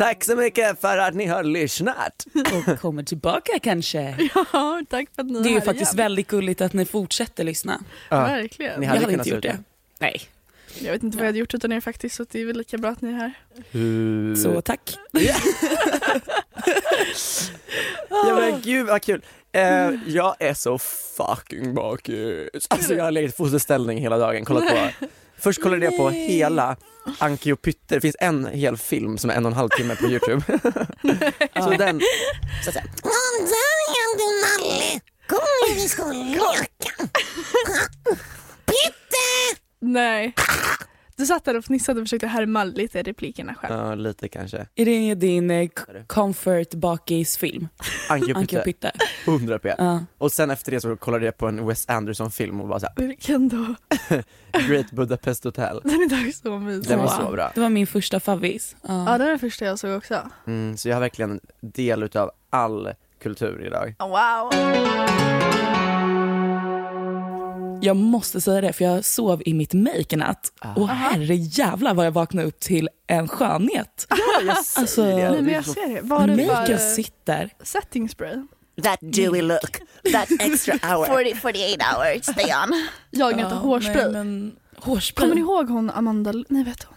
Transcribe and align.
Tack 0.00 0.24
så 0.24 0.36
mycket 0.36 0.80
för 0.80 0.98
att 0.98 1.14
ni 1.14 1.26
har 1.26 1.44
lyssnat. 1.44 2.26
Och 2.68 2.80
kommer 2.80 3.02
tillbaka 3.02 3.58
kanske. 3.62 4.28
Ja, 4.52 4.82
tack 4.88 5.08
för 5.14 5.22
att 5.22 5.28
ni 5.30 5.42
Det 5.42 5.48
är 5.48 5.52
ju 5.54 5.60
faktiskt 5.60 5.92
igen. 5.94 6.04
väldigt 6.04 6.28
gulligt 6.28 6.60
att 6.60 6.72
ni 6.72 6.84
fortsätter 6.84 7.44
lyssna. 7.44 7.80
Verkligen. 8.10 8.80
Ni 8.80 8.86
Jag 8.86 8.92
hade 8.92 9.00
hade 9.00 9.12
kunnat 9.12 9.26
inte 9.26 9.36
gjort 9.36 9.42
sluta. 9.44 9.56
det. 9.56 9.62
Nej. 9.98 10.20
Jag 10.78 10.92
vet 10.92 11.02
inte 11.02 11.16
vad 11.16 11.24
jag 11.24 11.28
hade 11.28 11.38
gjort 11.38 11.54
utan 11.54 11.72
er 11.72 11.80
faktiskt 11.80 12.16
så 12.16 12.24
det 12.30 12.40
är 12.40 12.44
väl 12.46 12.56
lika 12.56 12.78
bra 12.78 12.90
att 12.90 13.00
ni 13.00 13.08
är 13.08 13.14
här. 13.14 13.32
Hur... 13.70 14.34
Så 14.36 14.60
tack. 14.60 14.80
Ja 18.10 18.36
men 18.40 18.60
gud 18.60 18.86
vad 18.86 19.02
kul. 19.02 19.22
Eh, 19.52 19.90
jag 20.06 20.36
är 20.38 20.54
så 20.54 20.78
fucking 21.16 21.74
bakis. 21.74 22.48
Alltså 22.68 22.94
jag 22.94 23.04
har 23.04 23.10
legat 23.10 23.32
i 23.32 23.36
fosterställning 23.36 23.98
hela 23.98 24.18
dagen, 24.18 24.44
kollat 24.44 24.68
på 24.68 25.06
Först 25.40 25.62
kollade 25.62 25.84
jag 25.84 25.96
på 25.96 26.10
hela 26.10 26.76
Anki 27.18 27.52
och 27.52 27.62
Pytte, 27.62 27.94
det 27.94 28.00
finns 28.00 28.16
en 28.20 28.46
hel 28.46 28.76
film 28.76 29.18
som 29.18 29.30
är 29.30 29.34
en 29.34 29.46
och 29.46 29.50
en 29.50 29.56
halv 29.56 29.68
timme 29.68 29.96
på 29.96 30.06
youtube. 30.06 30.42
så 31.54 31.70
den, 31.70 32.00
så 32.64 32.70
att 32.70 32.74
säga, 32.74 32.84
Nej. 39.80 40.34
Du 41.20 41.26
satt 41.26 41.44
där 41.44 41.56
och 41.56 41.64
fnissade 41.64 42.00
och 42.00 42.06
försökte 42.06 42.26
härma 42.26 42.64
lite 42.64 43.02
replikerna 43.02 43.54
själv. 43.54 43.74
ja 43.74 43.94
lite 43.94 44.28
kanske. 44.28 44.66
Är 44.74 44.84
det 44.84 45.14
din 45.14 45.50
eh, 45.50 45.68
comfort 46.06 46.74
bakisfilm? 46.74 47.68
Anki 48.08 48.32
och 48.32 48.36
Pytte, 48.40 48.62
Pytte? 48.62 48.92
100 49.26 49.58
p. 49.58 49.74
Ja. 49.78 50.04
Och 50.18 50.32
sen 50.32 50.50
efter 50.50 50.72
det 50.72 50.80
så 50.80 50.96
kollade 50.96 51.24
jag 51.24 51.36
på 51.36 51.46
en 51.48 51.66
Wes 51.66 51.88
Anderson 51.88 52.30
film 52.30 52.60
och 52.60 52.68
bara 52.68 52.80
såhär, 52.80 52.94
Vilken 52.96 53.48
då? 53.48 53.74
Great 54.68 54.90
Budapest 54.92 55.44
Hotel. 55.44 55.80
Den 55.84 55.92
är 55.94 56.24
dock 56.24 56.34
så 56.34 56.58
mysig. 56.58 56.88
Den 56.88 56.98
var 56.98 57.08
så 57.08 57.30
bra. 57.32 57.52
Det 57.54 57.60
var 57.60 57.68
min 57.68 57.86
första 57.86 58.20
favvis. 58.20 58.76
Ja, 58.82 59.04
Ja. 59.12 59.18
det 59.18 59.24
var 59.24 59.30
det 59.32 59.38
första 59.38 59.64
jag 59.64 59.78
såg 59.78 59.96
också. 59.96 60.20
Mm, 60.46 60.76
så 60.76 60.88
jag 60.88 60.96
har 60.96 61.00
verkligen 61.00 61.40
del 61.60 62.02
utav 62.02 62.30
all 62.50 62.88
kultur 63.22 63.66
idag. 63.66 63.94
Wow. 63.98 64.50
Jag 67.82 67.96
måste 67.96 68.40
säga 68.40 68.60
det 68.60 68.72
för 68.72 68.84
jag 68.84 69.04
sov 69.04 69.42
i 69.46 69.54
mitt 69.54 69.74
make 69.74 70.06
i 70.10 70.16
natt 70.16 70.52
och 70.76 70.88
herre 70.88 71.34
jävlar 71.34 71.94
vad 71.94 72.06
jag 72.06 72.10
vaknade 72.12 72.48
upp 72.48 72.60
till 72.60 72.88
en 73.06 73.28
skönhet. 73.28 74.06
Ja, 74.10 74.16
jag 74.46 74.56
Alltså, 74.76 75.04
Nej 75.04 75.42
men 75.42 75.48
jag 75.54 75.64
ser 75.64 75.94
det. 75.94 76.00
Var 76.00 76.26
det 76.26 76.36
Maken 76.36 76.46
bara 76.46 76.78
sitter. 76.78 77.50
setting 77.62 78.08
spray? 78.08 78.36
That 78.82 78.98
dewy 79.00 79.42
look, 79.42 79.80
that 80.12 80.28
extra 80.40 80.74
hour. 80.82 81.06
40, 81.06 81.34
48 81.34 81.84
hours, 81.96 82.22
stay 82.24 82.44
on. 82.44 82.88
Jag 83.10 83.32
inte 83.32 83.54
hårspray. 83.54 83.94
Nej, 84.02 84.12
men, 84.12 84.52
hårspray. 84.76 85.22
Kommer 85.28 85.34
ni 85.34 85.40
ihåg 85.40 85.68
hon 85.68 85.90
Amanda, 85.90 86.32
nej 86.48 86.64
vet 86.64 86.82
hon? 86.82 86.96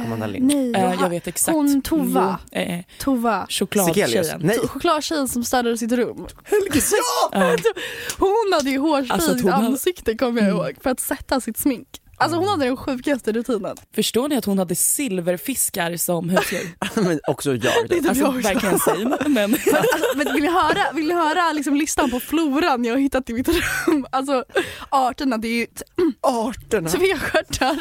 Eh, 0.00 0.06
Amanda 0.06 0.26
Lind. 0.26 0.46
Nej, 0.46 0.72
Eh, 0.74 0.80
Joha- 0.82 0.96
jag 1.02 1.08
vet 1.10 1.26
exakt. 1.26 1.56
Hon 1.56 1.82
Tova. 1.82 2.38
Jo, 2.52 2.58
eh, 2.58 2.80
Tova. 2.98 3.46
Chokladtjejen. 3.48 4.40
Nej, 4.40 4.58
Chokladtjejen 4.58 5.28
som 5.28 5.44
städade 5.44 5.78
sitt 5.78 5.92
rum. 5.92 6.26
Helges, 6.44 6.92
ja! 7.32 7.56
Hon 8.18 8.52
hade 8.52 8.70
ju 8.70 8.78
hårspray 8.78 9.14
Alltså, 9.14 9.32
hon 9.42 9.52
ansikte 9.52 10.14
kommer 10.14 10.40
jag 10.42 10.50
Mm. 10.50 10.60
ihåg 10.66 10.74
för 10.82 10.90
att 10.90 11.00
sätta 11.00 11.40
sitt 11.40 11.58
smink. 11.58 11.88
Alltså 12.20 12.38
hon 12.38 12.48
hade 12.48 12.64
den 12.64 12.76
sjukaste 12.76 13.32
rutinen. 13.32 13.76
Förstår 13.94 14.28
ni 14.28 14.36
att 14.36 14.44
hon 14.44 14.58
hade 14.58 14.74
silverfiskar 14.74 15.96
som 15.96 16.28
husdjur? 16.30 16.68
Men 17.02 17.20
också 17.26 17.50
jag. 17.54 17.60
Det 17.60 17.68
är 17.68 17.82
Då. 17.88 17.94
typ 17.94 18.08
Alltså 18.08 18.24
jag 18.24 18.36
också. 18.36 18.48
verkligen 18.48 18.78
same. 18.78 19.16
Men, 19.28 19.54
Alltså, 19.54 19.82
men 20.16 20.34
vill 20.34 20.42
ni 20.42 20.48
höra, 20.50 20.92
vill 20.94 21.06
ni 21.08 21.14
höra 21.14 21.52
liksom 21.52 21.76
listan 21.76 22.10
på 22.10 22.20
floran 22.20 22.84
jag 22.84 22.94
har 22.94 22.98
hittat 23.00 23.30
i 23.30 23.32
mitt 23.32 23.48
rum? 23.48 24.06
Alltså 24.12 24.44
arterna, 24.88 25.38
det 25.38 25.48
är 25.48 25.54
ju 25.56 25.66
Arterna. 26.20 26.88
tvestjärtar, 26.90 27.78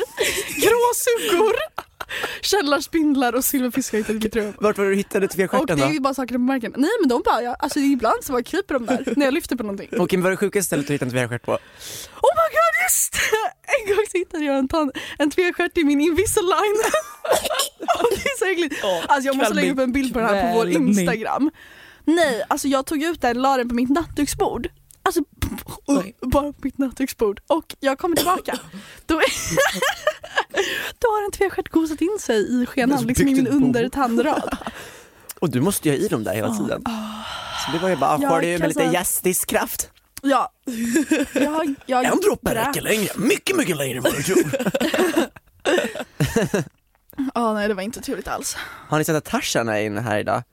gråsuggor, 0.56 1.56
källarspindlar 2.42 3.34
och 3.36 3.44
silverfiskar 3.46 3.98
jag 3.98 4.04
hittat 4.04 4.16
i 4.16 4.20
mitt 4.26 4.36
rum. 4.36 4.54
Vart 4.60 4.78
var 4.78 4.86
du 4.86 4.96
hittade 4.96 5.26
Och 5.26 5.32
tvestjärten 5.32 5.78
det 5.78 5.84
är 5.84 5.88
då? 5.88 5.94
ju 5.94 6.00
bara 6.00 6.14
saker 6.14 6.36
på 6.36 6.40
marken. 6.42 6.74
Nej 6.78 6.90
men 7.02 7.10
de 7.10 7.22
bara, 7.26 7.42
ja, 7.42 7.56
alltså 7.60 7.80
ibland 7.80 8.24
så 8.24 8.32
bara 8.32 8.44
kryper 8.44 8.74
de 8.74 8.86
där 8.86 9.14
när 9.18 9.26
jag 9.26 9.34
lyfter 9.34 9.56
på 9.56 9.64
någonting. 9.64 9.90
Okej, 9.98 10.18
men 10.18 10.24
vad 10.24 10.32
är 10.32 10.32
det 10.34 10.38
sjukaste 10.38 10.66
stället 10.68 10.88
du 10.88 10.94
hittade 10.94 11.10
en 11.10 11.28
tvestjärt 11.28 11.46
på? 11.46 11.52
Oh 11.52 11.58
my 12.40 12.48
god 12.58 12.69
just! 12.90 13.16
En 13.88 13.96
gång 13.96 14.06
så 14.12 14.18
hittade 14.18 14.44
jag 14.46 14.58
en, 14.58 14.68
tan- 14.68 14.92
en 15.20 15.32
tvestjärt 15.32 15.78
i 15.78 15.84
min 15.84 16.02
Invisalign. 16.02 16.76
Och 18.00 18.08
det 18.12 18.16
är 18.16 18.38
så 18.40 18.46
äckligt. 18.46 18.84
Alltså 19.08 19.28
jag 19.28 19.36
måste 19.36 19.54
lägga 19.54 19.72
upp 19.72 19.80
en 19.80 19.92
bild 19.92 20.14
på 20.14 20.20
den 20.20 20.30
här 20.30 20.52
på 20.54 20.58
vår. 20.58 20.68
Instagram. 20.70 21.52
Nej, 22.06 22.44
alltså 22.48 22.68
jag 22.68 22.86
tog 22.86 23.04
ut 23.04 23.22
den, 23.22 23.42
la 23.42 23.58
den 23.58 23.70
på 23.70 23.76
mitt 23.76 23.90
nattduksbord. 23.90 24.68
Alltså 25.04 25.22
Oj. 25.86 26.16
bara 26.22 26.54
på 26.54 26.60
mitt 26.62 26.78
nattduksbord. 26.78 27.42
Och 27.48 27.76
jag 27.80 28.00
kommer 28.00 28.16
tillbaka. 28.16 28.60
Då, 29.06 29.22
då 31.00 31.08
har 31.08 31.26
en 31.26 31.32
tvestjärt 31.32 31.70
gosat 31.70 32.02
in 32.02 32.18
sig 32.20 32.62
i 32.62 32.66
skenan, 32.66 33.04
liksom 33.08 33.28
i 33.28 33.36
min 33.36 33.48
undertandrad. 33.48 34.58
Och 35.40 35.50
du 35.50 35.62
måste 35.62 35.90
ju 35.90 35.96
ha 35.98 36.06
i 36.06 36.08
dem 36.08 36.24
där 36.24 36.34
hela 36.34 36.58
tiden. 36.58 36.84
Så 37.66 37.72
det 37.72 37.80
var 37.80 37.90
ju 37.90 37.96
bara, 37.96 38.20
Jag 38.22 38.32
skölj 38.32 38.58
med 38.58 38.68
lite 38.68 38.80
säga- 38.80 38.94
gästisk 38.94 39.50
kraft. 39.50 39.90
Ja. 40.22 40.54
Jag, 41.34 41.76
jag 41.86 42.06
En 42.06 42.20
droppe 42.20 42.56
räcker 42.56 42.82
längre, 42.82 43.10
mycket, 43.18 43.58
mycket 43.58 43.78
längre 43.78 43.98
än 43.98 44.04
vad 44.04 44.16
du 44.16 44.24
tror. 44.24 44.44
Ja 47.34 47.54
nej 47.54 47.68
det 47.68 47.74
var 47.74 47.84
inte 47.84 48.02
trevligt 48.02 48.28
alls. 48.28 48.56
Har 48.60 48.98
ni 48.98 49.04
sett 49.04 49.16
att 49.16 49.26
Tarzan 49.26 49.70
är 49.70 49.82
inne 49.82 50.02
här 50.02 50.20
idag? 50.20 50.44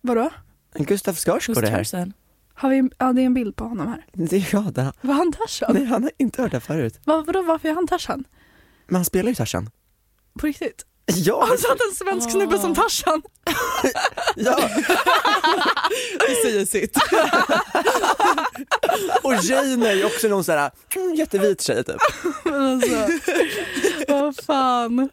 Vadå? 0.00 0.30
Gustaf 0.74 1.18
Skarsgård 1.18 1.64
är 1.64 1.70
här. 1.70 2.12
Har 2.54 2.70
vi, 2.70 2.90
ja 2.98 3.12
det 3.12 3.22
är 3.22 3.26
en 3.26 3.34
bild 3.34 3.56
på 3.56 3.64
honom 3.64 3.88
här. 3.88 4.06
Det 4.12 4.36
är 4.36 4.48
jag, 4.52 4.72
det, 4.72 4.92
Var 5.00 5.14
han 5.14 5.32
Tarzan? 5.32 5.70
nej 5.74 5.84
han 5.84 6.02
har 6.02 6.12
inte 6.18 6.42
hört 6.42 6.50
det 6.50 6.56
här 6.56 6.60
förut. 6.60 7.00
Vad, 7.04 7.26
vadå 7.26 7.42
varför 7.42 7.68
är 7.68 7.74
han 7.74 7.86
Tarzan? 7.86 8.24
Men 8.86 8.94
han 8.96 9.04
spelar 9.04 9.28
ju 9.28 9.34
Tarzan. 9.34 9.70
På 10.38 10.46
riktigt? 10.46 10.86
Ja, 11.06 11.44
Han 11.48 11.58
satt 11.58 11.78
en 11.90 11.94
svensk 11.96 12.30
snubbe 12.30 12.58
som 12.58 12.74
Tarzan. 12.74 13.22
ja. 14.36 14.68
Det 16.28 16.34
säger 16.42 16.64
sitt. 16.64 16.96
och 19.22 19.34
Jane 19.34 19.88
är 19.90 19.94
ju 19.94 20.04
också 20.04 20.28
någon 20.28 20.44
sån 20.44 20.54
här 20.54 20.70
mm, 20.96 21.14
jättevit 21.14 21.60
tjej 21.62 21.84
typ. 21.84 21.96
Men 22.44 22.62
alltså, 22.62 23.08
vad 24.08 24.36
fan. 24.46 25.08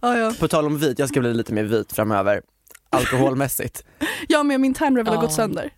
Ja, 0.00 0.18
ja. 0.18 0.34
På 0.40 0.48
tal 0.48 0.66
om 0.66 0.78
vit, 0.78 0.98
jag 0.98 1.08
ska 1.08 1.20
bli 1.20 1.34
lite 1.34 1.52
mer 1.52 1.64
vit 1.64 1.92
framöver. 1.92 2.40
Alkoholmässigt. 2.90 3.84
Jag 4.28 4.46
med 4.46 4.60
min 4.60 4.74
time 4.74 5.02
har 5.02 5.14
Ja. 5.14 5.20
gått 5.20 5.32
sönder. 5.32 5.70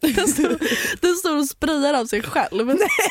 Den 0.00 0.28
står, 0.28 0.58
den 1.00 1.14
står 1.14 1.36
och 1.36 1.46
sprayar 1.48 1.94
av 1.94 2.06
sig 2.06 2.22
själv. 2.22 2.70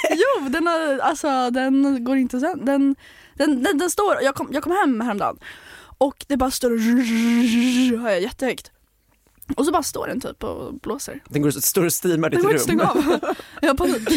Jo, 0.10 0.50
den, 0.50 0.68
har, 0.68 0.98
alltså, 1.00 1.50
den 1.50 2.04
går 2.04 2.18
inte 2.18 2.40
sönder. 2.40 2.66
Den, 2.66 2.96
den, 3.38 3.64
den, 3.64 3.78
den 3.78 3.90
står, 3.90 4.22
jag 4.22 4.36
kom, 4.36 4.50
jag 4.52 4.64
kom 4.64 4.72
hem 4.72 5.02
häromdagen 5.02 5.38
och 5.98 6.26
det 6.28 6.38
bara 6.38 6.52
står 6.52 6.72
och 6.72 8.12
jag 8.12 8.22
jättehögt. 8.22 8.72
Och 9.56 9.66
så 9.66 9.72
bara 9.72 9.84
står 9.84 10.08
den 10.08 10.22
typ 10.22 10.44
och 10.44 10.74
blåser. 10.74 11.24
Den 11.30 11.42
går, 11.42 11.52
står 11.52 11.86
och 11.86 11.94
steamar 11.94 12.30
ditt 12.30 12.42
går 12.42 12.52
inte 12.52 12.64
att 12.64 12.70
rum. 12.70 12.80
stänga 12.80 13.20
av. 13.20 13.36
Jag 13.62 13.70
har 13.70 13.76
panik 13.76 14.10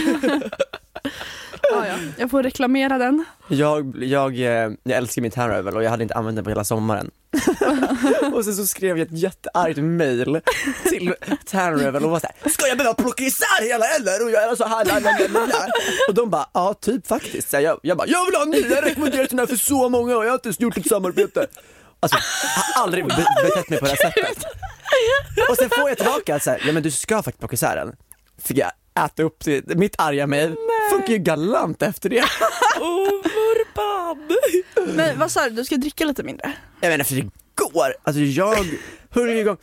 ja, 1.73 1.87
ja. 1.87 1.95
Jag 2.19 2.31
får 2.31 2.43
reklamera 2.43 2.99
den. 2.99 3.25
Jag, 3.49 4.05
jag, 4.05 4.35
eh, 4.39 4.71
jag 4.83 4.97
älskar 4.99 5.23
min 5.23 5.31
Tanrivel 5.31 5.77
och 5.77 5.85
jag 5.85 5.91
hade 5.91 6.03
inte 6.03 6.15
använt 6.15 6.37
den 6.37 6.45
på 6.45 6.51
hela 6.51 6.65
sommaren. 6.65 7.11
och 8.35 8.45
sen 8.45 8.55
så 8.55 8.67
skrev 8.67 8.99
jag 8.99 9.07
ett 9.07 9.19
jätteargt 9.19 9.79
mail 9.79 10.41
till 10.89 11.15
Tanrivel 11.47 12.05
och 12.05 12.11
var 12.11 12.21
såhär, 12.21 12.51
ska 12.51 12.67
jag 12.67 12.79
behöva 12.79 12.95
plocka 12.95 13.25
isär 13.25 13.63
hela 13.63 13.85
eller 13.87 14.25
och 14.25 14.31
göra 14.31 14.57
så 14.57 14.65
här? 14.65 14.85
la, 14.85 14.99
la, 14.99 15.11
la, 15.41 15.47
la?" 15.47 15.69
Och 16.09 16.15
de 16.15 16.31
bara, 16.31 16.47
ja 16.55 16.75
typ 16.75 17.07
faktiskt. 17.07 17.51
Så 17.51 17.61
jag, 17.61 17.81
jag 17.83 17.97
bara, 17.97 18.09
jag 18.09 18.27
vill 18.27 18.35
ha 18.35 18.43
en 18.43 18.51
ny, 18.51 18.61
jag 18.61 18.77
har 18.77 18.83
rekommenderat 18.83 19.31
den 19.31 19.39
här 19.39 19.47
för 19.47 19.57
så 19.57 19.89
många 19.89 20.17
och 20.17 20.25
jag 20.25 20.31
har 20.31 20.35
inte 20.35 20.49
ens 20.49 20.61
gjort 20.61 20.77
ett 20.77 20.89
samarbete. 20.89 21.47
Alltså, 22.01 22.19
jag 22.43 22.63
har 22.75 22.83
aldrig 22.83 23.05
be- 23.07 23.27
betett 23.45 23.69
mig 23.71 23.79
på 23.79 23.85
det 23.85 23.91
här 23.91 23.97
sättet. 24.11 24.45
Och 25.51 25.57
sen 25.57 25.69
får 25.71 25.89
jag 25.89 25.97
tillbaka 25.99 26.35
att 26.35 26.43
så 26.43 26.51
här, 26.51 26.63
ja 26.67 26.73
men 26.73 26.83
du 26.83 26.91
ska 26.91 27.17
faktiskt 27.23 27.39
plocka 27.39 27.55
isär 27.55 27.77
den. 27.77 27.93
Fick 28.43 28.59
jag 28.59 28.71
äta 29.05 29.23
upp 29.23 29.45
det, 29.45 29.67
mitt 29.79 29.95
arga 30.01 30.27
mail 30.27 30.55
funkar 30.93 31.13
ju 31.13 31.19
galant 31.19 31.83
efter 31.83 32.09
det. 32.11 32.25
Åh, 32.81 33.09
vurpan! 33.25 34.37
Men 34.97 35.19
vad 35.19 35.31
sa 35.31 35.45
du, 35.45 35.51
du 35.51 35.65
ska 35.65 35.77
dricka 35.77 36.05
lite 36.05 36.23
mindre? 36.23 36.53
Jag 36.81 36.91
menar 36.91 37.05
för 37.05 37.15
det 37.15 37.31
går, 37.55 37.95
alltså 38.03 38.23
jag 38.23 38.57
igång, 39.39 39.57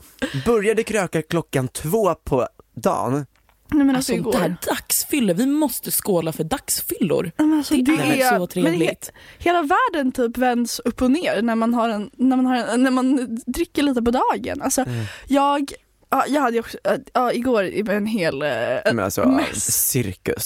började 0.46 0.84
kröka 0.84 1.22
klockan 1.22 1.68
två 1.68 2.16
på 2.16 2.48
dagen. 2.76 3.26
Nej 3.72 3.86
men 3.86 3.96
alltså, 3.96 4.14
Alltså 4.14 4.30
det 4.32 4.38
igår. 4.38 4.40
här 4.50 4.58
dagsfyller, 4.68 5.34
vi 5.34 5.46
måste 5.46 5.92
skåla 5.92 6.32
för 6.34 6.44
dagsfyllor. 6.44 7.32
Men 7.38 7.54
alltså, 7.54 7.74
Det 7.76 7.82
det, 7.82 8.22
är 8.22 8.34
är 8.34 8.40
så 8.40 8.48
trevligt. 8.48 9.12
He, 9.40 9.50
hela 9.50 9.62
världen 9.62 10.12
typ 10.12 10.38
vänds 10.38 10.80
upp 10.80 11.02
och 11.02 11.12
ner 11.12 11.42
när 11.42 11.56
man, 11.56 11.74
har 11.74 11.90
en, 11.90 12.10
när 12.18 12.36
man, 12.38 12.46
har 12.46 12.56
en, 12.56 12.84
när 12.84 12.92
man 12.92 13.38
dricker 13.46 13.84
lite 13.84 14.02
på 14.02 14.12
dagen. 14.12 14.62
Alltså, 14.62 14.82
Mm. 14.82 15.06
jag, 15.28 15.72
ja, 16.10 16.26
jag 16.28 16.42
hade 16.42 16.60
också, 16.60 16.78
ja, 17.14 17.32
igår 17.34 17.64
i 17.64 17.84
en 17.90 18.06
hel 18.06 18.42
eh, 18.42 18.50
Men 18.86 19.00
alltså, 19.00 19.28
mess. 19.30 19.88
cirkus. 19.92 20.46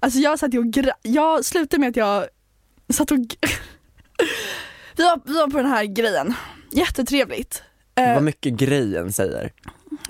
Alltså 0.00 0.18
jag 0.18 0.38
satt 0.38 0.54
ju 0.54 0.58
och 0.58 0.64
gra- 0.64 0.92
jag 1.02 1.44
slutade 1.44 1.80
med 1.80 1.88
att 1.88 1.96
jag 1.96 2.26
satt 2.92 3.10
och 3.10 3.18
g- 3.18 3.36
vi, 4.96 5.02
var, 5.04 5.20
vi 5.24 5.32
var 5.34 5.46
på 5.48 5.56
den 5.56 5.66
här 5.66 5.84
grejen, 5.84 6.34
jättetrevligt. 6.70 7.62
Eh, 7.94 8.14
Vad 8.14 8.22
mycket 8.22 8.52
grejen 8.52 9.12
säger. 9.12 9.52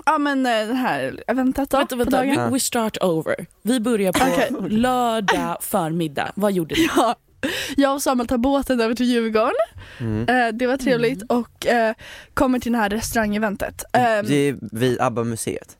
ja 0.05 0.17
men 0.17 0.45
eh, 0.45 0.67
det 0.67 0.73
här 0.73 1.23
eventet 1.27 1.69
då 1.69 1.77
Vänta, 1.77 1.95
på 1.95 1.99
vänta, 2.03 2.17
dagen. 2.17 2.53
we, 2.53 2.59
start 2.59 2.97
over. 3.01 3.45
Vi 3.61 3.79
börjar 3.79 4.11
på 4.13 4.25
Okej. 4.31 4.69
lördag 4.69 5.57
förmiddag. 5.61 6.31
Vad 6.35 6.51
gjorde 6.51 6.75
du? 6.75 6.81
Ja, 6.95 7.15
jag 7.77 7.93
och 7.93 8.01
Samuel 8.01 8.27
tar 8.27 8.37
båten 8.37 8.81
över 8.81 8.95
till 8.95 9.05
Djurgården. 9.05 9.53
Mm. 9.99 10.29
Eh, 10.29 10.53
det 10.53 10.67
var 10.67 10.77
trevligt 10.77 11.23
och 11.29 11.65
eh, 11.67 11.93
kommer 12.33 12.59
till 12.59 12.71
det 12.71 12.77
här 12.77 12.89
restaurangeventet. 12.89 13.83
Eh, 13.93 14.01
Det 14.01 14.35
är 14.35 14.57
vid 14.71 15.01
ABBA-museet. 15.01 15.77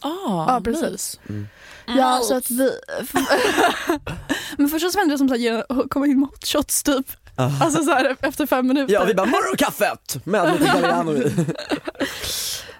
Ah, 0.00 0.44
Ja, 0.54 0.60
precis. 0.64 1.20
nice. 1.26 1.46
ja, 1.86 2.20
så 2.24 2.34
att 2.36 2.50
vi... 2.50 2.70
Men 4.56 4.68
först 4.68 4.92
så 4.92 4.98
vände 4.98 5.14
det 5.14 5.18
som 5.18 5.64
att 5.68 5.90
komma 5.90 6.06
in 6.06 6.20
med 6.20 6.28
hot 6.28 6.46
shots 6.46 6.82
typ. 6.82 7.06
Alltså 7.60 7.82
så 7.84 7.90
här 7.90 8.16
efter 8.20 8.46
fem 8.46 8.66
minuter. 8.66 8.94
Ja, 8.94 9.04
vi 9.04 9.14
bara 9.14 9.26
morgonkaffet 9.26 10.26
med 10.26 10.52
lite 10.52 10.64
Galliano 10.72 11.12
i. 11.16 11.32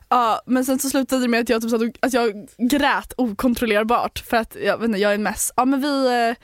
Ja, 0.08 0.42
men 0.46 0.64
sen 0.64 0.78
så 0.78 0.90
slutade 0.90 1.22
det 1.22 1.28
med 1.28 1.40
att 1.40 1.48
jag, 1.48 1.62
typ 1.80 2.04
att 2.04 2.12
jag 2.12 2.46
grät 2.58 3.12
okontrollerbart 3.16 4.18
för 4.26 4.36
att 4.36 4.56
jag, 4.64 4.78
vet 4.78 4.86
inte, 4.86 4.98
jag 4.98 5.10
är 5.10 5.14
en 5.14 5.22
mess. 5.22 5.52
Ja 5.56 5.64
men 5.64 5.80
vi... 5.80 6.34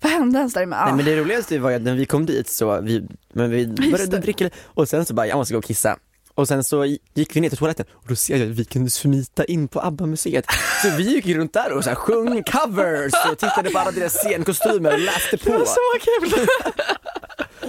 Vad 0.00 0.12
hände 0.12 0.38
ens 0.38 0.54
där 0.54 0.66
med? 0.66 0.78
Nej 0.78 0.88
Ja. 0.90 0.96
men 0.96 1.04
det 1.04 1.16
roligaste 1.16 1.58
var 1.58 1.70
ju 1.70 1.76
att 1.76 1.82
när 1.82 1.94
vi 1.94 2.06
kom 2.06 2.26
dit 2.26 2.48
så, 2.48 2.80
vi, 2.80 3.02
men 3.32 3.50
vi 3.50 3.66
började 3.66 4.18
dricka 4.18 4.50
och 4.64 4.88
sen 4.88 5.04
så 5.06 5.14
bara, 5.14 5.26
jag 5.26 5.36
måste 5.36 5.54
gå 5.54 5.58
och 5.58 5.64
kissa. 5.64 5.96
Och 6.34 6.48
sen 6.48 6.64
så 6.64 6.84
gick 7.14 7.36
vi 7.36 7.40
ner 7.40 7.48
till 7.48 7.58
toaletten 7.58 7.86
och 7.92 8.04
då 8.08 8.16
ser 8.16 8.36
jag 8.36 8.50
att 8.50 8.56
vi 8.56 8.64
kunde 8.64 8.90
smita 8.90 9.44
in 9.44 9.68
på 9.68 9.80
ABBA-museet. 9.80 10.44
Så 10.82 10.90
vi 10.96 11.02
gick 11.14 11.26
runt 11.26 11.52
där 11.52 11.72
och 11.72 11.84
så 11.84 11.90
här, 11.90 11.94
sjöng 11.96 12.42
covers 12.42 13.12
och 13.32 13.38
tittade 13.38 13.70
på 13.70 13.78
alla 13.78 13.90
deras 13.90 14.12
scenkostymer 14.12 14.92
och 14.92 14.98
läste 15.00 15.36
Det 15.36 15.50
var 15.50 15.58
på. 15.58 15.66
så 15.66 15.80
kul! 16.00 16.46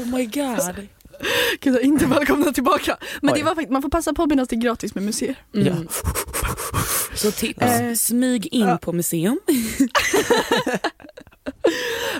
Oh 0.01 0.05
my 0.17 0.25
god. 0.25 0.87
Gud, 1.61 1.75
jag 1.75 1.81
inte 1.81 2.05
välkomna 2.05 2.51
tillbaka. 2.51 2.97
Men 3.21 3.33
Oj. 3.33 3.39
det 3.39 3.45
var 3.45 3.51
faktiskt, 3.55 3.71
man 3.71 3.81
får 3.81 3.89
passa 3.89 4.13
på 4.13 4.25
medan 4.25 4.45
det 4.49 4.55
är 4.55 4.59
gratis 4.59 4.95
med 4.95 5.03
museer. 5.03 5.35
Ja. 5.51 5.59
Mm. 5.61 5.87
Så 7.15 7.31
tips, 7.31 7.61
Eh, 7.61 7.93
smyg 7.93 8.47
in 8.51 8.67
ja. 8.67 8.77
på 8.77 8.93
museum. 8.93 9.39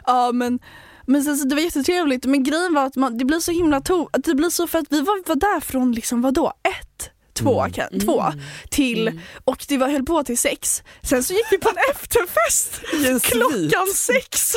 Ja 0.07 0.31
men, 0.31 0.59
men 1.06 1.24
sen, 1.24 1.38
så 1.38 1.48
det 1.48 1.56
var 1.56 1.62
jättetrevligt 1.62 2.25
men 2.25 2.44
grejen 2.44 2.74
var 2.74 2.86
att 2.86 2.95
man, 2.95 3.18
det 3.18 3.25
blir 3.25 3.39
så 3.39 3.51
himla 3.51 3.81
to 3.81 4.09
att 4.13 4.24
det 4.24 4.36
blir 4.36 4.50
så 4.50 4.68
för 4.68 4.80
att 4.80 4.88
vi 4.89 5.01
var, 5.01 5.27
var 5.27 5.36
där 5.36 5.59
från 5.59 5.92
liksom 5.92 6.21
vadå, 6.21 6.54
ett, 6.63 7.09
två, 7.33 7.59
Mm. 7.62 7.74
kan, 7.74 8.00
två 8.00 8.24
till 8.71 9.21
och 9.44 9.65
det 9.68 9.77
var 9.77 9.89
höll 9.89 10.04
på 10.06 10.24
till 10.24 10.38
sex. 10.38 10.83
Sen 11.04 11.24
så 11.24 11.33
gick 11.33 11.45
vi 11.51 11.57
på 11.57 11.69
en 11.69 11.75
efterfest 11.95 12.81
klockan 13.24 13.88
sex 13.95 14.51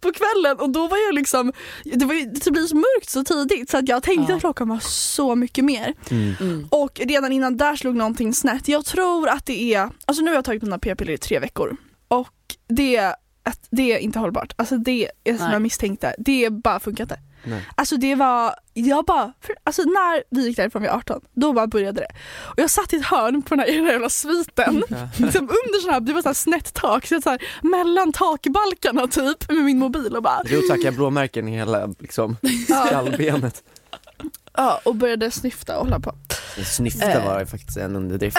på 0.00 0.12
kvällen 0.12 0.58
och 0.60 0.70
då 0.70 0.88
var 0.88 0.96
jag 1.06 1.14
liksom, 1.14 1.52
det, 1.84 2.04
var 2.04 2.44
det 2.44 2.50
blir 2.50 2.66
så 2.66 2.76
mörkt 2.76 3.10
så 3.10 3.24
tidigt 3.24 3.70
så 3.70 3.76
att 3.78 3.88
jag 3.88 4.02
tänkte 4.02 4.32
Ja. 4.32 4.36
att 4.36 4.40
klockan 4.40 4.68
var 4.68 4.78
så 4.80 5.34
mycket 5.34 5.64
mer. 5.64 5.94
Mm. 6.10 6.66
Och 6.70 7.00
redan 7.04 7.32
innan 7.32 7.56
där 7.56 7.76
slog 7.76 7.96
någonting 7.96 8.34
snett. 8.34 8.68
Jag 8.68 8.84
tror 8.84 9.28
att 9.28 9.46
det 9.46 9.74
är, 9.74 9.90
alltså 10.04 10.22
nu 10.22 10.30
har 10.30 10.34
jag 10.34 10.44
tagit 10.44 10.62
mina 10.62 10.78
p-piller 10.78 11.12
i 11.12 11.18
tre 11.18 11.38
veckor 11.38 11.76
och 12.08 12.28
det 12.68 12.96
är, 12.96 13.14
att 13.46 13.68
det 13.70 13.92
är 13.92 13.98
inte 13.98 14.18
hållbart. 14.18 14.52
Alltså 14.56 14.76
det 14.76 15.10
är 15.24 15.36
som 15.36 15.44
Nej. 15.44 15.52
jag 15.52 15.62
misstänkte, 15.62 16.14
det 16.18 16.50
bara 16.50 16.80
funkar 16.80 17.04
inte. 17.04 17.18
Nej. 17.44 17.64
Alltså 17.74 17.96
det 17.96 18.14
var, 18.14 18.54
jag 18.74 19.04
bara, 19.04 19.32
för, 19.40 19.54
alltså 19.64 19.82
när 19.82 20.22
vi 20.30 20.46
gick 20.46 20.56
därifrån 20.56 20.82
vid 20.82 20.90
18, 20.90 21.20
då 21.34 21.52
bara 21.52 21.66
började 21.66 22.00
det. 22.00 22.08
Och 22.38 22.58
jag 22.58 22.70
satt 22.70 22.92
i 22.92 22.96
ett 22.96 23.04
hörn 23.04 23.42
på 23.42 23.54
den 23.54 23.58
här 23.60 23.66
jävla 23.90 24.08
sviten, 24.08 24.74
liksom 25.16 25.40
under 25.42 25.80
sån 25.82 25.90
här, 25.92 26.00
det 26.00 26.12
var 26.12 26.22
så 26.22 26.28
här 26.28 26.34
snett 26.34 26.74
tak, 26.74 27.06
så 27.06 27.20
så 27.20 27.30
här, 27.30 27.42
mellan 27.62 28.12
takbalkarna 28.12 29.06
typ 29.06 29.48
med 29.50 29.64
min 29.64 29.78
mobil 29.78 30.16
och 30.16 30.22
bara, 30.22 30.42
Jo 30.46 30.60
tack, 30.68 30.78
jag 30.82 30.94
blåmärken 30.94 31.48
i 31.48 31.56
hela 31.56 31.86
liksom, 31.98 32.36
skallbenet. 32.88 33.62
ja, 34.56 34.80
och 34.84 34.94
började 34.94 35.30
snyfta 35.30 35.78
och 35.78 35.84
hålla 35.84 36.00
på. 36.00 36.14
Snyfta 36.64 37.10
Eh. 37.12 37.24
var 37.26 37.40
ju 37.40 37.46
faktiskt 37.46 37.76
en 37.76 37.96
underdrift. 37.96 38.38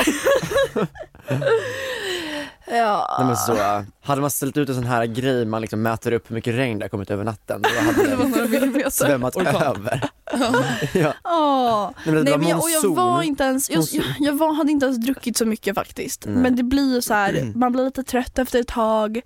Ja. 2.69 3.15
Nej, 3.19 3.27
men 3.27 3.35
så, 3.37 3.83
hade 4.01 4.21
man 4.21 4.29
ställt 4.31 4.57
ut 4.57 4.69
en 4.69 4.75
sån 4.75 4.83
här 4.83 5.05
grej, 5.05 5.45
man 5.45 5.61
liksom 5.61 5.81
mäter 5.81 6.11
upp 6.11 6.29
hur 6.29 6.35
mycket 6.35 6.55
regn 6.55 6.79
det 6.79 6.85
har 6.85 6.89
kommit 6.89 7.11
över 7.11 7.23
natten, 7.23 7.61
då 7.61 7.69
hade 7.81 8.03
det 8.09 8.15
var 8.15 8.23
det 8.25 8.29
några 8.29 8.47
millimeter. 8.47 8.89
svämmat 8.89 9.37
över. 9.37 10.09
ja. 10.93 11.13
Åh. 11.23 11.91
Nej, 12.05 12.15
men 12.15 12.23
Nej, 12.23 12.31
var 12.31 12.37
men 12.39 12.47
jag, 12.47 12.59
och 12.59 12.69
jag 12.69 12.95
var 12.95 13.21
inte 13.21 13.43
ens, 13.43 13.69
jag, 13.69 13.83
jag, 13.91 14.05
jag 14.19 14.33
var, 14.37 14.53
hade 14.53 14.71
inte 14.71 14.85
ens 14.85 14.97
druckit 15.05 15.37
så 15.37 15.45
mycket 15.45 15.75
faktiskt. 15.75 16.25
Nej. 16.25 16.35
Men 16.35 16.55
det 16.55 16.63
blir 16.63 16.93
ju 16.95 17.01
så 17.01 17.13
här, 17.13 17.51
man 17.55 17.71
blir 17.71 17.85
lite 17.85 18.03
trött 18.03 18.39
efter 18.39 18.59
ett 18.59 18.67
tag. 18.67 19.21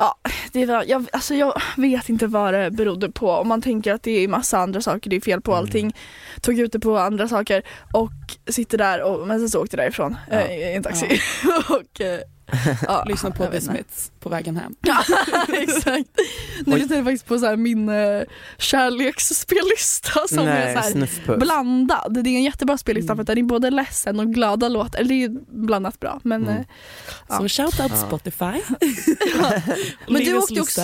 Ja, 0.00 0.14
det 0.52 0.66
var, 0.66 0.84
jag, 0.88 1.06
alltså 1.12 1.34
jag 1.34 1.62
vet 1.76 2.08
inte 2.08 2.26
vad 2.26 2.54
det 2.54 2.70
berodde 2.70 3.10
på. 3.10 3.30
Om 3.30 3.48
man 3.48 3.62
tänker 3.62 3.94
att 3.94 4.02
det 4.02 4.10
är 4.24 4.28
massa 4.28 4.58
andra 4.58 4.80
saker 4.80 5.10
det 5.10 5.16
är 5.16 5.20
fel 5.20 5.40
på 5.40 5.54
allting. 5.54 5.96
Tog 6.40 6.58
ut 6.58 6.72
det 6.72 6.80
på 6.80 6.98
andra 6.98 7.28
saker 7.28 7.62
och 7.92 8.10
sitter 8.50 8.78
där 8.78 9.02
och 9.02 9.26
men 9.26 9.38
sen 9.38 9.48
så 9.50 9.62
åkte 9.62 9.76
jag 9.76 9.84
därifrån 9.84 10.16
Ja. 10.30 10.36
eh, 10.36 10.70
i 10.72 10.74
en 10.76 10.82
taxi. 10.82 11.06
och, 11.68 12.00
eh, 12.00 12.20
Ja, 12.86 13.04
Lyssna 13.08 13.30
på 13.30 13.44
jag 13.44 13.52
The. 13.52 13.60
Smiths 13.60 14.12
på 14.20 14.28
vägen 14.28 14.56
hem. 14.56 14.74
Ja, 14.80 14.98
exakt. 15.52 16.08
Nu 16.66 16.76
lyssnar 16.76 16.96
jag 16.96 17.04
faktiskt 17.04 17.26
på 17.26 17.38
så 17.38 17.46
här 17.46 17.56
min 17.56 17.88
uh, 17.88 18.22
kärleksspellista 18.58 20.20
som 20.28 20.38
är 20.38 20.44
Nej, 20.74 20.92
så 20.92 20.98
här 21.32 21.36
blandad. 21.38 22.18
Det 22.24 22.30
är 22.30 22.34
en 22.36 22.42
jättebra 22.42 22.78
spellista 22.78 23.14
för 23.14 23.20
att 23.20 23.26
den 23.26 23.38
är 23.38 23.42
både 23.42 23.70
ledsen 23.70 24.20
och 24.20 24.26
glada 24.34 24.68
låtar. 24.68 24.98
Eller 24.98 25.08
det 25.08 25.24
är 25.24 25.30
blandat 25.66 26.00
bra. 26.00 26.20
Men, 26.24 26.42
Mm. 26.42 26.56
eh, 26.56 26.64
Ja. 27.28 27.36
Så 27.36 27.48
shout 27.48 27.80
out 27.80 27.92
Ja. 27.94 28.06
Spotify. 28.06 28.44
men 30.08 30.24
du 30.24 30.36
åkte 30.38 30.60
också, 30.60 30.80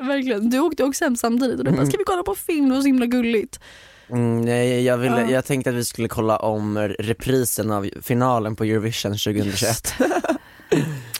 verkligen, 0.00 0.50
du 0.50 0.58
åkte 0.58 0.84
också 0.84 1.04
hem 1.04 1.16
samtidigt 1.16 1.58
och 1.58 1.64
du 1.64 1.70
bara, 1.70 1.76
Mm. 1.76 1.86
ska 1.90 1.98
vi 1.98 2.04
kolla 2.04 2.22
på 2.22 2.34
film? 2.34 2.68
Det 2.68 2.74
var 2.74 2.80
så 2.82 2.86
himla 2.86 3.06
gulligt. 3.06 3.60
Mm, 4.10 4.40
nej, 4.40 4.82
jag, 4.84 4.98
ville, 4.98 5.20
Ja. 5.20 5.30
jag 5.30 5.44
tänkte 5.44 5.70
att 5.70 5.76
vi 5.76 5.84
skulle 5.84 6.08
kolla 6.08 6.36
om 6.36 6.78
reprisen 6.98 7.70
av 7.70 7.90
finalen 8.02 8.56
på 8.56 8.64
Eurovision 8.64 9.12
2021. 9.18 9.94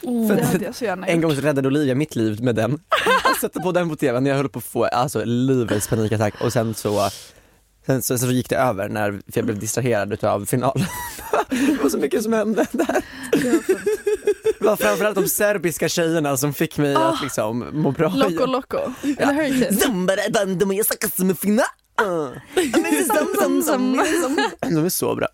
Oh. 0.01 0.27
Det 0.35 0.43
hade 0.43 0.65
jag 0.65 0.75
så 0.75 0.85
gärna 0.85 1.07
En 1.07 1.21
gång 1.21 1.35
så 1.35 1.41
räddade 1.41 1.67
Olivia 1.67 1.95
mitt 1.95 2.15
liv 2.15 2.43
med 2.43 2.55
den. 2.55 2.79
Jag 3.23 3.37
satte 3.37 3.59
på 3.59 3.71
den 3.71 3.89
på 3.89 3.95
tvn 3.95 4.23
när 4.23 4.31
jag 4.31 4.37
höll 4.37 4.49
på 4.49 4.59
att 4.59 4.65
få 4.65 4.85
alltså, 4.85 5.23
livets 5.25 5.87
panikattack 5.87 6.33
och 6.41 6.53
sen 6.53 6.73
så 6.73 7.09
Sen 7.85 8.01
så, 8.01 8.17
så 8.17 8.31
gick 8.31 8.49
det 8.49 8.55
över 8.55 8.89
när 8.89 9.21
jag 9.33 9.45
blev 9.45 9.59
distraherad 9.59 10.13
utav 10.13 10.45
finalen. 10.45 10.85
Det 11.49 11.83
var 11.83 11.89
så 11.89 11.97
mycket 11.97 12.23
som 12.23 12.33
hände 12.33 12.65
där. 12.71 13.01
Det 14.59 14.65
var 14.65 14.75
framförallt 14.75 15.15
de 15.15 15.27
serbiska 15.27 15.89
tjejerna 15.89 16.37
som 16.37 16.53
fick 16.53 16.77
mig 16.77 16.95
Ah. 16.95 17.07
att 17.09 17.21
liksom 17.23 17.65
må 17.73 17.91
bra 17.91 18.09
Loco 18.09 18.29
igen. 18.29 18.51
Loco. 18.51 18.77
Eller 19.17 19.33
Hurricane. 19.33 19.77
De 24.61 24.85
är 24.85 24.89
så 24.89 25.15
bra. 25.15 25.27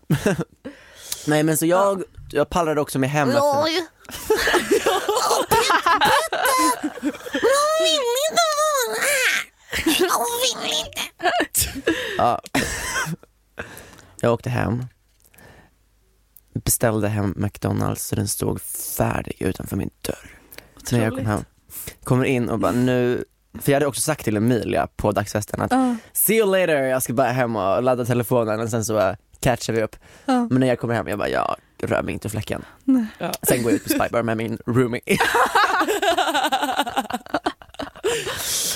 Nej 1.26 1.42
men 1.42 1.56
så 1.56 1.66
jag, 1.66 2.02
jag 2.30 2.50
pallrade 2.50 2.80
också 2.80 2.98
med 2.98 3.10
hem 3.10 3.28
efter 3.28 3.62
Oj. 3.64 3.86
Ja. 12.18 12.40
Jag 14.20 14.32
åkte 14.32 14.50
hem, 14.50 14.84
beställde 16.64 17.08
hem 17.08 17.34
McDonalds 17.36 18.06
så 18.06 18.16
den 18.16 18.28
stod 18.28 18.60
färdig 18.96 19.42
utanför 19.42 19.76
min 19.76 19.90
dörr. 20.00 20.38
När 20.92 21.04
jag 21.04 21.12
kom 21.12 21.26
hem, 21.26 21.44
kommer 22.04 22.24
in 22.24 22.48
och 22.48 22.58
bara 22.58 22.72
nu, 22.72 23.24
för 23.60 23.72
jag 23.72 23.76
hade 23.76 23.86
också 23.86 24.00
sagt 24.00 24.24
till 24.24 24.36
Emilia 24.36 24.88
på 24.96 25.12
dagsfesten 25.12 25.60
att 25.60 25.70
Ja, 25.70 25.96
see 26.12 26.36
you 26.36 26.46
later, 26.46 26.82
jag 26.82 27.02
ska 27.02 27.12
bara 27.12 27.32
hem 27.32 27.56
och 27.56 27.82
ladda 27.82 28.04
telefonen 28.04 28.60
och 28.60 28.70
sen 28.70 28.84
så 28.84 29.16
catchar 29.44 29.72
vi 29.72 29.82
upp. 29.82 29.96
ja. 30.24 30.46
Men 30.50 30.60
när 30.60 30.66
jag 30.66 30.78
kommer 30.78 30.94
hem, 30.94 31.08
jag 31.08 31.18
bara 31.18 31.28
jag 31.28 31.56
rör 31.82 32.02
mig 32.02 32.14
inte 32.14 32.28
ur 32.28 32.30
fläcken. 32.30 32.64
Nej. 32.84 33.06
Ja. 33.18 33.32
Sen 33.42 33.62
går 33.62 33.72
jag 33.72 33.76
ut 33.76 33.84
på 33.84 33.88
Spybar 33.90 34.22
med 34.22 34.36
min 34.36 34.58
roomie. 34.66 35.00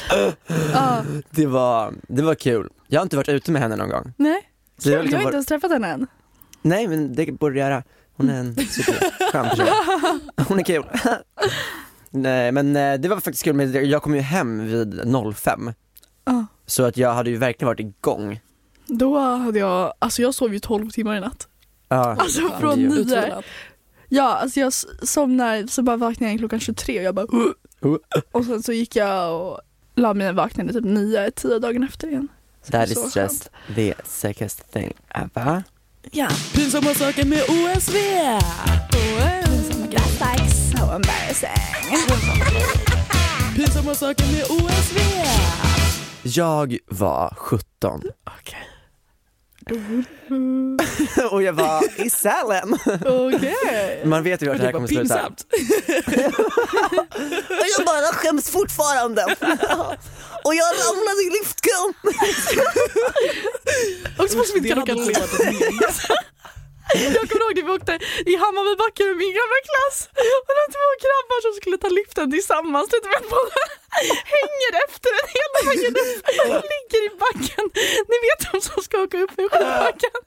Ja. 0.72 1.04
Det 1.30 1.46
var, 1.46 1.94
det 2.08 2.22
var 2.22 2.34
kul. 2.34 2.68
Jag 2.86 3.00
har 3.00 3.02
inte 3.02 3.16
varit 3.16 3.28
ute 3.28 3.52
med 3.52 3.62
henne 3.62 3.76
någon 3.76 3.88
gång. 3.88 4.12
Nej, 4.16 4.50
Så 4.78 4.88
jag 4.88 4.92
har 4.92 4.98
jag 4.98 5.02
liksom 5.04 5.18
har 5.20 5.24
inte 5.26 5.34
ens 5.36 5.46
träffat 5.46 5.70
henne 5.70 5.88
än. 5.88 6.06
Nej 6.62 6.86
men 6.86 7.14
det 7.14 7.32
borde 7.32 7.54
du 7.54 7.58
göra. 7.58 7.82
Hon 8.16 8.30
är 8.30 8.34
en 8.40 8.54
superskön 8.54 9.48
person. 9.48 9.66
Hon 10.48 10.58
är 10.58 10.64
kul. 10.64 10.84
Nej 12.10 12.52
men 12.52 12.76
eh, 12.76 12.94
det 12.94 13.08
var 13.08 13.16
faktiskt 13.16 13.44
kul, 13.44 13.54
men 13.54 13.88
jag 13.90 14.02
kom 14.02 14.14
ju 14.14 14.20
hem 14.20 14.66
vid 14.66 15.14
05. 15.36 15.72
Ja. 16.24 16.46
Så 16.66 16.84
att 16.84 16.96
jag 16.96 17.12
hade 17.14 17.30
ju 17.30 17.36
verkligen 17.36 17.66
varit 17.66 17.80
igång. 17.80 18.40
Då 18.88 19.18
hade 19.18 19.58
jag, 19.58 19.92
alltså 19.98 20.22
jag 20.22 20.34
sov 20.34 20.52
ju 20.52 20.58
12 20.58 20.90
timmar 20.90 21.16
i 21.16 21.20
natt. 21.20 21.48
Ja. 21.88 21.96
Alltså 22.18 22.40
Ja, 22.40 22.58
från 22.60 22.78
nio. 22.78 22.98
Utvilad. 23.00 23.44
Ja, 24.08 24.22
alltså 24.36 24.60
jag 24.60 24.68
s- 24.68 24.86
somnar 25.02 25.66
så 25.66 25.82
bara 25.82 25.96
vaknade 25.96 26.32
jag 26.32 26.38
klockan 26.38 26.60
23 26.60 26.98
och 26.98 27.04
jag 27.04 27.14
bara. 27.14 27.26
Uh. 27.26 27.96
Och 28.32 28.44
sen 28.44 28.62
så 28.62 28.72
gick 28.72 28.96
jag 28.96 29.40
och 29.42 29.60
la 29.94 30.14
mig 30.14 30.28
och 30.28 30.34
vaknade 30.34 30.72
typ 30.72 30.84
9, 30.84 31.30
10 31.30 31.58
dagen 31.58 31.82
efter 31.84 32.08
igen. 32.08 32.28
Så 32.64 32.72
That 32.72 32.90
is 32.90 32.98
skönt. 32.98 33.16
just 33.16 33.50
the 33.74 33.94
sickest 34.04 34.72
thing 34.72 34.92
ever. 35.08 35.62
Ja. 36.12 36.28
Pinsamma 36.54 36.94
saker 36.94 37.24
med 37.26 37.42
OSV. 37.48 37.94
Like 40.20 40.50
so 40.50 40.92
embarrassing. 40.94 41.50
Pinsamma 43.56 43.94
saker 43.94 44.24
med 44.32 44.44
OSV. 44.50 44.98
Jag 46.22 46.78
var 46.90 47.34
17 47.36 48.02
Okej. 48.38 48.58
och 51.30 51.42
jag 51.42 51.52
var 51.52 52.00
i 52.06 52.10
Sälen. 52.10 52.78
Okej. 53.06 54.02
Man 54.04 54.22
vet 54.22 54.42
ju 54.42 54.48
vart 54.48 54.58
det 54.58 54.64
här 54.64 54.72
kommer 54.72 54.88
sluta. 54.88 55.00
pinsamt. 55.02 55.46
Och 57.48 57.66
jag 57.78 57.86
bara 57.86 58.12
skäms 58.12 58.50
fortfarande. 58.50 59.22
Och 60.44 60.54
jag 60.54 60.66
ramlade 60.66 61.22
i 61.22 61.30
liftkön. 61.38 61.94
Också 64.18 64.36
måste 64.36 64.54
vi 64.54 64.60
Det 64.60 64.68
inte 64.68 64.80
råka 64.80 64.94
Jag 67.16 67.24
kommer 67.28 67.42
ihåg 67.44 67.54
när 67.58 67.66
vi 67.68 67.72
åkte 67.78 67.94
i 68.32 68.34
Hammarbybacken 68.42 69.04
med 69.10 69.16
min 69.22 69.34
gamla 69.38 69.58
klass 69.68 69.96
och 70.46 70.54
de 70.60 70.64
två 70.76 70.86
grabbar 71.04 71.38
som 71.46 71.52
skulle 71.58 71.78
ta 71.84 71.88
liften 72.00 72.26
tillsammans, 72.36 72.86
du 72.92 72.98
vet 73.14 73.26
båda 73.36 73.62
hänger 74.34 74.72
efter 74.86 75.08
den 75.18 75.26
hela 75.36 75.58
vägen 75.68 75.92
upp 76.56 76.64
ligger 76.72 77.00
i 77.08 77.10
backen. 77.24 77.64
Ni 78.10 78.16
vet 78.26 78.40
de 78.48 78.54
som 78.68 78.78
ska 78.86 78.94
åka 79.06 79.18
upp 79.24 79.34
i 79.42 79.44
skidbacken. 79.52 80.18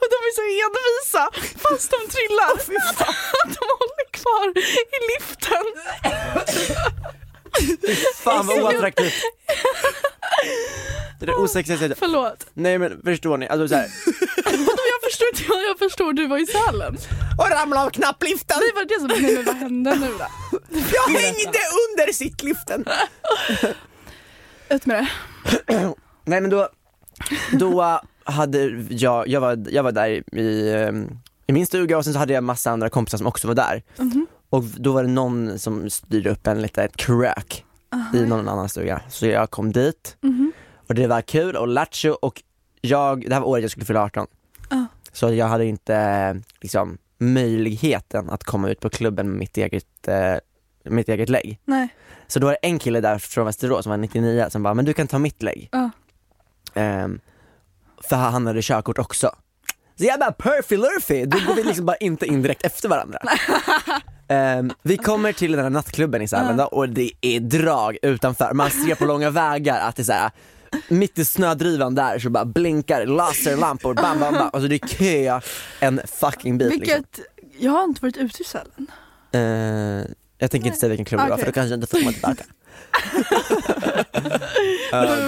Och 0.00 0.06
de 0.12 0.18
är 0.28 0.32
så 0.38 0.44
envisa 0.64 1.24
fast 1.64 1.88
de 1.94 2.00
trillar. 2.14 2.50
Att 3.40 3.52
de 3.58 3.64
håller 3.80 4.06
kvar 4.18 4.46
i 4.96 4.98
liften. 5.10 5.64
Fan 8.24 8.46
vad 8.46 8.62
oattraktivt. 8.62 9.14
Det 11.20 11.26
är 11.26 11.38
osexigaste. 11.38 11.94
Förlåt. 11.98 12.46
Nej 12.54 12.78
men 12.78 13.02
förstår 13.02 13.36
ni, 13.36 13.48
alltså 13.48 13.74
Vadå, 13.74 13.84
jag 14.06 14.09
förstår 15.20 15.58
inte, 15.58 15.66
jag 15.68 15.78
förstår 15.78 16.12
du 16.12 16.26
var 16.26 16.38
i 16.38 16.46
Sälen. 16.46 16.96
och 17.38 17.50
ramla 17.50 17.84
av 17.84 17.90
knappliften. 17.90 18.56
Nej 18.60 18.70
var 18.74 18.84
det 18.84 18.94
det 18.94 19.00
som, 19.00 19.22
nej 19.22 19.34
men 19.36 19.44
vad 19.44 19.56
hände 19.56 19.94
nu 19.94 20.06
då? 20.18 20.58
Jag 20.92 21.20
hängde 21.20 21.58
under 21.88 22.12
sittliften. 22.12 22.84
Ut 24.70 24.86
med 24.86 25.06
det. 25.66 25.94
Nej 26.24 26.40
men 26.40 26.50
då, 26.50 26.68
då 27.52 28.00
hade 28.24 28.84
jag, 28.90 29.28
jag 29.28 29.40
var, 29.40 29.64
jag 29.70 29.82
var 29.82 29.92
där 29.92 30.08
i, 30.38 30.72
ehm, 30.74 31.08
i 31.46 31.52
min 31.52 31.66
stuga 31.66 31.98
och 31.98 32.04
sen 32.04 32.12
så 32.12 32.18
hade 32.18 32.32
jag 32.32 32.44
massa 32.44 32.70
andra 32.70 32.88
kompisar 32.88 33.18
som 33.18 33.26
också 33.26 33.48
var 33.48 33.54
där. 33.54 33.82
Och 34.50 34.62
då 34.64 34.92
var 34.92 35.02
det 35.02 35.08
någon 35.10 35.58
som 35.58 35.90
styrde 35.90 36.30
upp 36.30 36.46
en 36.46 36.62
liten 36.62 36.88
krök 36.88 37.64
i 38.14 38.20
någon 38.20 38.48
annan 38.48 38.68
stuga. 38.68 39.02
Så 39.08 39.26
jag 39.26 39.50
kom 39.50 39.72
dit 39.72 40.16
och 40.88 40.94
det 40.94 41.06
var 41.06 41.22
kul 41.22 41.56
och 41.56 41.68
lattjo 41.68 42.12
och 42.12 42.42
jag, 42.80 43.28
det 43.28 43.34
här 43.34 43.40
var 43.40 43.48
året 43.48 43.62
jag 43.62 43.70
skulle 43.70 43.86
fylla 43.86 44.02
18. 44.04 44.26
Så 45.12 45.32
jag 45.34 45.46
hade 45.46 45.64
inte 45.64 46.36
liksom 46.60 46.98
möjligheten 47.18 48.30
att 48.30 48.44
komma 48.44 48.70
ut 48.70 48.80
på 48.80 48.90
klubben 48.90 49.28
med 49.28 49.38
mitt 49.38 49.56
eget, 49.56 50.08
eh, 50.08 50.36
mitt 50.84 51.08
eget 51.08 51.28
lägg. 51.28 51.58
Nej. 51.64 51.88
Så 52.26 52.38
då 52.38 52.46
var 52.46 52.52
det 52.52 52.66
en 52.68 52.78
kille 52.78 53.00
där 53.00 53.18
från 53.18 53.46
Västerås 53.46 53.82
som 53.82 53.90
var 53.90 53.96
99 53.96 54.46
som 54.50 54.62
bara, 54.62 54.74
men 54.74 54.84
du 54.84 54.92
kan 54.92 55.06
ta 55.06 55.18
mitt 55.18 55.42
lägg. 55.42 55.68
Ja. 55.72 55.90
Ehm, 56.74 57.20
för 58.08 58.16
han 58.16 58.46
hade 58.46 58.62
körkort 58.62 58.98
också. 58.98 59.30
Så 59.98 60.04
jag 60.04 60.20
bara 60.20 60.32
perfy 60.32 60.76
lurfy, 60.76 61.24
då 61.24 61.38
går 61.46 61.54
vi 61.54 61.62
liksom 61.62 61.86
bara 61.86 61.96
inte 61.96 62.26
in 62.26 62.42
direkt 62.42 62.64
efter 62.64 62.88
varandra. 62.88 63.18
Ehm, 64.28 64.72
vi 64.82 64.96
kommer 64.96 65.32
till 65.32 65.52
den 65.52 65.62
här 65.62 65.70
nattklubben 65.70 66.22
i 66.22 66.28
Sälen 66.28 66.56
då, 66.56 66.64
och 66.64 66.88
det 66.88 67.12
är 67.20 67.40
drag 67.40 67.98
utanför, 68.02 68.54
man 68.54 68.70
ser 68.70 68.94
på 68.94 69.04
långa 69.04 69.30
vägar 69.30 69.80
att 69.80 69.96
det 69.96 70.02
är 70.02 70.04
såhär 70.04 70.30
mitt 70.88 71.18
i 71.18 71.24
snödrivan 71.24 71.94
där 71.94 72.18
så 72.18 72.30
bara 72.30 72.44
blinkar 72.44 73.06
laserlampor, 73.06 73.94
bam 73.94 74.20
bam 74.20 74.34
bam, 74.34 74.50
alltså 74.52 74.68
det 74.68 74.74
är 74.74 74.88
kö 74.88 75.40
en 75.80 76.00
fucking 76.20 76.58
bit 76.58 76.68
liksom. 76.78 76.94
Vilket, 76.96 77.20
jag 77.58 77.72
har 77.72 77.84
inte 77.84 78.02
varit 78.02 78.16
ute 78.16 78.42
i 78.42 78.44
Sälen. 78.44 78.90
Eh, 79.32 80.10
jag 80.38 80.50
tänker 80.50 80.66
inte 80.66 80.78
säga 80.78 80.88
vilken 80.88 81.04
klubb 81.06 81.20
det 81.20 81.30
var 81.30 81.36
för 81.36 81.46
då 81.46 81.52
kanske 81.52 81.70
jag 81.70 81.76
inte 81.76 81.86
får 81.86 81.98
komma 81.98 82.12
tillbaka. 82.12 82.44
Eh, 84.92 85.18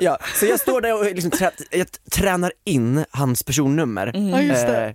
ja, 0.00 0.18
så 0.34 0.46
jag 0.46 0.60
står 0.60 0.80
där 0.80 0.98
och 0.98 1.04
liksom 1.04 1.30
trä, 1.30 1.50
jag 1.70 1.86
tränar 2.10 2.52
in 2.64 3.04
hans 3.10 3.42
personnummer 3.42 4.12
Ja 4.32 4.42
just 4.42 4.66
det. 4.66 4.94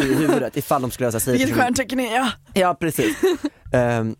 eh, 0.00 0.04
i 0.04 0.14
huvudet 0.14 0.56
ifall 0.56 0.82
de 0.82 0.90
skulle 0.90 1.12
så 1.12 1.30
här 1.30 1.38
Vilket 1.38 1.56
stjärntecken 1.56 2.00
är 2.00 2.14
jag? 2.16 2.28
Ja 2.54 2.74
precis. 2.74 3.16
Ehm, 3.72 4.16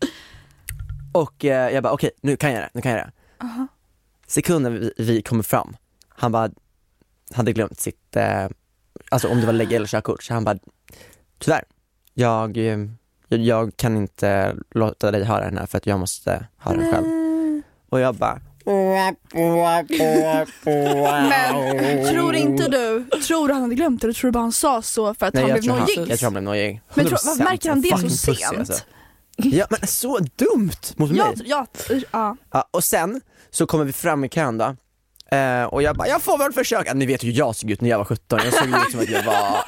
och 1.13 1.45
eh, 1.45 1.73
jag 1.73 1.83
bara 1.83 1.93
okej, 1.93 2.09
nu 2.21 2.37
kan 2.37 2.51
jag 2.51 2.61
det, 2.61 2.69
nu 2.73 2.81
kan 2.81 2.91
jag 2.91 2.99
det. 2.99 3.11
Sekunden 4.27 4.73
vi, 4.73 4.93
vi 4.97 5.21
kommer 5.21 5.43
fram, 5.43 5.77
han 6.09 6.31
bara 6.31 6.49
hade 7.33 7.53
glömt 7.53 7.79
sitt, 7.79 8.15
eh, 8.15 8.47
alltså 9.09 9.27
om 9.27 9.39
det 9.39 9.45
var 9.45 9.53
lägg 9.53 9.73
eller 9.73 9.87
körkort, 9.87 10.23
så 10.23 10.33
han 10.33 10.43
bara 10.43 10.57
tyvärr, 11.39 11.63
jag, 12.13 12.57
eh, 12.57 12.77
jag, 13.27 13.39
jag 13.39 13.77
kan 13.77 13.97
inte 13.97 14.55
låta 14.71 15.11
dig 15.11 15.25
ha 15.25 15.39
den 15.39 15.57
här 15.57 15.65
för 15.65 15.77
att 15.77 15.85
jag 15.85 15.99
måste 15.99 16.47
ha 16.57 16.71
den 16.73 16.91
själv. 16.93 17.05
Och 17.89 17.99
jag 17.99 18.15
bara 18.15 18.41
Men 21.29 22.05
tror 22.13 22.35
inte 22.35 22.67
du, 22.67 23.05
tror 23.27 23.47
du 23.47 23.53
han 23.53 23.63
hade 23.63 23.75
glömt 23.75 24.01
det 24.01 24.05
eller 24.05 24.13
tror 24.13 24.27
du 24.27 24.31
bara 24.31 24.39
han 24.39 24.51
sa 24.51 24.81
så 24.81 25.13
för 25.13 25.25
att 25.25 25.33
Nej, 25.33 25.43
han 25.43 25.49
jag, 25.51 25.59
blev 25.61 25.75
nojig? 25.75 26.11
jag 26.11 26.19
tror 26.19 26.25
han 26.25 26.33
blev 26.33 26.43
nojig. 26.43 26.81
Men 26.93 27.05
tror- 27.05 27.17
100%. 27.17 27.43
märker 27.43 27.69
han 27.69 27.81
det 27.81 27.89
så 27.89 27.97
pussy, 27.97 28.35
sent? 28.35 28.57
alltså. 28.59 28.83
Ja 29.37 29.65
men 29.69 29.87
så 29.87 30.19
dumt 30.19 30.71
mot 30.95 31.11
mig. 31.11 31.19
Ja, 31.19 31.33
ja, 31.45 31.67
ja. 32.11 32.37
Ja, 32.51 32.67
och 32.71 32.83
sen 32.83 33.21
så 33.55 33.65
kommer 33.65 33.85
vi 33.85 33.93
fram 33.93 34.23
i 34.23 34.29
kön 34.29 34.57
då. 34.57 34.75
Eh, 35.37 35.63
och 35.63 35.83
jag 35.83 35.95
bara, 35.95 36.07
jag 36.07 36.21
får 36.21 36.37
väl 36.37 36.53
försöka. 36.53 36.93
Ni 36.93 37.05
vet 37.05 37.23
ju 37.23 37.31
hur 37.31 37.37
jag 37.37 37.55
såg 37.55 37.71
ut 37.71 37.81
när 37.81 37.89
jag 37.89 37.97
var 37.97 38.05
17, 38.05 38.39
jag 38.43 38.53
såg 38.53 38.67
ut 38.67 38.91
som 38.91 38.99
att 38.99 39.09
jag 39.09 39.23
var... 39.23 39.63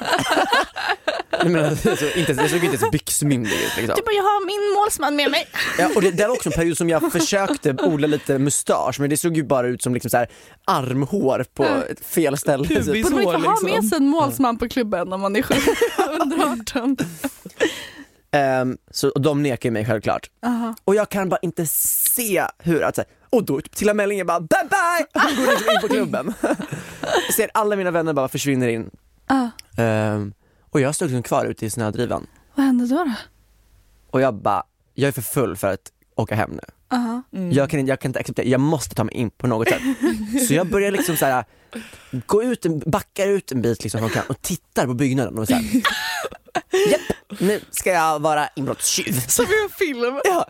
Nej, 1.42 1.52
men, 1.52 1.64
alltså, 1.64 2.16
inte, 2.16 2.32
jag 2.32 2.50
såg 2.50 2.64
inte 2.64 2.76
ens 2.76 2.90
byxmyndig 2.90 3.52
ut 3.52 3.76
liksom. 3.76 3.94
Du 3.96 4.02
bara, 4.02 4.12
jag 4.12 4.22
har 4.22 4.46
min 4.46 4.80
målsman 4.80 5.16
med 5.16 5.30
mig. 5.30 5.48
Ja, 5.78 5.90
och 5.96 6.02
det, 6.02 6.10
det 6.10 6.26
var 6.26 6.34
också 6.34 6.48
en 6.48 6.52
period 6.52 6.76
som 6.76 6.88
jag 6.88 7.12
försökte 7.12 7.74
odla 7.82 8.06
lite 8.06 8.38
mustasch 8.38 9.00
men 9.00 9.10
det 9.10 9.16
såg 9.16 9.36
ju 9.36 9.44
bara 9.44 9.66
ut 9.66 9.82
som 9.82 9.94
liksom 9.94 10.10
så 10.10 10.16
här 10.16 10.28
armhår 10.64 11.44
på 11.54 11.64
ett 11.64 12.06
fel 12.06 12.36
ställe. 12.38 12.68
Typ. 12.68 12.86
Borde 12.86 13.10
man 13.10 13.22
inte 13.22 13.36
ha 13.36 13.38
liksom. 13.38 13.70
med 13.70 13.84
sig 13.84 13.96
en 13.96 14.08
målsman 14.08 14.58
på 14.58 14.68
klubben 14.68 15.12
om 15.12 15.20
man 15.20 15.36
är 15.36 15.42
sju- 15.42 15.54
under 16.22 16.52
18? 16.60 16.96
Ehm, 18.30 18.78
så, 18.90 19.08
och 19.10 19.20
de 19.20 19.42
nekar 19.42 19.70
mig 19.70 19.84
självklart. 19.86 20.30
Aha. 20.46 20.74
Och 20.84 20.94
jag 20.94 21.08
kan 21.08 21.28
bara 21.28 21.38
inte 21.42 21.66
se 21.66 22.44
hur 22.58 22.82
att, 22.82 22.94
så 22.94 23.00
här, 23.00 23.10
och 23.30 23.44
då 23.44 23.60
till 23.60 23.94
Mellinger 23.94 24.24
bara 24.24 24.40
bye 24.40 24.68
bye, 24.70 25.06
han 25.22 25.36
går 25.36 25.50
liksom 25.52 25.70
in 25.74 25.80
på 25.80 25.88
klubben. 25.88 26.34
jag 27.26 27.34
ser 27.36 27.50
alla 27.54 27.76
mina 27.76 27.90
vänner 27.90 28.12
bara 28.12 28.28
försvinner 28.28 28.68
in. 28.68 28.90
Ah, 29.26 29.46
Ehm, 29.82 30.32
och 30.70 30.80
jag 30.80 30.94
stod 30.94 31.08
liksom 31.08 31.22
kvar 31.22 31.44
ute 31.44 31.66
i 31.66 31.70
snödrivan. 31.70 32.26
vad 32.54 32.66
hände 32.66 32.86
då? 32.86 32.94
då? 33.04 33.12
Och 34.10 34.20
jag 34.20 34.34
bara, 34.34 34.62
jag 34.94 35.08
är 35.08 35.12
för 35.12 35.22
full 35.22 35.56
för 35.56 35.68
att 35.72 35.92
åka 36.16 36.34
hem 36.34 36.50
nu. 36.50 36.60
Aha. 36.96 37.22
Jag, 37.52 37.70
kan, 37.70 37.80
inte- 37.80 37.90
jag 37.90 38.00
kan 38.00 38.08
inte 38.08 38.18
acceptera, 38.20 38.46
jag 38.46 38.60
måste 38.60 38.94
ta 38.94 39.04
mig 39.04 39.14
in 39.14 39.30
på 39.30 39.46
något 39.46 39.68
sätt. 39.68 39.82
Så 40.48 40.54
jag 40.54 40.70
börjar 40.70 40.90
liksom 40.90 41.16
så 41.16 41.26
här, 41.26 41.44
gå 42.26 42.42
ut, 42.42 42.66
en, 42.66 42.78
backar 42.78 43.28
ut 43.28 43.52
en 43.52 43.62
bit 43.62 43.82
liksom 43.82 44.10
kön 44.10 44.22
och 44.28 44.42
tittar 44.42 44.86
på 44.86 44.94
byggnaden 44.94 45.38
och 45.38 45.46
så 45.46 45.54
här. 45.54 45.64
Japp, 46.90 47.40
nu 47.40 47.60
ska 47.70 47.90
jag 47.90 48.18
vara 48.18 48.48
inbrottstjuv. 48.56 49.20
Som 49.28 49.44
i 49.44 49.62
en 49.64 49.70
film. 49.70 50.20
Ja. 50.24 50.48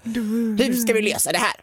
Hur 0.65 0.73
ska 0.73 0.93
vi 0.93 1.03
lösa 1.03 1.33
det 1.33 1.39
här? 1.39 1.55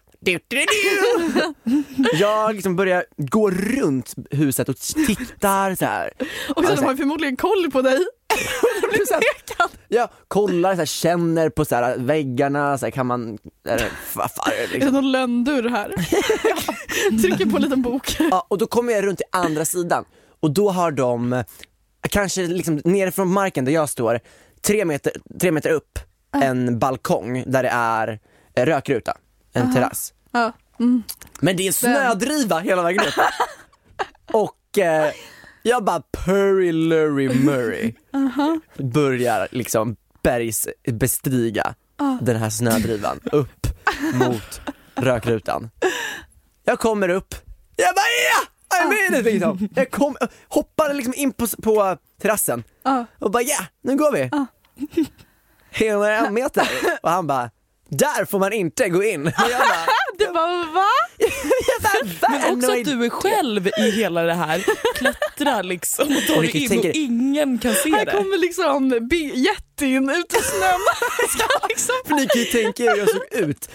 Jag 2.13 2.55
liksom 2.55 2.75
börjar 2.75 3.05
gå 3.17 3.51
runt 3.51 4.13
huset 4.31 4.69
och 4.69 4.77
tittar 4.77 5.75
så 5.75 5.85
här. 5.85 6.11
Och 6.55 6.65
så 6.65 6.75
de 6.75 6.85
har 6.85 6.95
förmodligen 6.95 7.37
koll 7.37 7.71
på 7.71 7.81
dig. 7.81 7.99
Du 8.81 8.87
blir 8.87 9.13
nekad. 9.13 9.69
Jag 9.87 10.09
kollar, 10.27 10.73
så 10.73 10.77
här, 10.77 10.85
känner 10.85 11.49
på 11.49 11.65
så 11.65 11.75
här, 11.75 11.97
väggarna, 11.97 12.77
så 12.77 12.85
här, 12.85 12.91
kan 12.91 13.05
man, 13.05 13.37
är 13.67 13.77
det, 13.77 13.89
vad 14.13 14.31
fan 14.31 14.51
är 14.63 14.67
det 14.67 14.73
liksom? 14.73 14.93
någon 14.93 15.11
lönndörr 15.11 15.69
här? 15.69 15.89
Trycker 17.21 17.45
på 17.45 17.55
en 17.55 17.61
liten 17.61 17.81
bok. 17.81 18.15
Ja, 18.19 18.47
och 18.49 18.57
då 18.57 18.67
kommer 18.67 18.93
jag 18.93 19.05
runt 19.05 19.17
till 19.17 19.27
andra 19.31 19.65
sidan 19.65 20.05
och 20.39 20.53
då 20.53 20.69
har 20.69 20.91
de, 20.91 21.43
kanske 22.09 22.47
liksom 22.47 22.81
nere 22.83 23.11
från 23.11 23.33
marken 23.33 23.65
där 23.65 23.71
jag 23.71 23.89
står, 23.89 24.19
tre 24.61 24.85
meter, 24.85 25.13
tre 25.41 25.51
meter 25.51 25.69
upp, 25.69 25.99
en 26.41 26.79
balkong 26.79 27.43
där 27.47 27.63
det 27.63 27.69
är 27.69 28.19
rökruta, 28.55 29.17
en 29.55 29.73
terrass. 29.73 30.13
Ja. 30.31 30.51
Mm. 30.79 31.03
Men 31.39 31.57
det 31.57 31.63
är 31.63 31.67
en 31.67 31.73
snödriva 31.73 32.59
hela 32.59 32.83
vägen 32.83 33.03
upp. 33.07 33.13
Och 34.35 34.77
eh, 34.77 35.11
jag 35.63 35.83
bara 35.83 36.01
Purry 36.25 36.71
Lurry 36.71 37.29
Murray 37.39 37.93
börjar 38.77 39.47
liksom 39.51 39.95
bergsbestiga 40.23 41.75
den 42.21 42.35
här 42.35 42.49
snödrivan 42.49 43.19
upp 43.31 43.67
mot 44.13 44.61
rökrutan. 44.95 45.69
Jag 46.63 46.79
kommer 46.79 47.09
upp, 47.09 47.35
jag 47.75 47.95
bara 47.95 48.05
ja! 48.31 48.47
I'm 48.85 48.93
in 49.13 49.19
it 49.19 49.25
liksom. 49.25 49.69
Jag 49.75 49.91
kom, 49.91 50.15
hoppar 50.47 50.93
liksom 50.93 51.13
in 51.13 51.31
på, 51.33 51.47
på 51.47 51.97
terrassen 52.21 52.63
Ja. 52.83 53.05
och 53.19 53.31
bara 53.31 53.43
ja, 53.43 53.57
nu 53.83 53.95
går 53.95 54.11
vi. 54.11 54.29
Hela 55.69 56.11
en 56.27 56.33
meter 56.33 56.67
och 57.03 57.09
han 57.09 57.27
bara 57.27 57.49
där 57.89 58.25
får 58.25 58.39
man 58.39 58.53
inte 58.53 58.89
gå 58.89 59.03
in. 59.03 59.27
Och 59.27 59.33
jag 59.51 59.59
bara, 59.59 59.85
Det 60.17 60.25
var 60.27 60.73
va? 60.73 60.89
Men 62.29 62.57
också 62.57 62.71
att 62.71 62.85
du 62.85 63.05
är 63.05 63.09
själv 63.09 63.67
i 63.67 63.91
hela 63.91 64.21
det 64.21 64.33
här, 64.33 64.65
klättrar 64.95 65.63
liksom 65.63 66.07
och 66.07 66.27
tar 66.35 66.41
dig 66.41 66.63
in 66.73 66.79
och 66.79 66.85
ingen 66.85 67.57
kan 67.59 67.73
se 67.73 67.89
Här 67.89 68.05
det. 68.05 68.11
kommer 68.11 68.37
liksom 68.37 68.91
jättin 69.33 70.09
ut 70.09 70.33
i 70.33 70.43
snön. 70.43 70.79
Liksom 71.69 71.95
För 72.07 72.13
ni 72.15 72.27
kan 72.27 72.41
ju 72.41 72.45
tänka 72.47 72.83
er 72.83 72.89
hur 72.91 72.97
jag 72.97 73.09
såg 73.09 73.23
ut. 73.31 73.69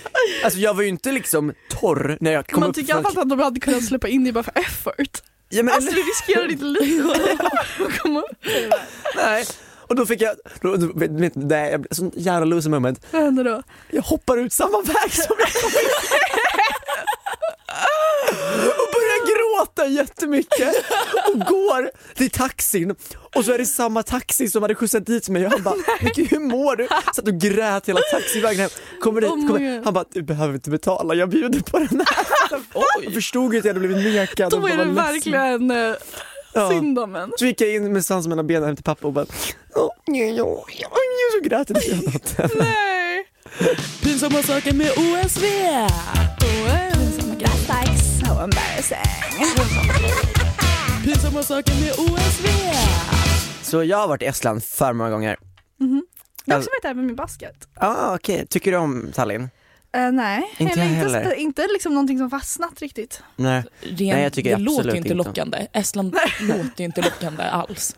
Alltså 0.44 0.58
jag 0.60 0.74
var 0.74 0.82
ju 0.82 0.88
inte 0.88 1.12
liksom 1.12 1.52
torr 1.80 2.16
när 2.20 2.32
jag 2.32 2.46
kom 2.46 2.60
Man 2.60 2.68
upp 2.68 2.74
tycker 2.74 2.94
i 2.94 2.96
alla 2.96 3.10
fall 3.10 3.22
att 3.22 3.28
de 3.28 3.40
hade 3.40 3.60
kunnat 3.60 3.84
släppa 3.84 4.08
in 4.08 4.24
dig 4.24 4.32
bara 4.32 4.44
för 4.44 4.58
effort. 4.58 5.18
ja, 5.48 5.62
men, 5.62 5.74
Alltså 5.74 5.90
du 5.92 6.02
riskerar 6.02 6.48
ditt 6.48 6.62
liv 6.62 7.10
att 7.86 7.98
komma 7.98 8.20
upp. 8.20 8.46
nej. 9.16 9.44
Och 9.90 9.96
då 9.96 10.06
fick 10.06 10.20
jag, 10.22 10.36
då, 10.60 10.76
då, 10.76 10.92
nej, 11.34 11.70
jag 11.70 11.80
blev 11.80 11.88
sån 11.90 12.10
jävla 12.14 12.44
loser 12.44 12.70
moment. 12.70 13.06
Vad 13.10 13.22
hände 13.22 13.42
då? 13.42 13.62
Jag 13.90 14.02
hoppar 14.02 14.36
ut 14.36 14.52
samma 14.52 14.80
väg 14.80 15.12
som 15.12 15.36
jag 15.38 15.52
kom 15.52 15.70
in. 15.70 15.90
Och 18.66 18.88
börjar 18.92 19.26
gråta 19.26 19.86
jättemycket 19.86 20.74
och 21.32 21.40
går 21.40 21.90
till 22.14 22.30
taxin 22.30 22.94
och 23.36 23.44
så 23.44 23.52
är 23.52 23.58
det 23.58 23.66
samma 23.66 24.02
taxi 24.02 24.48
som 24.48 24.62
hade 24.62 24.74
skjutsat 24.74 25.06
dit 25.06 25.28
mig 25.28 25.46
och 25.46 25.52
han 25.52 25.62
bara 25.62 25.74
Micke 26.00 26.32
hur 26.32 26.38
mår 26.40 26.76
du? 26.76 26.88
Satt 27.14 27.28
och 27.28 27.34
grät 27.40 27.88
hela 27.88 28.00
taxivägen 28.12 28.60
hem, 28.60 28.70
kommer 29.00 29.20
dit, 29.20 29.30
Oh 29.30 29.46
kommer, 29.48 29.84
han 29.84 29.94
bara 29.94 30.04
du 30.12 30.22
behöver 30.22 30.54
inte 30.54 30.70
betala, 30.70 31.14
jag 31.14 31.28
bjuder 31.28 31.60
på 31.60 31.78
den 31.78 31.88
här. 32.06 32.26
Jag 33.02 33.14
förstod 33.14 33.52
ju 33.52 33.58
att 33.58 33.64
jag 33.64 33.74
hade 33.74 33.88
blivit 33.88 34.14
nekad 34.14 34.50
Då 34.50 34.66
är 34.66 34.76
det 34.76 34.84
verkligen 34.84 35.70
eh, 35.70 35.94
Ja. 36.52 36.68
synd 36.70 36.98
om 36.98 37.16
en. 37.16 37.32
Så 37.36 37.46
gick 37.46 37.60
jag 37.60 37.74
in 37.74 37.92
med 37.92 38.04
svans 38.04 38.26
mellan 38.26 38.46
benen 38.46 38.64
hem 38.64 38.76
till 38.76 38.84
pappa 38.84 39.06
och 39.06 39.12
bara 39.12 39.26
Åh, 39.74 39.90
nej, 40.06 40.36
ja, 40.36 40.64
ja, 40.78 40.88
så 41.32 41.48
grät 41.48 41.70
jag 41.70 41.80
hela 41.80 42.02
natten. 42.12 42.50
Nej. 42.58 43.24
Pinsamma 44.02 44.42
saker 44.42 44.72
med 44.74 44.90
OSV! 44.90 45.44
So 48.26 48.40
embarrassing. 48.40 48.98
Pinsamma 51.04 51.42
saker 51.42 51.72
med 51.80 51.92
OSV! 51.98 52.46
Så 53.62 53.84
jag 53.84 53.98
har 53.98 54.08
varit 54.08 54.22
i 54.22 54.26
Estland 54.26 54.64
för 54.64 54.92
många 54.92 55.10
gånger. 55.10 55.36
Jag 56.44 56.54
har 56.54 56.58
också 56.60 56.70
varit 56.70 56.82
där 56.82 56.94
med 56.94 57.04
min 57.04 57.16
basket. 57.16 57.68
Ah, 57.74 58.14
okej. 58.14 58.46
Tycker 58.46 58.72
du 58.72 58.76
om 58.78 59.10
Tallinn? 59.14 59.48
Eh, 59.92 60.12
nej, 60.12 60.54
Inte 60.58 60.72
Eller 60.72 60.82
jag 60.82 60.92
inte, 60.92 61.18
heller. 61.18 61.34
inte 61.34 61.66
liksom 61.72 61.94
någonting 61.94 62.18
som 62.18 62.30
fastnat 62.30 62.80
riktigt. 62.80 63.22
Nej. 63.36 63.64
Rent, 63.80 64.00
Nej, 64.00 64.22
jag 64.22 64.32
tycker 64.32 64.50
det 64.50 64.54
absolut 64.54 64.76
låter 64.76 64.90
ju 64.90 64.96
inte 64.96 65.08
inte. 65.08 65.14
lockande. 65.28 65.66
Estland 65.72 66.14
låter 66.40 66.72
ju 66.78 66.84
inte 66.84 67.02
lockande 67.02 67.42
alls. 67.42 67.96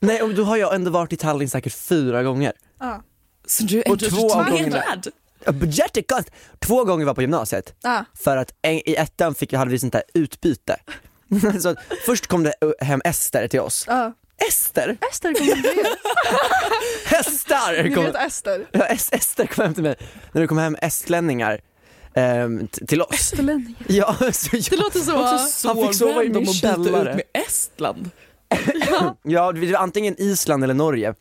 Nej, 0.00 0.22
och 0.22 0.34
då 0.34 0.44
har 0.44 0.56
jag 0.56 0.74
ändå 0.74 0.90
varit 0.90 1.12
i 1.12 1.16
Tallinn 1.16 1.48
säkert 1.50 1.72
fyra 1.72 2.22
gånger. 2.22 2.52
Ja. 2.80 3.02
Så 3.46 3.62
du 3.62 3.78
är 3.82 3.90
Och 3.90 3.98
två 4.00 4.32
av 4.34 4.44
gångerna- 4.50 4.82
Jättekonstigt! 5.66 6.36
Två 6.58 6.84
gånger 6.84 7.04
var 7.04 7.14
på 7.14 7.20
gymnasiet. 7.22 7.74
Ja. 7.82 8.04
För 8.14 8.36
att 8.36 8.54
en, 8.62 8.88
i 8.88 8.94
ettan 8.98 9.34
fick, 9.34 9.52
hade 9.52 9.70
vi 9.70 9.78
sånt 9.78 9.92
där 9.92 10.02
utbyte. 10.14 10.76
så 11.60 11.74
först 12.06 12.26
kom 12.26 12.42
det 12.42 12.54
uh, 12.64 12.72
hem 12.80 13.00
Ester 13.04 13.48
till 13.48 13.60
oss. 13.60 13.84
Ja. 13.88 14.12
Ester? 14.48 14.96
Ester 15.10 15.34
kom 15.34 15.46
hem 15.46 15.62
till 15.62 15.70
er. 15.70 15.86
Hästar! 17.06 17.82
Ni 17.82 17.94
Kom, 17.94 18.04
vet 18.04 18.14
Ester? 18.14 18.66
ja, 18.72 18.80
Es- 18.86 19.12
Ester 19.12 19.46
kom 19.46 19.64
hem 19.64 19.74
till 19.74 19.82
mig. 19.82 19.96
När 20.32 20.40
det 20.40 20.46
kom 20.48 20.58
hem 20.58 20.76
estlänningar 20.82 21.60
ehm, 22.14 22.66
t- 22.68 22.86
till 22.86 23.02
oss. 23.02 23.10
Esterlänning. 23.14 23.76
Ja, 23.88 24.16
så 24.32 24.48
Det 24.56 24.70
jag, 24.70 24.78
låter 24.80 25.00
så... 25.00 25.38
Så 25.48 25.68
Han 25.68 25.86
fick 25.86 25.94
sova 25.96 26.22
i 26.24 26.28
min 26.28 26.34
random 26.34 26.42
att 26.42 26.52
byta 26.62 26.74
källare. 26.84 27.10
ut 27.10 27.16
med 27.16 27.42
Estland. 27.46 28.10
ja, 29.22 29.52
det 29.52 29.66
var 29.72 29.78
antingen 29.78 30.14
Island 30.18 30.64
eller 30.64 30.74
Norge. 30.74 31.14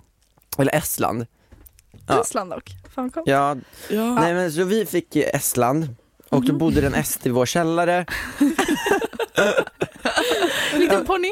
Eller 0.57 0.75
Estland. 0.75 1.25
Ja. 2.07 2.21
Island 2.21 2.51
dock. 2.51 2.69
Fan 2.95 3.09
coolt. 3.11 3.27
Ja, 3.27 3.55
Ja. 3.89 4.13
nej 4.15 4.33
men 4.33 4.51
så 4.51 4.63
vi 4.63 4.85
fick 4.85 5.15
eh, 5.15 5.29
Estland 5.35 5.95
och 6.29 6.45
då 6.45 6.53
bodde 6.53 6.81
det 6.81 6.87
en 6.87 6.93
est 6.95 7.25
i 7.25 7.29
vår 7.29 7.45
källare. 7.45 8.05
Liten 10.77 11.05
ponny. 11.05 11.29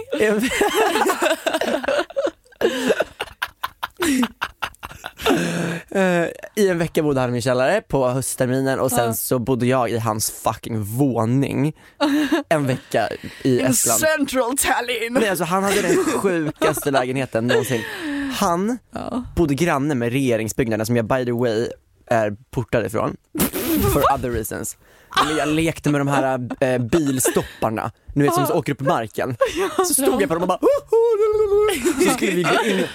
Eh, 5.92 6.28
I 6.56 6.70
en 6.70 6.78
vecka 6.78 7.04
bodde 7.04 7.20
han 7.20 7.30
i 7.30 7.34
min 7.34 7.42
källare 7.42 7.82
på 7.82 8.10
höstterminen 8.10 8.80
och 8.80 8.92
sen 8.92 9.16
så 9.16 9.40
bodde 9.40 9.66
jag 9.66 9.90
i 9.90 9.98
hans 9.98 10.32
fucking 10.32 10.82
våning 10.84 11.74
en 12.50 12.68
vecka 12.68 13.10
i 13.44 13.60
In 13.60 13.66
Estland. 13.66 14.00
central 14.00 14.58
Tallinn. 14.58 15.14
Nej, 15.14 15.30
alltså, 15.30 15.46
han 15.46 15.64
hade 15.64 15.82
den 15.82 15.96
sjukaste 16.06 16.92
lägenheten 16.92 17.48
någonsin. 17.48 17.82
Han 18.34 18.78
bodde 19.36 19.54
granne 19.56 19.96
med 19.96 20.12
regeringsbyggnaden 20.12 20.86
som 20.86 20.96
jag 20.96 21.06
by 21.06 21.26
the 21.26 21.32
way 21.32 21.68
är 22.10 22.36
portad 22.52 22.86
ifrån. 22.86 23.16
For 23.82 24.14
other 24.14 24.32
reasons. 24.32 24.78
Jag 25.38 25.48
lekte 25.48 25.90
med 25.90 26.02
de 26.02 26.08
här 26.08 26.40
eh, 26.60 26.78
bilstopparna, 26.78 27.92
ni 28.14 28.24
vet 28.24 28.34
som 28.34 28.48
så 28.48 28.54
åker 28.54 28.74
upp 28.74 28.82
i 28.82 28.86
marken. 28.86 29.36
Så 29.78 29.94
stod 29.94 30.22
jag 30.22 30.30
på 30.30 30.34
dem 30.36 30.44
och 30.44 30.48
bara 30.48 30.60
Så 32.06 32.14
skulle 32.14 32.32
vi 32.32 32.44
gå 32.44 32.64
in, 32.66 32.86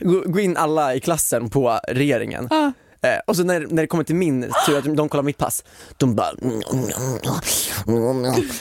gå, 0.00 0.20
gå 0.26 0.40
in 0.40 0.56
alla 0.56 0.94
i 0.94 1.00
klassen 1.00 1.50
på 1.50 1.80
regeringen. 1.88 2.48
Eh, 3.02 3.18
och 3.26 3.36
så 3.36 3.44
när, 3.44 3.60
när 3.60 3.82
det 3.82 3.86
kommer 3.86 4.04
till 4.04 4.14
min 4.14 4.52
tur, 4.66 4.78
att 4.78 4.96
de 4.96 5.08
kollar 5.08 5.22
mitt 5.22 5.38
pass, 5.38 5.64
de 5.96 6.14
bara 6.14 6.30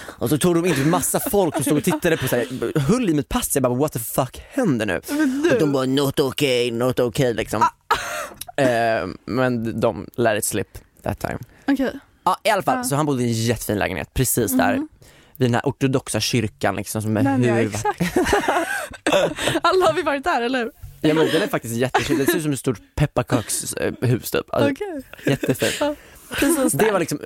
och 0.09 0.29
så 0.29 0.37
tog 0.37 0.55
de 0.55 0.65
in 0.65 0.75
typ 0.75 0.87
massa 0.87 1.19
folk 1.19 1.55
som 1.55 1.63
stod 1.63 1.77
och 1.77 1.83
tittade 1.83 2.17
på 2.17 2.27
sig, 2.27 2.47
höll 2.75 3.09
i 3.09 3.13
mitt 3.13 3.29
pass, 3.29 3.49
jag 3.53 3.63
bara 3.63 3.73
what 3.73 3.91
the 3.91 3.99
fuck 3.99 4.41
händer 4.49 4.85
nu? 4.85 5.01
Och 5.53 5.59
de 5.59 5.71
bara 5.71 5.85
not 5.85 6.19
okay, 6.19 6.71
not 6.71 6.99
okay 6.99 7.33
liksom. 7.33 7.63
Eh, 8.57 9.07
men 9.25 9.79
de 9.79 10.07
let 10.15 10.37
it 10.37 10.45
slip 10.45 10.77
that 11.07 11.19
time. 11.19 11.37
Okej. 11.67 11.99
Ja 12.23 12.37
i 12.43 12.49
alla 12.49 12.61
fall, 12.61 12.77
Ja. 12.77 12.83
så 12.83 12.95
han 12.95 13.05
bodde 13.05 13.23
i 13.23 13.25
en 13.25 13.33
jättefin 13.33 13.77
lägenhet 13.79 14.13
precis 14.13 14.51
där 14.51 14.73
vid 15.35 15.47
den 15.49 15.53
här 15.53 15.61
ortodoxa 15.65 16.19
kyrkan 16.19 16.75
liksom 16.75 17.01
som 17.01 17.17
är 17.17 17.23
ja, 17.23 17.53
hur 17.53 17.67
exakt. 17.67 18.01
Alla 19.61 19.85
har 19.85 19.93
vi 19.93 20.01
varit 20.01 20.23
där 20.23 20.41
eller 20.41 20.59
hur? 20.59 20.71
Ja 21.01 21.13
men 21.13 21.27
den 21.27 21.41
är 21.41 21.47
faktiskt 21.47 21.75
jättefin, 21.75 22.17
det 22.17 22.25
ser 22.25 22.37
ut 22.37 22.43
som 22.43 22.53
ett 22.53 22.59
stort 22.59 22.79
pepparkakshus 22.95 23.73
typ. 24.31 24.53
Alltså, 24.53 24.71
Okej. 24.71 25.01
Jättefint. 25.25 25.97
Precis 26.31 26.73
Det 26.73 26.91
var 26.91 26.99
liksom, 26.99 27.19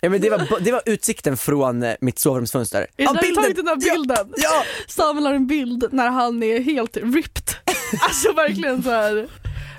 ja, 0.00 0.08
men 0.10 0.20
det, 0.20 0.30
var, 0.30 0.60
det 0.60 0.72
var 0.72 0.82
utsikten 0.86 1.36
från 1.36 1.82
eh, 1.82 1.94
mitt 2.00 2.18
sovrumsfönster. 2.18 2.86
Är 2.96 3.06
det 3.06 3.12
där 3.12 3.22
du 3.28 3.34
tagit 3.34 3.56
den 3.56 3.64
där 3.64 3.76
bilden? 3.76 4.32
Ja! 4.36 4.64
Samuel 4.88 5.26
har 5.26 5.34
en 5.34 5.46
bild 5.46 5.84
när 5.92 6.08
han 6.10 6.42
är 6.42 6.60
helt 6.60 6.96
ripped. 6.96 7.50
Alltså 8.00 8.32
verkligen 8.32 8.82
så 8.82 8.90
här 8.90 9.26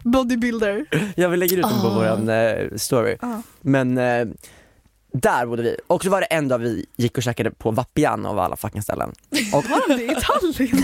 bodybuilder. 0.03 0.85
ja 1.15 1.27
vi 1.27 1.37
lägger 1.37 1.57
ut 1.57 1.63
den 1.69 1.81
på 1.81 1.87
Ah. 1.87 1.95
våran 1.95 2.29
eh, 2.29 2.67
story. 2.75 3.17
Ah. 3.21 3.27
Men 3.61 3.97
eh, 3.97 4.27
där 5.13 5.45
bodde 5.45 5.61
vi. 5.63 5.75
Och 5.87 6.03
så 6.03 6.09
var 6.09 6.21
det 6.21 6.25
en 6.27 6.47
dag 6.47 6.57
vi 6.59 6.85
gick 6.97 7.17
och 7.17 7.23
käkade 7.23 7.51
på 7.51 7.71
Vapiano 7.71 8.27
av 8.27 8.39
alla 8.39 8.55
fucking 8.55 8.81
ställen. 8.81 9.11
Och, 9.53 9.65
Var 9.69 9.87
de 9.87 9.95
det 9.97 10.03
i 10.03 10.15
Tallinn? 10.21 10.83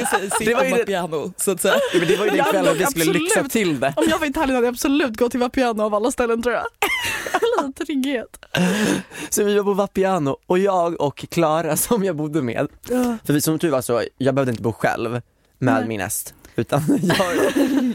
Det 0.00 0.06
säger 0.06 0.30
sitt 0.30 0.46
Det 0.46 0.54
var 0.54 0.64
ju 0.64 0.72
om 1.00 1.10
det- 1.10 1.42
så 1.42 1.50
att 1.50 1.60
säga. 1.60 1.74
Ja, 1.92 1.98
men 1.98 2.08
det 2.08 2.16
var 2.16 2.24
ju 2.24 2.30
den 2.30 2.38
Jag 2.38 2.50
kvällen 2.50 2.74
vi 2.78 2.86
skulle 2.86 3.04
absolut- 3.04 3.22
lyxa 3.22 3.44
till 3.48 3.80
det. 3.80 3.94
Om 3.96 4.04
jag 4.10 4.18
var 4.18 4.26
i 4.26 4.32
Tallinn 4.32 4.54
hade 4.54 4.66
jag 4.66 4.72
absolut 4.74 5.16
gått 5.16 5.30
till 5.30 5.40
Vapiano 5.40 5.82
av 5.82 5.94
alla 5.94 6.10
ställen 6.10 6.42
tror 6.42 6.54
jag. 6.54 6.64
Lite 7.66 7.84
trygghet. 7.84 8.38
Så 9.30 9.44
vi 9.44 9.54
var 9.56 9.64
på 9.64 9.74
Vapiano 9.74 10.36
och 10.46 10.58
jag 10.58 11.00
och 11.00 11.18
Klara 11.30 11.76
som 11.76 12.04
jag 12.04 12.16
bodde 12.16 12.42
med, 12.42 12.68
för 13.24 13.32
vi, 13.32 13.40
som 13.40 13.58
tur 13.58 13.70
var 13.70 13.80
så, 13.82 14.02
jag 14.18 14.34
behövde 14.34 14.50
inte 14.50 14.62
bo 14.62 14.72
själv 14.72 15.10
med 15.10 15.22
Nej. 15.74 15.88
min 15.88 16.00
est. 16.00 16.34
Utan 16.58 16.82
jag, 17.02 17.36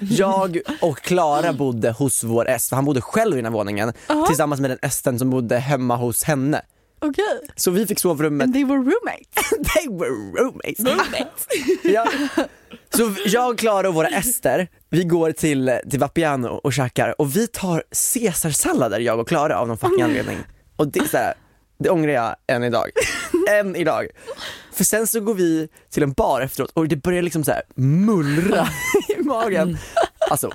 jag 0.10 0.60
och 0.82 0.98
Klara 1.02 1.54
bodde 1.54 1.92
hos 1.92 2.24
vår 2.24 2.70
för 2.70 2.76
han 2.76 2.86
bodde 2.86 3.02
själv 3.02 3.34
i 3.34 3.36
den 3.36 3.46
här 3.46 3.52
våningen 3.52 3.94
Aha. 4.08 4.26
tillsammans 4.28 4.62
med 4.62 4.70
den 4.70 4.80
esten 4.82 5.20
som 5.20 5.30
bodde 5.30 5.58
hemma 5.58 5.96
hos 5.96 6.24
henne. 6.24 6.62
Okej. 7.02 7.40
Så 7.56 7.72
vi 7.72 7.88
fick 7.88 8.00
sovrummet, 8.00 8.46
And 8.46 8.54
they 8.54 8.64
were 8.64 8.78
roommates. 8.78 9.50
they 9.76 9.88
were 9.90 10.44
roommates. 10.44 11.48
ja. 11.84 12.06
Så 12.96 13.16
jag, 13.26 13.58
Klara 13.58 13.88
och 13.88 13.94
våra 13.94 14.08
ester, 14.08 14.68
vi 14.90 15.04
går 15.04 15.32
till, 15.32 15.80
till 15.90 16.00
Vapiano 16.00 16.48
och 16.48 16.74
käkar 16.74 17.22
och 17.22 17.36
vi 17.36 17.48
tar 17.48 17.84
caesarsallader 18.14 19.00
jag 19.00 19.20
och 19.20 19.28
Klara 19.28 19.60
av 19.60 19.68
någon 19.68 19.78
fucking 19.78 20.02
anledning. 20.02 20.38
Och 20.76 20.88
det 20.88 21.00
är 21.00 21.08
så 21.08 21.18
här, 21.18 21.34
det 21.80 21.90
ångrar 21.90 22.14
jag 22.14 22.36
än 22.48 22.64
idag. 22.64 22.90
än 23.60 23.76
idag. 23.76 24.08
För 24.74 24.84
sen 24.84 25.08
så 25.08 25.20
går 25.20 25.34
vi 25.34 25.68
till 25.90 26.04
en 26.04 26.12
bar 26.14 26.42
efteråt 26.42 26.72
och 26.74 26.88
det 26.88 26.96
börjar 26.96 27.22
liksom 27.22 27.44
så 27.44 27.52
här 27.52 27.62
mullra 27.76 28.68
i 29.20 29.24
magen. 29.24 29.78
Alltså, 30.32 30.52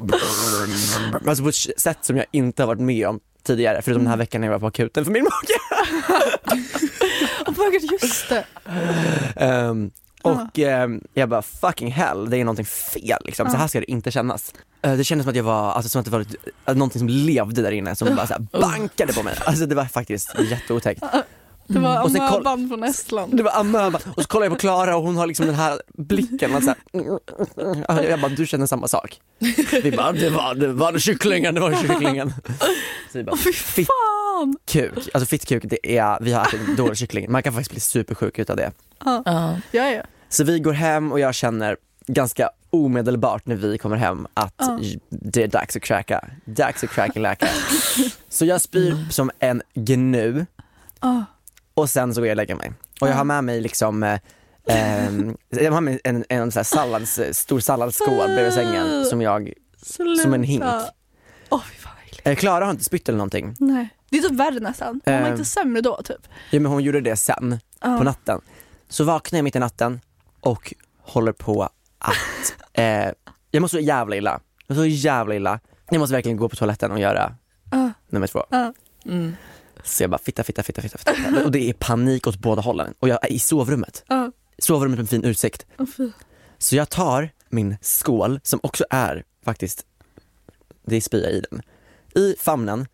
alltså 1.27 1.43
på 1.43 1.49
ett 1.49 1.81
sätt 1.81 1.99
som 2.03 2.17
jag 2.17 2.27
inte 2.31 2.63
har 2.63 2.67
varit 2.67 2.81
med 2.81 3.07
om 3.09 3.21
tidigare 3.43 3.83
förutom 3.83 4.03
den 4.03 4.11
här 4.11 4.17
veckan 4.17 4.41
när 4.41 4.49
jag 4.49 4.53
var 4.53 4.61
på 4.61 4.67
akuten 4.67 5.05
för 5.05 5.13
min 5.13 5.23
mage. 5.23 5.85
Oh 7.47 7.55
my 7.59 7.79
God, 7.79 7.93
just 8.03 8.29
det. 8.29 8.45
Ehm, 9.37 9.91
och 10.23 10.59
ehm, 10.59 11.01
jag 11.15 11.29
bara 11.29 11.43
fucking 11.43 11.91
hell, 11.93 12.31
det 12.31 12.37
är 12.37 12.45
någonting 12.45 12.65
fel 12.67 13.19
liksom. 13.25 13.51
Så 13.51 13.57
här 13.57 13.69
ska 13.69 13.81
det 13.81 13.91
inte 13.91 14.11
kännas. 14.11 14.53
Eh, 14.83 14.93
det 14.97 15.05
kändes 15.05 15.25
som 15.25 15.31
att 15.31 15.37
jag 15.37 15.45
var, 15.45 15.73
alltså 15.73 15.89
som 15.89 15.99
att 16.01 16.05
det 16.05 16.11
var 16.11 16.21
ett- 16.21 16.35
att 16.65 16.77
någonting 16.77 16.99
som 16.99 17.09
levde 17.09 17.63
där 17.63 17.71
inne 17.73 17.97
som 17.97 18.17
bara 18.17 18.27
så 18.27 18.33
här 18.33 18.47
bankade 18.61 19.13
på 19.13 19.23
mig. 19.23 19.35
Alltså 19.45 19.67
det 19.67 19.75
var 19.75 19.85
faktiskt 19.85 20.35
jätteotäckt. 20.51 21.03
Det 21.69 21.79
var 21.79 22.03
koll- 22.03 22.17
amöban 22.47 22.69
från 22.69 22.85
Estland. 22.85 23.37
Det 23.37 23.43
var 23.43 23.53
amöba 23.61 23.99
och 24.17 24.23
så 24.23 24.29
kollar 24.29 24.47
jag 24.47 24.53
på 24.53 24.59
Klara 24.59 24.97
och 24.97 25.03
hon 25.03 25.17
har 25.17 25.27
liksom 25.27 25.47
den 25.47 25.55
här 25.55 25.83
blicken. 25.95 26.55
Och 26.55 26.63
så 26.63 26.75
här, 27.89 28.03
jag 28.03 28.21
bara, 28.21 28.29
du 28.29 28.47
känner 28.47 28.67
samma 28.67 28.89
sak? 28.89 29.21
Vi 29.83 29.93
bara, 29.97 30.13
det 30.13 30.31
var, 30.31 30.55
det 30.55 30.69
var 30.73 30.99
kycklingen, 30.99 31.55
det 31.55 31.61
var 31.61 31.75
kycklingen. 31.75 32.33
Så 33.13 33.19
vi 33.19 33.25
bara, 33.25 33.37
Fy 33.37 33.85
fan. 33.85 34.57
kuk, 34.67 35.09
alltså 35.15 35.27
fittkuk, 35.27 35.63
det 35.67 35.97
är, 35.99 36.19
vi 36.21 36.33
har 36.33 36.43
ätit 36.47 36.77
dålig 36.77 36.97
kyckling. 36.99 37.33
Man 37.33 37.43
kan 37.43 37.53
faktiskt 37.53 37.71
bli 37.71 37.81
supersjuk 37.81 38.39
utav 38.39 38.57
det. 38.57 38.73
Ja, 39.05 39.57
Ja. 39.71 40.03
Så 40.29 40.45
vi 40.45 40.59
går 40.61 40.73
hem 40.73 41.13
och 41.13 41.21
jag 41.21 41.35
känner 41.35 41.77
ganska 42.07 42.51
omedelbart 42.71 43.47
när 43.47 43.57
vi 43.57 43.79
kommer 43.79 43.97
hem 43.97 44.27
att 44.35 44.55
Ja. 44.59 44.79
det 45.09 45.43
är 45.43 45.49
dags 45.49 45.77
att 45.77 45.83
cracka. 45.83 46.25
Dags 46.45 46.85
att 46.85 46.91
cracka 46.91 47.21
läka. 47.21 47.49
Så 48.29 48.45
jag 48.45 48.61
spyr 48.61 49.07
som 49.11 49.31
en 49.39 49.63
gnu 49.75 50.47
Ah. 51.01 51.21
Och 51.79 51.91
sen 51.91 52.14
så 52.14 52.21
går 52.21 52.27
jag 52.29 52.33
och 52.33 52.37
lägger 52.37 52.55
mig. 52.55 52.73
Och 53.01 53.09
jag 53.09 53.14
har 53.14 53.25
med 53.25 53.45
mig 53.45 53.61
liksom 53.61 54.03
eh, 54.03 54.19
ehm, 54.69 55.37
jag 55.49 55.73
har 55.73 55.81
med 55.81 56.01
en, 56.05 56.25
en 56.29 56.53
så 56.53 56.59
här 56.59 56.64
sallads, 56.64 57.21
stor 57.33 57.61
salladsskål 57.61 58.27
bredvid 58.27 58.53
sängen 58.53 59.05
som 59.05 59.23
jag, 59.23 59.53
Sluta. 59.83 60.23
som 60.23 60.35
en 60.35 60.43
hink. 60.43 60.64
Åh 61.51 61.62
fy 61.64 61.77
fan 61.79 61.93
vad 61.97 62.05
äckligt. 62.07 62.27
Eh, 62.27 62.35
Klara 62.37 62.64
har 62.64 62.71
inte 62.71 62.85
spytt 62.85 63.09
eller 63.09 63.19
någonting. 63.19 63.57
Nej. 63.59 63.88
Det 64.11 64.19
är 64.19 64.23
typ 64.23 64.33
värre 64.33 64.61
nästan. 64.61 65.01
Hon 65.05 65.14
var 65.14 65.21
Eh. 65.27 65.33
inte 65.33 65.45
sämre 65.45 65.81
då 65.81 66.03
typ. 66.05 66.21
Ja, 66.51 66.61
men 66.61 66.73
hon 66.73 66.83
gjorde 66.83 67.01
det 67.01 67.17
sen 67.17 67.61
på 67.81 68.03
natten. 68.05 68.41
Så 68.88 69.05
vaknar 69.05 69.38
jag 69.38 69.45
mitt 69.45 69.57
i 69.57 69.59
natten 69.59 70.01
och 70.41 70.75
håller 71.03 71.33
på 71.33 71.62
att, 71.99 72.55
eh, 72.73 73.09
jag 73.51 73.61
mår 73.61 73.69
så 73.69 73.79
jävla 73.79 74.17
illa. 74.17 74.41
Jag 74.67 74.77
mår 74.77 74.83
så 74.83 74.87
jävla 74.87 75.35
illa. 75.35 75.61
Jag 75.91 75.99
måste 76.01 76.14
verkligen 76.14 76.37
gå 76.37 76.49
på 76.49 76.57
toaletten 76.57 76.91
och 76.91 76.99
göra 77.01 77.35
nummer 78.11 78.27
två. 78.27 78.45
Mm. 79.05 79.37
Så 79.85 80.03
jag 80.03 80.11
bara 80.11 80.19
fitta, 80.19 80.45
fitta, 80.45 80.62
fitta, 80.62 80.83
fitta, 80.83 80.99
fitta. 80.99 81.12
Och 81.45 81.53
det 81.53 81.69
är 81.69 81.73
panik 81.73 82.27
åt 82.27 82.38
båda 82.38 82.62
hållen. 82.62 82.95
Och 82.99 83.09
jag 83.09 83.25
är 83.25 83.33
i 83.33 83.38
sovrummet. 83.38 84.05
Ja. 84.09 84.33
Sovrummet 84.59 84.99
med 84.99 85.09
fin 85.09 85.25
utsikt. 85.25 85.67
Fy. 85.97 86.11
Så 86.59 86.77
jag 86.77 86.88
tar 86.88 87.31
min 87.49 87.77
skål, 87.81 88.41
som 88.43 88.61
också 88.62 88.85
är 88.91 89.25
faktiskt, 89.45 89.87
det 90.87 90.97
är 90.97 91.01
spya 91.01 91.31
i 91.31 91.43
den, 91.51 91.62
i 92.25 92.35
famnen 92.38 92.87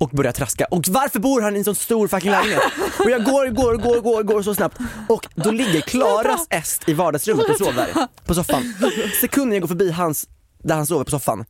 och 0.00 0.10
börjar 0.10 0.32
traska. 0.32 0.66
Och 0.70 0.88
varför 0.88 1.18
bor 1.18 1.40
han 1.40 1.56
i 1.56 1.58
en 1.58 1.64
sån 1.64 1.74
stor 1.74 2.08
fucking 2.08 2.30
lägenhet? 2.30 2.62
Och 2.98 3.10
jag 3.10 3.24
går, 3.24 3.48
går, 3.48 3.74
går, 3.76 4.00
går, 4.00 4.22
går 4.22 4.42
så 4.42 4.54
snabbt. 4.54 4.78
Och 5.08 5.28
då 5.34 5.50
ligger 5.50 5.80
Klaras 5.80 6.46
est 6.50 6.88
i 6.88 6.92
vardagsrummet 6.92 7.50
och 7.50 7.56
sover 7.56 8.08
på 8.24 8.34
soffan. 8.34 8.74
Sekunden 9.20 9.52
jag 9.52 9.60
går 9.60 9.68
förbi 9.68 9.90
hans, 9.90 10.28
där 10.58 10.74
han 10.74 10.86
sover 10.86 11.04
på 11.04 11.10
soffan, 11.10 11.44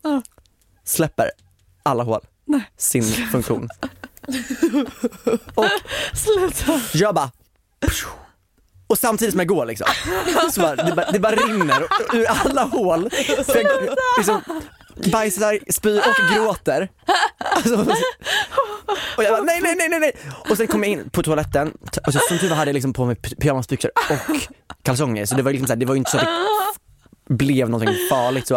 släpper 0.85 1.31
alla 1.83 2.03
hål 2.03 2.21
sin 2.77 3.03
funktion. 3.03 3.69
Och 5.55 5.65
Sluta. 6.15 6.81
jag 6.95 7.15
bara 7.15 7.31
och 8.87 8.99
samtidigt 8.99 9.33
som 9.33 9.39
jag 9.41 9.49
går 9.49 9.67
liksom, 9.67 9.87
så 10.53 10.61
bara, 10.61 10.77
det, 10.77 10.93
bara, 10.95 11.11
det 11.11 11.19
bara 11.19 11.37
rinner 11.37 11.87
ur 12.13 12.27
alla 12.29 12.63
hål. 12.65 13.11
Så 13.47 13.53
jag 13.59 13.97
liksom 14.17 14.43
bajsar, 15.13 15.59
spyr 15.73 15.99
och 15.99 16.35
gråter. 16.35 16.89
Alltså, 17.39 17.75
och 19.17 19.25
jag 19.25 19.33
bara, 19.33 19.43
nej, 19.43 19.61
nej, 19.63 19.77
nej, 19.89 20.01
nej. 20.01 20.13
Och 20.51 20.57
sen 20.57 20.67
kom 20.67 20.83
jag 20.83 20.93
in 20.93 21.11
på 21.11 21.23
toaletten, 21.23 21.73
alltså, 22.03 22.21
som 22.29 22.39
tur 22.39 22.49
var 22.49 22.57
hade 22.57 22.69
jag 22.69 22.75
liksom 22.75 22.93
på 22.93 23.05
mig 23.05 23.17
py- 23.17 23.41
pyjamasbyxor 23.41 23.91
och 24.11 24.37
kalsonger 24.83 25.27
så 25.27 25.35
det 25.35 25.43
var, 25.43 25.51
liksom 25.51 25.67
så 25.67 25.73
här, 25.73 25.79
det 25.81 25.87
var 25.87 25.95
ju 25.95 25.99
inte 25.99 26.11
så 26.11 26.19
att 26.19 26.29
det 27.29 27.35
blev 27.35 27.71
någonting 27.71 27.97
farligt 28.11 28.47
så. 28.47 28.55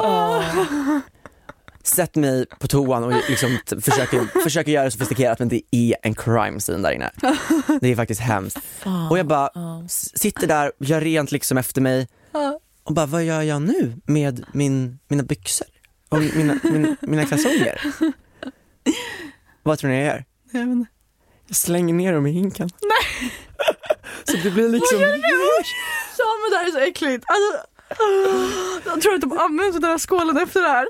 Sätt 1.85 2.15
mig 2.15 2.45
på 2.59 2.67
toan 2.67 3.03
och 3.03 3.13
liksom 3.29 3.59
försöker, 3.81 4.41
försöker 4.43 4.71
göra 4.71 4.85
det 4.85 4.91
sofistikerat 4.91 5.39
men 5.39 5.47
det 5.49 5.61
är 5.71 5.95
en 6.01 6.15
crime 6.15 6.59
scene 6.59 6.87
där 6.87 6.91
inne. 6.91 7.11
Det 7.81 7.87
är 7.87 7.95
faktiskt 7.95 8.21
hemskt. 8.21 8.57
Och 9.09 9.19
jag 9.19 9.27
bara 9.27 9.49
sitter 9.87 10.47
där, 10.47 10.71
gör 10.79 11.01
rent 11.01 11.31
liksom 11.31 11.57
efter 11.57 11.81
mig 11.81 12.07
och 12.83 12.93
bara 12.93 13.05
vad 13.05 13.23
gör 13.23 13.41
jag 13.41 13.61
nu 13.61 14.01
med 14.05 14.45
min, 14.51 14.99
mina 15.07 15.23
byxor 15.23 15.67
och 16.09 16.19
mina, 16.19 16.59
min, 16.63 16.95
mina 17.01 17.25
kalsonger? 17.25 17.81
vad 19.63 19.79
tror 19.79 19.89
ni 19.89 19.97
jag 19.97 20.05
gör? 20.05 20.25
Jag. 20.51 20.85
Jag 21.47 21.55
slänger 21.55 21.93
ner 21.93 22.13
dem 22.13 22.27
i 22.27 22.31
hinken. 22.31 22.69
Nej! 22.81 23.33
Så 24.23 24.37
det 24.43 24.51
blir 24.51 24.69
liksom... 24.69 24.97
Samuel 26.17 26.51
det 26.51 26.57
här 26.57 26.67
är 26.67 26.71
så 26.71 26.79
äckligt. 26.79 27.25
Alltså, 27.27 27.67
jag 28.85 29.01
tror 29.01 29.13
att 29.15 29.21
de 29.21 29.37
använder 29.37 29.79
den 29.79 29.89
här 29.91 29.97
skålen 29.97 30.37
efter 30.37 30.61
det 30.61 30.67
här. 30.67 30.87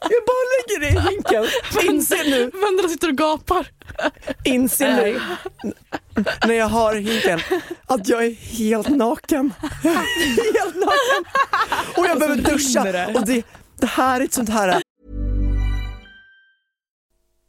Jag 0.00 0.22
bara 0.26 0.44
lägger 0.58 0.80
det 0.80 0.88
i 0.88 1.12
hinken. 1.12 1.46
Inse 1.90 2.16
nu, 2.24 2.50
Vännerna 2.50 2.88
sitter 2.88 3.08
och 3.08 3.14
gapar. 3.16 3.68
inse 4.44 4.96
nu 4.96 5.20
när 6.46 6.54
jag 6.54 6.66
har 6.68 6.94
hinken 6.94 7.40
att 7.86 8.08
jag 8.08 8.24
är 8.24 8.30
helt 8.34 8.88
naken. 8.88 9.52
helt 9.82 10.74
naken. 10.74 11.24
Och 11.96 12.06
jag 12.06 12.18
behöver 12.18 12.42
duscha. 12.42 13.06
Och 13.20 13.26
det, 13.26 13.42
det 13.80 13.86
här 13.86 14.20
är 14.20 14.24
ett 14.24 14.32
sånt 14.32 14.48
här 14.48 14.82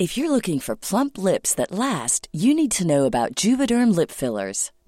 If 0.01 0.17
you're 0.17 0.29
looking 0.29 0.59
for 0.61 0.75
plump 0.75 1.17
lips 1.17 1.55
that 1.55 1.71
last, 1.71 2.27
you 2.33 2.53
need 2.53 2.71
to 2.71 2.83
know 2.83 3.05
about 3.05 3.43
Juvederm 3.45 3.91
lip 3.91 4.11
fillers. 4.11 4.71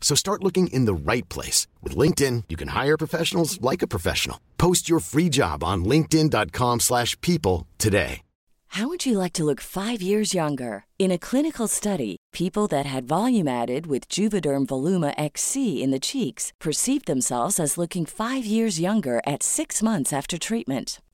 So 0.00 0.14
start 0.14 0.42
looking 0.42 0.68
in 0.68 0.84
the 0.84 0.94
right 1.12 1.28
place. 1.28 1.66
With 1.82 1.96
LinkedIn, 1.96 2.44
you 2.48 2.56
can 2.56 2.68
hire 2.68 2.96
professionals 2.96 3.60
like 3.60 3.82
a 3.82 3.88
professional. 3.88 4.38
Post 4.56 4.88
your 4.88 5.00
free 5.00 5.28
job 5.28 5.64
on 5.64 5.84
linkedin.com/people 5.84 6.78
slash 6.80 7.20
people 7.20 7.66
today. 7.78 8.22
How 8.68 8.88
would 8.88 9.06
you 9.06 9.16
like 9.18 9.32
to 9.34 9.44
look 9.44 9.60
five 9.60 10.02
years 10.02 10.34
younger? 10.34 10.84
In 10.98 11.10
a 11.10 11.18
clinical 11.18 11.66
study, 11.66 12.16
people 12.32 12.66
that 12.66 12.84
had 12.84 13.08
volume 13.08 13.48
added 13.48 13.86
with 13.86 14.08
Juvederm 14.08 14.66
Voluma 14.66 15.14
XC 15.16 15.82
in 15.82 15.90
the 15.92 16.00
cheeks 16.00 16.52
perceived 16.60 17.06
themselves 17.06 17.58
as 17.58 17.78
looking 17.78 18.04
five 18.04 18.44
years 18.44 18.80
younger 18.80 19.20
at 19.26 19.42
six 19.42 19.82
months 19.82 20.12
after 20.12 20.36
treatment. 20.36 21.00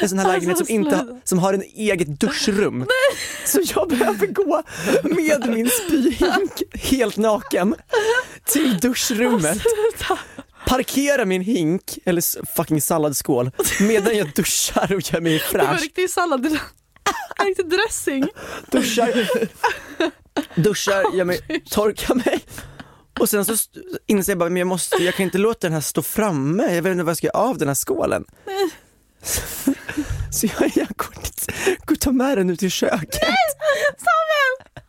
En 0.00 0.08
sån 0.08 0.18
här 0.18 0.32
lägenhet 0.32 0.58
som, 0.58 0.68
inte, 0.68 1.20
som 1.24 1.38
har 1.38 1.54
en 1.54 1.62
eget 1.62 2.20
duschrum. 2.20 2.86
Så 3.44 3.60
jag 3.74 3.88
behöver 3.88 4.26
gå 4.26 4.62
med 5.02 5.48
min 5.48 5.70
spyhink 5.70 6.62
helt 6.72 7.16
naken 7.16 7.74
till 8.44 8.78
duschrummet. 8.78 9.58
Parkera 10.66 11.24
min 11.24 11.42
hink, 11.42 11.98
eller 12.04 12.54
fucking 12.56 12.80
salladsskål, 12.80 13.50
medan 13.80 14.16
jag 14.16 14.30
duschar 14.34 14.92
och 14.94 15.12
gör 15.12 15.20
mig 15.20 15.42
Det 15.52 15.58
var 15.58 15.64
fräsch. 15.66 15.82
riktig 15.82 16.10
sallad. 16.10 16.58
Riktig 17.44 17.68
dressing. 17.70 18.28
Duschar, 18.70 19.28
duschar, 20.54 21.16
gör 21.16 21.24
mig, 21.24 21.40
torkar 21.70 22.14
mig. 22.14 22.40
Och 23.20 23.28
sen 23.28 23.44
så 23.44 23.54
inser 24.06 24.32
jag 24.32 24.38
bara, 24.38 24.50
men 24.50 24.56
jag, 24.56 24.66
måste, 24.66 24.96
jag 24.96 25.14
kan 25.14 25.24
inte 25.24 25.38
låta 25.38 25.58
den 25.66 25.72
här 25.72 25.80
stå 25.80 26.02
framme, 26.02 26.74
jag 26.74 26.82
vet 26.82 26.90
inte 26.92 27.04
vad 27.04 27.10
jag 27.10 27.16
ska 27.16 27.26
göra 27.26 27.36
av 27.38 27.58
den 27.58 27.68
här 27.68 27.74
skålen. 27.74 28.24
Så 30.32 30.46
jag, 30.46 30.70
jag 30.74 30.88
går, 30.96 31.14
dit- 31.22 31.86
går 31.86 31.94
tar 31.96 32.12
med 32.12 32.38
den 32.38 32.50
ut 32.50 32.62
i 32.62 32.70
köket. 32.70 33.14
Samuel! 33.98 34.82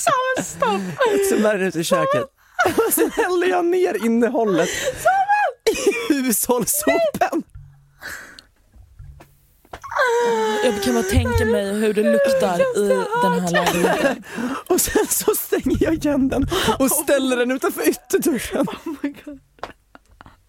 Samuel 0.00 0.44
stopp! 0.44 1.06
Jag 1.10 1.28
tar 1.28 1.38
med 1.42 1.58
den 1.60 1.68
ut 1.68 1.76
i 1.76 1.84
köket. 1.84 2.24
Och 2.86 2.92
sen 2.92 3.10
häller 3.10 3.46
jag 3.46 3.64
ner 3.64 4.04
innehållet 4.06 4.68
i 5.70 6.12
hushållssopen. 6.14 7.42
Jag 10.64 10.82
kan 10.82 10.94
bara 10.94 11.02
tänka 11.04 11.44
mig 11.44 11.72
hur 11.74 11.94
det 11.94 12.02
luktar 12.12 12.60
i 12.60 12.88
den 13.22 13.40
här 13.40 13.50
lägenheten. 13.52 14.24
Och 14.68 14.80
sen 14.80 15.06
så 15.08 15.34
stänger 15.34 15.76
jag 15.80 15.94
igen 15.94 16.28
den 16.28 16.46
och 16.78 16.90
ställer 16.90 17.36
den 17.36 17.50
utanför 17.50 17.88
ytterdörren. 17.88 18.66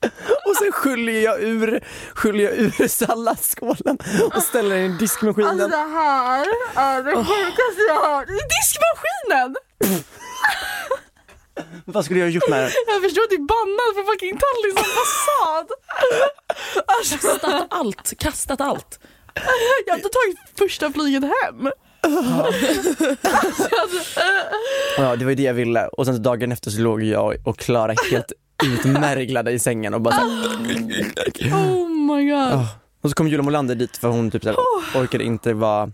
Och 0.46 0.56
sen 0.56 0.72
sköljer 0.72 1.22
jag 1.22 1.42
ur, 1.42 1.84
sköljer 2.14 2.50
jag 2.50 2.60
ur 2.60 2.88
salladsskålen 2.88 3.98
och 4.36 4.44
ställer 4.44 4.76
den 4.76 4.86
i 4.96 4.98
diskmaskinen. 4.98 5.50
Alltså 5.50 5.68
det 5.68 5.78
här 5.78 6.48
är 6.76 7.04
det 7.04 7.12
sjukaste 7.16 7.82
jag 7.88 7.96
har 7.96 8.16
hört. 8.16 8.30
I 8.30 8.40
diskmaskinen! 8.56 9.56
Vad 11.86 12.06
skulle 12.06 12.20
jag 12.20 12.28
ha 12.28 12.32
gjort 12.32 12.50
med 12.50 12.60
den? 12.64 12.72
Jag 12.88 13.02
förstår 13.04 13.24
att 13.24 13.30
du 13.30 13.36
är 13.36 13.40
bannad 13.40 13.90
för 13.96 14.04
fucking 14.12 14.40
Tallins 14.44 14.78
ambassad. 14.90 15.68
Alltså, 16.86 17.18
Kastat 17.18 17.68
allt, 17.70 18.18
kastat 18.18 18.62
allt. 18.62 19.00
jag 19.86 19.94
hade 19.94 20.04
tagit 20.10 20.38
första 20.58 20.92
flyget 20.92 21.24
hem. 21.24 21.70
Ja 24.98 25.16
det 25.16 25.26
var 25.26 25.30
ju 25.32 25.36
det 25.36 25.44
jag 25.44 25.54
ville 25.54 25.88
och 25.88 26.06
sen 26.06 26.22
dagen 26.24 26.52
efter 26.52 26.72
så 26.72 26.82
låg 26.82 27.04
jag 27.04 27.38
och 27.48 27.58
Klara 27.58 27.96
helt 28.12 28.32
utmärglade 28.64 29.52
i 29.52 29.60
sängen 29.60 29.94
och 29.94 30.02
bara 30.02 30.16
så 30.16 30.22
här, 30.22 31.54
Oh 31.54 31.90
my 31.90 32.30
god. 32.30 32.40
Ah. 32.40 32.68
Och 33.02 33.10
så 33.10 33.16
kom 33.16 33.28
Julia 33.28 33.44
Molander 33.44 33.76
dit 33.76 33.98
för 33.98 34.08
hon 34.08 34.32
typ 34.32 34.44
så 34.44 34.50
här, 34.50 34.58
orkade 35.02 35.24
inte 35.24 35.54
vara 35.54 35.92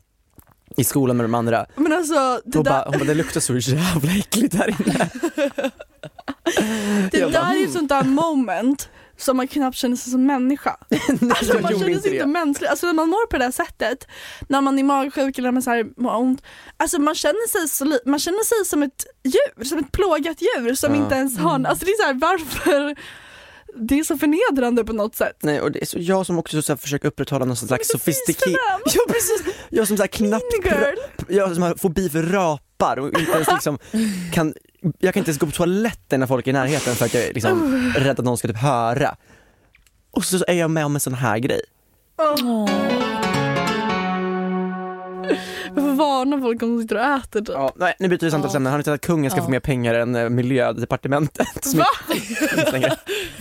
i 0.78 0.84
skolan 0.84 1.18
med 1.18 1.24
de 1.24 1.36
andra. 1.36 1.66
Men 1.76 1.94
alltså 1.94 2.42
det 2.46 2.58
Och 2.58 2.64
där, 2.64 2.72
bara, 2.72 2.84
hon 2.86 3.00
bara, 3.00 3.06
det 3.06 3.14
luktar 3.14 3.42
så 3.42 3.58
jävla 3.58 4.12
äckligt 4.12 4.56
här 4.56 4.68
inne. 4.68 5.10
det 7.12 7.18
jag 7.18 7.32
där 7.32 7.42
bara, 7.42 7.52
är 7.54 7.58
ju 7.58 7.66
ett 7.66 7.74
sånt 7.74 7.90
där 7.90 8.04
moment 8.04 8.90
som 9.20 9.38
man 9.38 9.48
knappt 9.48 9.78
känner 9.78 9.96
sig 9.96 10.12
som 10.12 10.26
människa. 10.26 10.78
Alltså 11.30 11.54
man 11.62 11.80
känner 11.80 12.00
sig 12.00 12.14
inte 12.16 12.26
mänsklig. 12.26 12.68
Alltså 12.68 12.86
när 12.86 12.94
man 12.94 13.10
mår 13.10 13.28
på 13.28 13.38
det 13.38 13.44
här 13.44 13.52
sättet, 13.52 14.08
när 14.48 14.62
man 14.62 14.80
är 14.80 14.84
magsjuk 14.84 15.38
eller 15.38 15.48
när 15.48 15.54
man 15.54 15.62
så 15.62 15.70
här 15.70 15.86
mår 15.98 16.16
ont. 16.16 16.42
Alltså 16.78 17.02
man 17.02 17.16
känner, 17.16 17.48
sig 17.50 17.70
så 17.70 17.86
man 18.10 18.20
känner 18.20 18.44
sig 18.44 18.70
som 18.70 18.84
ett 18.84 19.06
djur, 19.24 19.64
som 19.64 19.78
ett 19.80 19.92
plågat 19.92 20.38
djur 20.42 20.76
som 20.76 20.96
Ja. 20.96 21.02
inte 21.04 21.16
ens 21.16 21.38
har, 21.38 21.64
alltså 21.66 21.86
det 21.86 21.92
är 21.92 21.98
så 22.02 22.08
här, 22.08 22.14
varför? 22.14 22.96
Det 23.76 24.00
är 24.00 24.04
så 24.04 24.18
förnedrande 24.18 24.84
på 24.84 24.94
något 24.94 25.16
sätt. 25.16 25.38
Nej 25.44 25.62
och 25.62 25.72
det 25.72 25.82
är 25.82 25.86
så 25.86 25.98
jag 26.00 26.26
som 26.26 26.40
också 26.40 26.62
så 26.62 26.72
här, 26.72 26.78
försöker 26.78 27.08
upprätthålla 27.08 27.46
någon 27.46 27.56
slags 27.56 27.88
sofistikerad, 27.88 28.82
ja 28.86 29.02
precis, 29.08 29.56
jag 29.70 29.88
som 29.88 29.98
så 29.98 30.04
här 30.04 30.08
knappt, 30.08 30.44
jag 31.28 31.54
som 31.54 31.64
har 31.64 31.76
fobi 31.76 32.10
för 32.10 32.24
rapar 32.80 32.98
och 33.00 33.20
inte 33.20 33.32
ens 33.32 33.52
liksom 33.52 33.78
kan, 34.34 34.54
jag 35.00 35.14
kan 35.14 35.22
inte 35.22 35.30
ens 35.30 35.40
gå 35.40 35.46
på 35.46 35.52
toaletten 35.52 36.20
när 36.20 36.28
folk 36.28 36.48
är 36.48 36.52
i 36.52 36.54
närheten 36.54 36.96
för 36.96 37.06
att 37.06 37.14
jag 37.14 37.24
är 37.24 37.34
liksom 37.34 37.94
rädd 37.98 38.20
att 38.20 38.26
någon 38.26 38.38
ska 38.38 38.48
typ 38.48 38.58
höra. 38.58 39.16
Och 40.12 40.26
så 40.26 40.46
är 40.48 40.54
jag 40.54 40.72
med 40.72 40.86
om 40.86 40.96
en 40.96 41.00
sån 41.00 41.14
här 41.14 41.40
grej. 41.40 41.62
Jag 45.76 45.84
får 45.84 45.94
varna 45.94 46.42
folk 46.42 46.64
om 46.64 46.76
de 46.76 46.82
sitter 46.82 46.96
och 46.96 47.02
äter 47.02 47.40
typ. 47.40 47.50
Ja, 47.50 47.74
nej, 47.76 47.96
nu 48.00 48.08
byter 48.08 48.20
vi 48.26 48.32
samtalsämne. 48.32 48.70
Har 48.70 48.78
ni 48.78 48.84
sett 48.84 48.94
att 48.94 49.02
kungen 49.02 49.32
ska 49.32 49.40
Ja. 49.40 49.44
få 49.46 49.52
mer 49.52 49.60
pengar 49.60 49.94
än 49.94 50.16
eh, 50.16 50.30
miljödepartementet? 50.30 51.48
Va? 51.76 51.86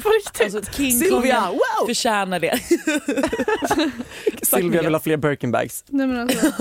På 0.03 0.09
riktigt? 0.09 0.55
Alltså, 0.55 0.73
King 0.73 0.93
Silvia, 0.93 1.41
Kong 1.41 1.53
wow! 1.53 1.87
förtjänar 1.87 2.41
det. 2.41 2.61
Silvia 4.47 4.83
vill 4.83 4.95
ha 4.95 5.01
fler 5.01 5.17
Birkenbags. 5.17 5.85
Nej 5.89 6.07
men 6.07 6.21
alltså. 6.21 6.53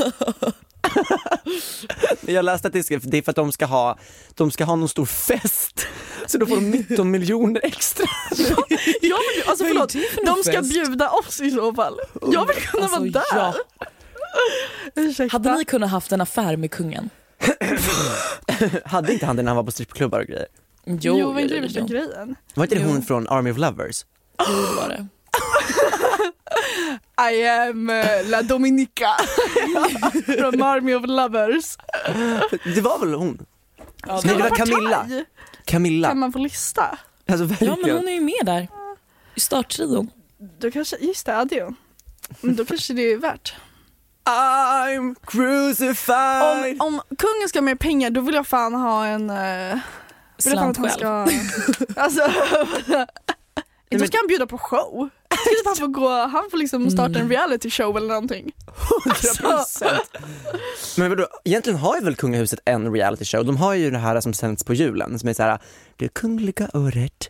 Jag 2.21 2.45
läste 2.45 2.67
att 2.67 2.73
det 2.73 2.91
är 2.91 2.99
det 3.09 3.17
är 3.17 3.21
för 3.21 3.31
att 3.31 3.35
de 3.35 3.51
ska 3.51 3.65
ha, 3.65 3.97
de 4.35 4.51
ska 4.51 4.65
ha 4.65 4.75
någon 4.75 4.89
stor 4.89 5.05
fest. 5.05 5.87
Så 6.27 6.37
då 6.37 6.45
får 6.45 6.55
de 6.55 6.69
19 6.71 7.11
miljoner 7.11 7.61
extra. 7.63 8.05
Jag 9.01 9.17
vill, 9.17 9.43
alltså 9.47 9.65
förlåt, 9.65 9.93
de 10.25 10.43
ska 10.43 10.51
fest? 10.53 10.69
bjuda 10.69 11.09
oss 11.09 11.41
i 11.41 11.51
så 11.51 11.73
fall. 11.73 11.99
Jag 12.31 12.45
vill 12.47 12.55
kunna 12.55 12.83
Alltså, 12.83 12.99
vara 12.99 13.09
där. 13.11 13.23
ja. 13.33 13.53
Ursäkta. 14.95 15.35
Hade 15.35 15.57
ni 15.57 15.65
kunnat 15.65 15.89
haft 15.89 16.11
en 16.11 16.21
affär 16.21 16.57
med 16.57 16.71
kungen? 16.71 17.09
Hade 18.85 19.13
inte 19.13 19.25
han 19.25 19.35
det 19.35 19.43
när 19.43 19.49
han 19.49 19.55
var 19.55 19.63
på 19.63 19.71
strippklubbar 19.71 20.19
och 20.19 20.25
grejer? 20.25 20.47
Jo, 20.85 20.95
jo, 21.01 21.39
jo, 21.39 21.61
värsta 21.61 21.79
jo. 21.79 21.85
grejen? 21.85 22.35
Var 22.55 22.63
inte 22.63 22.75
det 22.75 22.83
hon 22.83 23.01
från 23.01 23.27
Army 23.27 23.51
of 23.51 23.57
Lovers? 23.57 24.05
Jo, 24.39 24.55
det 24.55 24.81
var 24.81 24.89
det. 24.89 25.07
I 27.31 27.47
am 27.47 27.89
uh, 27.89 28.29
La 28.29 28.41
Dominica 28.41 29.09
from 30.39 30.61
Army 30.61 30.93
of 30.93 31.03
Lovers. 31.05 31.77
Det 32.75 32.81
var 32.81 32.99
väl 32.99 33.13
hon? 33.13 33.45
Ja, 34.07 34.21
Nej, 34.25 34.35
det 34.35 34.43
var. 34.43 34.49
Camilla. 34.49 35.07
Camilla. 35.65 36.07
Kan 36.07 36.19
man 36.19 36.31
få 36.31 36.39
lista? 36.39 36.97
Alltså 37.29 37.65
ja 37.65 37.77
men 37.83 37.95
hon 37.95 38.07
är 38.07 38.11
ju 38.13 38.21
med 38.21 38.45
där. 38.45 38.67
I 39.35 39.39
starttrion. 39.39 40.09
Då 40.59 40.71
kanske, 40.71 40.95
just 40.97 41.25
det, 41.25 41.37
Adio. 41.37 41.75
Men 42.41 42.55
Då 42.55 42.65
kanske 42.65 42.93
det 42.93 43.01
är 43.11 43.17
värt. 43.17 43.55
I'm 44.25 45.15
crucified. 45.23 46.81
Om, 46.81 46.87
om 46.87 47.01
kungen 47.17 47.49
ska 47.49 47.59
ha 47.59 47.63
mer 47.63 47.75
pengar 47.75 48.09
då 48.09 48.21
vill 48.21 48.35
jag 48.35 48.47
fan 48.47 48.73
ha 48.73 49.05
en... 49.05 49.29
Uh, 49.29 49.79
Slant 50.37 50.77
själv. 50.77 50.89
ska... 50.89 51.07
Alltså, 52.01 52.21
då 52.87 53.05
men- 53.89 54.07
ska 54.07 54.17
han 54.17 54.27
bjuda 54.27 54.47
på 54.47 54.57
show. 54.57 55.09
Ska 55.47 55.55
typ 55.55 55.65
han, 55.65 55.75
få 55.75 55.87
gå, 55.87 56.09
han 56.09 56.43
får 56.51 56.57
liksom 56.57 56.89
starta 56.91 57.09
Mm. 57.19 57.21
en 57.21 57.29
reality 57.29 57.69
show 57.69 57.97
eller 57.97 58.07
någonting. 58.07 58.51
100%. 59.05 59.85
Men 60.97 61.09
vadå, 61.09 61.27
egentligen 61.43 61.79
har 61.79 61.95
ju 61.95 62.01
väl 62.03 62.15
kungahuset 62.15 62.59
en 62.65 62.93
reality 62.93 63.25
show. 63.25 63.45
De 63.45 63.57
har 63.57 63.73
ju 63.73 63.91
det 63.91 63.97
här 63.97 64.21
som 64.21 64.33
sänds 64.33 64.63
på 64.63 64.73
julen 64.73 65.19
som 65.19 65.29
är 65.29 65.33
så 65.33 65.43
här, 65.43 65.59
det 65.95 66.07
kungliga 66.13 66.69
året. 66.73 67.29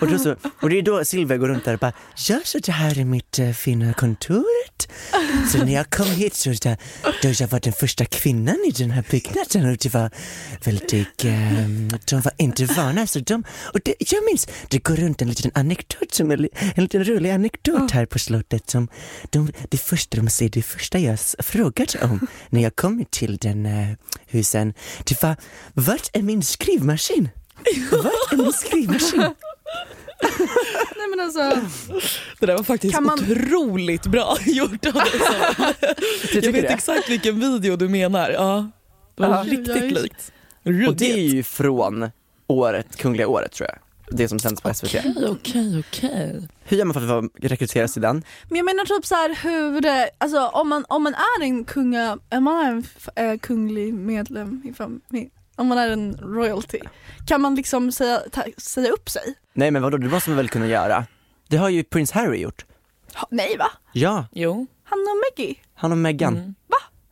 Och, 0.00 0.10
då 0.10 0.18
så, 0.18 0.36
och 0.60 0.70
det 0.70 0.78
är 0.78 0.82
då 0.82 1.04
Silvia 1.04 1.36
går 1.36 1.48
runt 1.48 1.64
där 1.64 1.72
och 1.72 1.78
bara, 1.78 1.92
ja 2.28 2.40
så 2.44 2.58
det 2.58 2.72
här 2.72 2.98
är 2.98 3.04
mitt 3.04 3.38
äh, 3.38 3.50
fina 3.50 3.92
kontoret. 3.92 4.92
Så 5.52 5.58
när 5.58 5.74
jag 5.74 5.90
kom 5.90 6.06
hit 6.06 6.34
så 6.34 6.50
där, 6.50 6.76
då 7.22 7.28
jag 7.38 7.48
var 7.48 7.60
den 7.60 7.72
första 7.72 8.04
kvinnan 8.04 8.56
i 8.66 8.70
den 8.70 8.90
här 8.90 9.04
byggnaden 9.10 9.70
och 9.70 9.76
det 9.76 9.94
var 9.94 10.10
väldigt, 10.64 11.24
äh, 11.24 11.32
de 12.10 12.20
var 12.20 12.32
inte 12.36 12.64
vana 12.64 13.06
så 13.06 13.18
de, 13.18 13.44
och 13.74 13.80
det, 13.84 13.94
jag 13.98 14.24
minns, 14.24 14.48
det 14.68 14.78
går 14.78 14.96
runt 14.96 15.22
en 15.22 15.28
liten 15.28 15.50
anekdot, 15.54 16.14
som 16.14 16.30
är, 16.30 16.48
en 16.74 16.82
liten 16.82 17.04
rolig 17.04 17.30
anekdot 17.30 17.90
här 17.90 18.06
på 18.06 18.18
slottet 18.18 18.70
som 18.70 18.88
de, 19.30 19.52
det 19.68 19.78
första 19.78 20.16
de 20.16 20.28
säger, 20.28 20.50
det 20.50 20.62
första 20.62 20.98
jag 20.98 21.18
frågade 21.38 21.98
om 22.02 22.26
när 22.48 22.62
jag 22.62 22.76
kom 22.76 23.04
till 23.10 23.36
den 23.36 23.66
äh, 23.66 23.88
husen, 24.26 24.74
det 25.04 25.22
var, 25.22 25.36
vart 25.74 26.10
är 26.12 26.22
min 26.22 26.42
skrivmaskin? 26.42 27.28
Är 27.64 28.36
min 28.36 28.52
skrivmaskin? 28.52 29.20
Nej 30.96 31.08
men 31.10 31.20
alltså, 31.20 31.60
Det 32.40 32.46
där 32.46 32.56
var 32.56 32.62
faktiskt 32.64 33.00
man- 33.00 33.18
otroligt 33.18 34.06
bra 34.06 34.36
gjort 34.46 34.86
av 34.86 34.92
dig. 34.92 35.04
Jag 36.32 36.42
vet 36.52 36.52
det. 36.52 36.68
exakt 36.68 37.10
vilken 37.10 37.40
video 37.40 37.76
du 37.76 37.88
menar. 37.88 38.30
Ja, 38.30 38.70
det 39.16 39.22
var 39.22 39.28
Ja. 39.28 39.42
riktigt 39.52 39.92
likt. 40.02 40.32
Och 40.88 40.96
det 40.96 41.12
är 41.12 41.16
ju 41.18 41.42
från 41.42 42.10
året, 42.46 42.96
kungliga 42.96 43.28
året 43.28 43.52
tror 43.52 43.68
jag. 43.68 43.78
Det 44.18 44.28
som 44.28 44.38
sänds 44.38 44.60
på 44.62 44.74
SVT. 44.74 44.94
Okej, 44.94 45.26
okej, 45.30 45.78
okej. 45.88 46.48
Hur 46.64 46.76
gör 46.76 46.84
man 46.84 46.94
för 46.94 47.18
att 47.18 47.24
rekryteras 47.42 47.92
till 47.92 48.02
den? 48.02 48.22
men 48.48 48.56
jag 48.56 48.64
menar 48.64 48.84
typ 48.84 49.06
så 49.06 49.14
här 49.14 49.34
hur 49.42 49.86
alltså 50.18 50.46
om 50.46 50.68
man, 50.68 50.84
om 50.88 51.02
man 51.02 51.14
är 51.14 51.42
en 51.44 51.64
kunga, 51.64 52.18
om 52.30 52.44
man 52.44 52.66
är 52.66 52.70
en 52.70 52.84
eh, 53.32 53.38
kunglig 53.38 53.94
medlem 53.94 54.62
i 54.64 54.72
familj, 54.72 55.30
om 55.60 55.66
man 55.66 55.78
är 55.78 55.88
en 55.88 56.16
royalty, 56.22 56.80
kan 57.26 57.40
man 57.40 57.54
liksom 57.54 57.92
säga, 57.92 58.22
ta, 58.32 58.42
säga 58.56 58.90
upp 58.90 59.10
sig? 59.10 59.34
Nej 59.52 59.70
men 59.70 59.82
vadå, 59.82 59.96
det 59.96 60.08
måste 60.08 60.30
man 60.30 60.36
väl 60.36 60.48
kunna 60.48 60.66
göra? 60.66 61.04
Det 61.48 61.56
har 61.56 61.68
ju 61.68 61.84
prins 61.84 62.10
Harry 62.12 62.38
gjort. 62.40 62.64
Ha, 63.14 63.28
nej 63.30 63.56
va? 63.56 63.70
Ja, 63.92 64.26
Jo. 64.32 64.66
Han 64.84 64.98
och 64.98 65.38
Meggie? 65.38 65.54
han 65.74 65.92
och 65.92 65.98
Meghan. 65.98 66.36
Mm. 66.36 66.54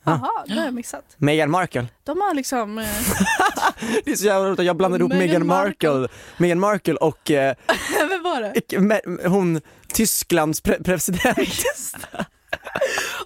Jaha, 0.05 0.45
det 0.47 0.53
har 0.55 0.65
jag 0.65 0.75
missat. 0.75 1.05
Meghan 1.17 1.51
Markle. 1.51 1.87
De 2.05 2.21
har 2.21 2.35
liksom, 2.35 2.79
eh, 2.79 2.87
Det 4.05 4.11
är 4.11 4.17
så 4.17 4.25
jävla 4.27 4.47
roligt 4.49 4.59
att 4.61 4.67
jag 4.67 4.77
blandade 4.77 5.03
ihop 5.03 5.13
Meghan 5.13 5.47
Markle, 5.47 6.09
Meghan 6.37 6.61
Markle 6.61 6.95
och 6.95 7.31
eh, 7.31 7.55
vem 8.09 8.23
var 8.23 8.41
det? 8.41 8.77
me- 8.79 9.27
hon, 9.29 9.61
Tysklands 9.93 10.63
pre- 10.63 10.85
president. 10.85 11.39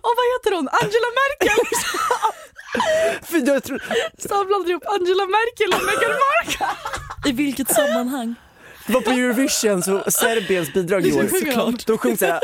Och 0.02 0.12
vad 0.16 0.26
heter 0.32 0.56
hon? 0.56 0.68
Angela 0.82 1.08
Merkel! 1.20 1.66
För 3.22 3.46
jag 3.46 3.64
tror, 3.64 3.82
Så 4.28 4.34
han 4.34 4.46
blandade 4.46 4.70
ihop 4.70 4.84
Angela 4.86 5.26
Merkel 5.26 5.72
och 5.74 5.84
Meghan 5.86 6.16
Markle. 6.28 6.66
I 7.30 7.32
vilket 7.32 7.74
sammanhang? 7.74 8.34
det 8.86 8.92
var 8.92 9.00
på 9.00 9.10
Eurovision 9.10 9.82
så 9.82 10.10
Serbiens 10.10 10.72
bidrag 10.72 11.06
i 11.06 11.12
år. 11.12 11.26
Såklart. 11.28 11.86
De 11.86 11.98
sjöng 11.98 12.16
såhär, 12.16 12.40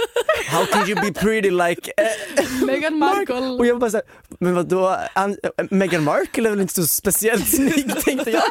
how 0.51 0.65
can 0.67 0.89
you 0.91 1.01
be 1.01 1.21
pretty 1.21 1.51
like 1.51 1.93
eh, 1.97 2.67
Meghan 2.67 2.99
Mark- 2.99 3.17
Markle. 3.29 3.37
Och 3.49 3.67
jag 3.67 3.75
var 3.75 3.81
bara 3.81 3.91
såhär, 3.91 4.07
men 4.41 4.55
vadå, 4.55 4.97
An- 5.15 5.37
Meghan 5.71 6.05
Markle 6.05 6.49
är 6.49 6.51
väl 6.51 6.61
inte 6.61 6.75
så 6.75 6.87
speciellt 6.87 7.49
snygg 7.49 8.05
tänkte 8.05 8.31
jag. 8.31 8.43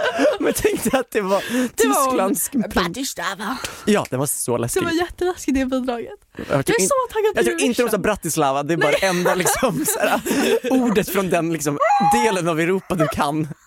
Men 0.40 0.52
tänkte 0.52 0.98
att 0.98 1.10
det 1.10 1.20
var 1.20 1.42
Det 1.76 1.88
var. 1.88 2.04
Tysklands... 2.04 2.50
Bratislava. 2.50 3.58
Ja, 3.84 4.06
den 4.10 4.18
var 4.18 4.26
så 4.26 4.56
läskig. 4.56 4.82
Det 4.82 4.86
var 4.86 4.92
jätteläskigt 4.92 5.54
det 5.54 5.66
bidraget. 5.66 6.18
Jag 6.36 6.46
Jag 6.48 6.70
är 6.70 6.80
in, 6.80 6.88
så 6.88 6.94
taggad 7.12 7.34
på 7.34 7.38
jag 7.38 7.44
tror 7.46 7.60
inte 7.60 7.82
de 7.82 7.90
sa. 7.90 7.98
Bratislava, 7.98 8.62
det 8.62 8.74
är 8.74 8.78
bara 8.78 8.90
det 8.90 9.06
enda 9.06 9.34
liksom, 9.34 9.84
såhär, 9.86 10.20
ordet 10.70 11.08
från 11.08 11.30
den 11.30 11.52
liksom, 11.52 11.78
delen 12.24 12.48
av 12.48 12.60
Europa 12.60 12.94
du 12.94 13.08
kan. 13.08 13.48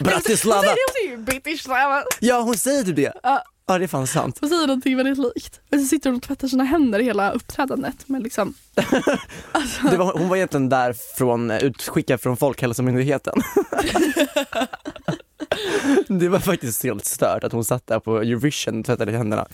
Bratislava! 0.00 0.56
Vad 0.62 0.76
säger 0.94 1.16
du? 1.16 1.22
Bratislava. 1.22 2.02
Ja 2.20 2.40
hon 2.40 2.56
säger 2.56 2.84
typ 2.84 2.96
det. 2.96 3.12
Ja. 3.22 3.42
Ja 3.68 3.78
det 3.78 3.84
är 3.84 3.88
fan 3.88 4.06
sant. 4.06 4.38
Hon 4.40 4.48
säger 4.48 4.66
någonting 4.66 4.96
väldigt 4.96 5.18
likt. 5.18 5.60
Och 5.72 5.78
så 5.80 5.84
sitter 5.86 6.10
hon 6.10 6.16
och 6.16 6.22
tvättar 6.22 6.48
sina 6.48 6.64
händer 6.64 7.00
hela 7.00 7.30
uppträdandet. 7.32 7.96
Men 8.06 8.22
liksom, 8.22 8.54
Det 9.90 9.96
var, 9.96 10.12
hon 10.18 10.28
var 10.28 10.36
egentligen 10.36 10.68
där 10.68 10.92
från, 11.16 11.50
utskickad 11.50 12.20
från 12.20 12.36
Folkhälsomyndigheten. 12.36 13.34
Det 16.08 16.28
var 16.28 16.38
faktiskt 16.38 16.82
helt 16.82 17.04
stört 17.04 17.44
att 17.44 17.52
hon 17.52 17.64
satt 17.64 17.86
där 17.86 18.00
på 18.00 18.16
Eurovision 18.18 18.80
och 18.80 18.86
tvättade 18.86 19.12
händerna. 19.12 19.46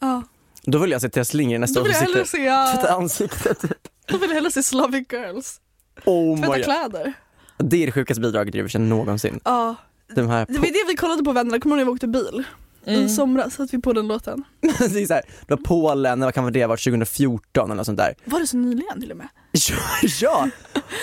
ja. 0.00 0.22
Då 0.66 0.78
vill 0.78 0.90
jag 0.90 1.00
se 1.00 1.08
Therese 1.08 1.34
Lindgren 1.34 1.60
nästa 1.60 1.80
år 1.80 1.84
som 1.84 2.06
sitter 2.06 2.24
se, 2.24 2.38
tvättar 2.38 2.96
ansiktet. 2.96 3.62
då 4.06 4.16
vill 4.18 4.28
jag 4.30 4.34
hellre 4.34 4.50
se 4.50 4.62
Slavic 4.62 5.06
Girls. 5.12 5.60
Oh 6.04 6.40
Tvätta 6.40 6.62
kläder. 6.62 7.12
Det 7.58 7.82
är 7.82 7.86
det 7.86 7.92
sjukaste 7.92 8.20
bidraget 8.20 8.54
i 8.54 8.58
Eurovision 8.58 8.88
någonsin. 8.88 9.40
Ja. 9.44 9.74
De 10.14 10.28
här 10.28 10.46
Det 10.48 10.58
var 10.58 10.66
det 10.66 10.84
vi 10.88 10.96
kollade 10.96 11.24
på 11.24 11.32
vännerna, 11.32 11.60
kommer 11.60 11.76
du 11.76 11.82
ihåg 11.82 11.86
när 11.86 11.92
vi 11.92 11.96
åkte 11.96 12.08
bil? 12.08 12.44
I 12.86 13.08
somras 13.08 13.54
satt 13.54 13.74
vi 13.74 13.80
på 13.80 13.92
den 13.92 14.08
låten. 14.08 14.44
det 14.60 15.02
är 15.02 15.06
så 15.06 15.14
här, 15.14 15.22
det 15.46 15.54
var 15.54 15.56
Polen, 15.56 16.20
vad 16.20 16.34
kan 16.34 16.52
det 16.52 16.60
ha 16.60 16.68
varit, 16.68 16.84
2014 16.84 17.64
eller 17.64 17.74
något 17.74 17.86
sånt 17.86 17.98
där. 17.98 18.14
Var 18.24 18.40
det 18.40 18.46
så 18.46 18.56
nyligen 18.56 19.00
till 19.00 19.10
och 19.10 19.16
med? 19.16 19.28
Ja, 19.54 20.08
ja. 20.20 20.48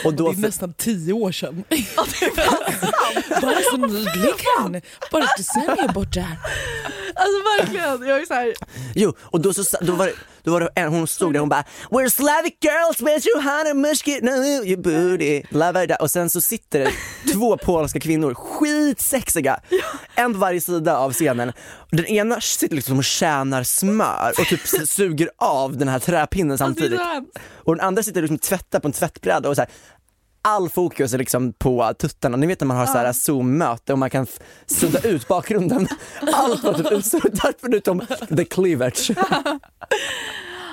Och 0.06 0.14
då, 0.14 0.32
Det 0.32 0.38
är 0.38 0.42
nästan 0.42 0.74
tio 0.74 1.14
år 1.14 1.32
sedan. 1.32 1.64
Ja 1.70 2.06
det 2.20 2.26
är 2.26 2.32
fan 2.36 3.42
Bara 3.42 3.62
så 3.72 3.78
nyligen. 3.78 4.82
Bara 5.12 5.24
ett 5.24 5.38
decennium 5.38 5.94
bort 5.94 6.14
där. 6.14 6.38
Alltså 7.16 7.38
verkligen, 7.58 8.08
jag 8.10 8.22
är 8.22 8.26
så 8.26 8.34
här, 8.34 8.54
jo, 8.96 9.14
och 9.22 9.42
då, 9.42 9.54
så, 9.54 9.78
då 9.82 9.94
var 9.94 10.06
det, 10.06 10.14
då 10.44 10.52
var 10.52 10.60
det 10.62 10.70
en, 10.76 10.90
hon 10.90 11.08
stod 11.08 11.34
där 11.34 11.40
och 11.40 11.42
hon 11.42 11.50
bara 11.50 11.64
We're 11.90 12.10
Slavic 12.10 12.54
girls 12.62 13.02
with 13.02 13.28
Johanna 13.28 13.74
Musket, 13.74 14.24
no 14.24 14.66
you 14.66 14.78
booty, 14.78 15.44
love 15.50 15.84
it. 15.84 15.92
Och 16.00 16.12
sen 16.12 16.30
så 16.30 16.42
sitter 16.42 16.80
det 16.80 16.92
två 17.34 17.58
polska 17.58 18.00
kvinnor, 18.00 18.34
skitsexiga, 18.34 19.60
en 20.16 20.34
på 20.34 20.40
varje 20.40 20.62
sida 20.62 20.98
av 20.98 21.14
scenen. 21.14 21.52
Den 21.92 22.06
ena 22.06 22.42
sitter 22.42 22.76
liksom 22.76 22.98
och 22.98 23.04
tjänar 23.04 23.64
smör 23.64 24.34
och 24.40 24.46
typ 24.46 24.88
suger 24.88 25.30
av 25.38 25.78
den 25.78 25.88
här 25.88 26.00
träpinnen 26.00 26.52
alltså, 26.52 26.66
samtidigt. 26.66 27.00
Och 27.64 27.76
den 27.76 27.86
andra 27.86 28.04
sitter 28.04 28.22
liksom 28.22 28.40
och 28.42 28.48
tvättar 28.48 28.80
på 28.80 28.88
en 28.88 28.92
tvättbräda 28.92 29.50
och 29.50 29.56
så 29.56 29.62
här, 29.62 29.70
all 30.42 30.70
fokus 30.70 31.14
är 31.14 31.18
liksom 31.18 31.54
på 31.54 31.94
tuttarna. 32.00 32.38
Ni 32.38 32.48
vet 32.48 32.60
när 32.60 32.68
man 32.68 32.78
har 32.78 32.86
så 32.86 32.98
här 32.98 33.14
zoom-möte 33.14 33.94
och 33.94 34.00
man 34.00 34.10
kan 34.10 34.28
sudda 34.66 35.00
ut 35.00 35.28
bakgrunden. 35.28 35.88
Allt 36.34 36.64
var 36.64 36.74
typ 36.74 36.92
utsuddat 36.92 37.56
förutom 37.62 38.00
the 38.38 38.46
cleavage. 38.46 39.12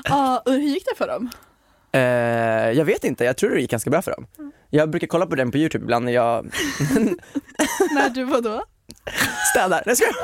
Ja, 0.05 0.43
och 0.47 0.53
hur 0.53 0.59
gick 0.59 0.85
det 0.85 0.97
för 0.97 1.07
dem? 1.07 1.31
Eh, 1.93 2.01
jag 2.79 2.85
vet 2.85 3.05
inte, 3.05 3.25
jag 3.25 3.37
tror 3.37 3.51
det 3.51 3.61
gick 3.61 3.71
ganska 3.71 3.91
bra 3.91 4.03
för 4.03 4.11
dem. 4.11 4.27
Jag 4.71 4.91
brukar 4.91 5.07
kolla 5.07 5.27
på 5.27 5.35
den 5.35 5.51
på 5.51 5.59
Youtube 5.59 5.85
ibland 5.85 6.05
när 6.05 6.13
jag 6.13 6.45
När 7.95 8.09
du 8.11 8.25
var 8.25 8.41
då? 8.41 8.65
städar. 9.51 9.83
Nej, 9.87 9.97
jag. 10.01 10.15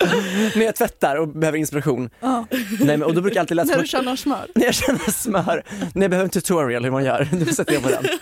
När 0.54 0.64
jag 0.64 0.74
tvättar 0.74 1.16
och 1.16 1.28
behöver 1.28 1.58
inspiration. 1.58 2.10
Ja. 2.20 2.46
Nej, 2.80 2.96
men, 2.96 3.02
och 3.02 3.14
då 3.14 3.20
brukar 3.20 3.36
jag 3.36 3.42
alltid 3.42 3.56
läsa 3.56 3.72
När 3.72 3.82
du 3.82 3.86
känner 3.88 4.16
smör. 4.16 4.46
när 4.54 4.64
jag 4.64 4.74
känner 4.74 5.10
smör, 5.10 5.64
när 5.94 6.02
jag 6.02 6.10
behöver 6.10 6.24
en 6.24 6.30
tutorial 6.30 6.84
hur 6.84 6.90
man 6.90 7.04
gör, 7.04 7.28
då 7.32 7.52
sätter 7.52 7.74
jag 7.74 7.82
på 7.82 7.88
den. 7.88 8.04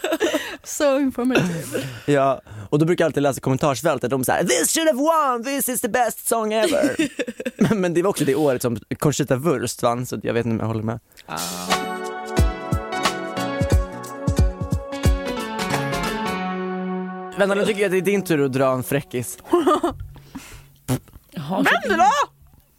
So 0.64 0.98
informative. 0.98 1.82
Ja, 2.06 2.40
och 2.70 2.78
då 2.78 2.84
brukar 2.84 3.04
jag 3.04 3.08
alltid 3.08 3.22
läsa 3.22 3.40
kommentarsfältet, 3.40 4.10
de 4.10 4.24
säger 4.24 4.44
“This 4.44 4.74
should 4.74 4.88
have 4.88 4.98
won, 4.98 5.44
this 5.44 5.68
is 5.68 5.80
the 5.80 5.88
best 5.88 6.28
song 6.28 6.52
ever”. 6.52 6.96
men, 7.56 7.80
men 7.80 7.94
det 7.94 8.02
var 8.02 8.10
också 8.10 8.24
det 8.24 8.34
året 8.34 8.62
som 8.62 8.76
Conchita 8.98 9.36
Wurst 9.36 9.82
vann, 9.82 10.06
så 10.06 10.20
jag 10.22 10.34
vet 10.34 10.46
inte 10.46 10.54
om 10.54 10.60
jag 10.60 10.66
håller 10.66 10.82
med. 10.82 11.00
Vänta, 17.38 17.54
nu 17.54 17.64
tycker 17.64 17.80
jag 17.80 17.86
att 17.86 17.92
det 17.92 17.98
är 17.98 18.02
din 18.02 18.22
tur 18.22 18.44
att 18.44 18.52
dra 18.52 18.72
en 18.72 18.82
fräckis. 18.82 19.38
Jaha, 21.38 21.62
Vendela! 21.62 22.10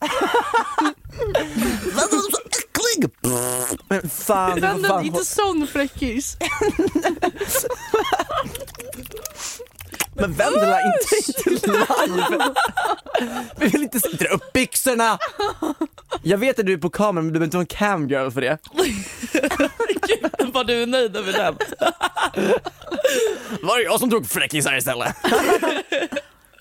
Men 3.87 4.09
fan, 4.09 4.55
det 4.55 4.61
var 4.61 4.67
Vendela, 4.69 4.87
fan 4.95 5.05
inte 5.05 5.25
sån 5.25 5.67
fräckis. 5.67 6.37
Men 10.13 10.33
Vendela, 10.33 10.79
inte, 10.81 11.15
inte 11.51 11.71
live! 11.71 12.53
Vi 13.57 13.67
vill 13.67 13.83
inte 13.83 13.99
dra 13.99 14.27
upp 14.29 14.53
byxorna! 14.53 15.17
Jag 16.23 16.37
vet 16.37 16.59
att 16.59 16.65
du 16.65 16.73
är 16.73 16.77
på 16.77 16.89
kameran 16.89 17.25
men 17.25 17.33
du 17.33 17.39
behöver 17.39 17.45
inte 17.45 17.57
vara 17.57 17.63
en 17.63 17.67
camgirl 17.67 18.31
för 18.31 18.41
det. 18.41 18.57
Gud 20.07 20.31
vad 20.53 20.67
du 20.67 20.81
är 20.81 20.85
nöjd 20.87 21.17
över 21.17 21.31
den. 21.33 21.57
Var 23.61 23.77
det 23.77 23.83
jag 23.83 23.99
som 23.99 24.09
drog 24.09 24.29
fräckisar 24.29 24.77
istället? 24.77 25.15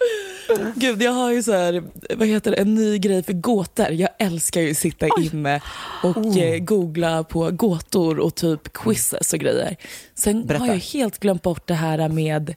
Gud 0.75 1.03
jag 1.03 1.13
har 1.13 1.33
ju 1.33 1.43
så 1.43 1.53
här, 1.53 1.83
vad 2.17 2.29
heter 2.29 2.51
det, 2.51 2.57
en 2.57 2.75
ny 2.75 2.99
grej 2.99 3.23
för 3.23 3.33
gåtor. 3.33 3.89
Jag 3.91 4.11
älskar 4.19 4.61
ju 4.61 4.71
att 4.71 4.77
sitta 4.77 5.07
inne 5.21 5.61
och 6.03 6.17
Oh. 6.17 6.39
eh, 6.39 6.59
googla 6.59 7.25
på 7.25 7.51
gåtor 7.51 8.19
och 8.19 8.35
typ 8.35 8.73
quizzes 8.73 9.33
och 9.33 9.39
grejer. 9.39 9.77
Sen 10.15 10.47
Berätta. 10.47 10.65
har 10.65 10.69
jag 10.69 10.77
helt 10.81 11.19
glömt 11.19 11.43
bort 11.43 11.67
det 11.67 11.75
här 11.75 12.09
med 12.09 12.55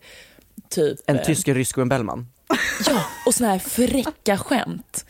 typ 0.69 0.99
En 1.05 1.15
eh, 1.19 1.25
tysk, 1.25 1.47
en 1.47 1.55
rysk 1.55 1.77
och 1.77 1.81
en 1.81 1.89
Bellman. 1.89 2.27
Ja, 2.87 3.03
och 3.25 3.33
såna 3.35 3.49
här 3.49 3.59
fräcka 3.59 4.37
skämt. 4.37 5.05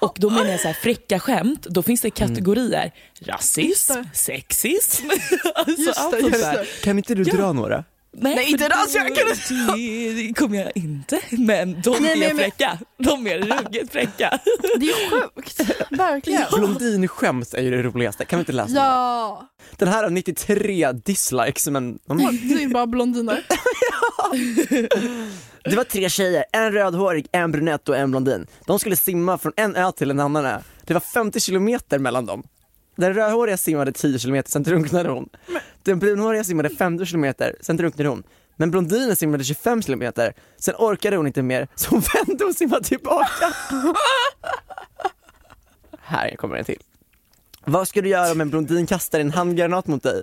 Och 0.00 0.16
då 0.20 0.30
menar 0.30 0.50
jag 0.50 0.60
så 0.60 0.66
här, 0.66 0.74
fräcka 0.74 1.18
skämt, 1.20 1.62
då 1.70 1.82
finns 1.82 2.00
det 2.00 2.10
kategorier. 2.10 2.92
Rasism, 3.20 3.92
sexism, 4.14 5.06
alltså 5.54 5.82
Just 5.82 5.98
allt 6.00 6.12
det, 6.14 6.20
sånt 6.20 6.32
just 6.32 6.44
där. 6.44 6.68
Kan 6.84 6.98
inte 6.98 7.14
du 7.14 7.24
dra 7.24 7.52
några? 7.52 7.84
Nej, 8.12 8.34
Nej, 8.34 8.50
inte 8.50 8.64
för 8.64 8.70
rasjackan. 8.70 9.28
Det, 9.76 10.12
det 10.12 10.34
kommer 10.34 10.58
jag 10.58 10.72
inte. 10.74 11.20
Men 11.30 11.80
de 11.82 11.96
Nej, 12.00 12.12
är 12.24 12.28
men- 12.34 12.36
fräcka. 12.36 12.78
De 12.98 13.26
är 13.26 13.38
ruggigt 13.38 13.92
fräcka. 13.92 14.38
Det 14.80 14.86
är 14.86 15.10
sjukt. 15.10 15.60
Verkligen. 15.90 16.42
Blondinskämt 16.56 17.54
är 17.54 17.62
ju 17.62 17.70
det 17.70 17.82
roligaste, 17.82 18.24
kan 18.24 18.38
vi 18.38 18.40
inte 18.40 18.52
läsa? 18.52 18.74
Ja. 18.74 19.48
Den 19.76 19.88
här 19.88 20.02
har 20.02 20.10
93 20.10 20.92
dislikes 20.92 21.66
men 21.68 21.98
de... 22.06 22.18
Det 22.56 22.62
är 22.64 22.68
bara 22.68 22.86
blondiner. 22.86 23.44
Det 25.64 25.76
var 25.76 25.84
tre 25.84 26.08
tjejer, 26.08 26.44
en 26.52 26.72
rödhårig, 26.72 27.26
en 27.32 27.52
brunett 27.52 27.88
och 27.88 27.96
en 27.96 28.10
blondin. 28.10 28.46
De 28.66 28.78
skulle 28.78 28.96
simma 28.96 29.38
från 29.38 29.52
en 29.56 29.76
ö 29.76 29.92
till 29.92 30.10
en 30.10 30.20
annan 30.20 30.46
ö. 30.46 30.58
Det 30.84 30.94
var 30.94 31.00
50 31.00 31.40
kilometer 31.40 31.98
mellan 31.98 32.26
dem. 32.26 32.42
Den 33.00 33.14
rödhåriga 33.14 33.56
simmade 33.56 33.92
10 33.92 34.18
kilometer, 34.18 34.50
sen 34.50 34.62
drunknade 34.62 35.08
hon. 35.08 35.28
Den 35.82 35.98
brunhåriga 35.98 36.44
simmade 36.44 36.70
50 36.70 37.06
kilometer, 37.06 37.56
sen 37.60 37.76
drunknade 37.76 38.08
hon. 38.08 38.22
Men 38.56 38.70
blondinen 38.70 39.16
simmade 39.16 39.44
25 39.44 39.82
kilometer, 39.82 40.32
sen 40.56 40.74
orkade 40.78 41.16
hon 41.16 41.26
inte 41.26 41.42
mer, 41.42 41.68
så 41.74 41.90
hon 41.90 42.02
vände 42.14 42.44
och 42.44 42.54
simmade 42.54 42.84
tillbaka. 42.84 43.54
Här 46.00 46.36
kommer 46.36 46.56
en 46.56 46.64
till. 46.64 46.82
Vad 47.64 47.88
ska 47.88 48.02
du 48.02 48.08
göra 48.08 48.32
om 48.32 48.40
en 48.40 48.50
blondin 48.50 48.86
kastar 48.86 49.20
en 49.20 49.30
handgranat 49.30 49.86
mot 49.86 50.02
dig? 50.02 50.22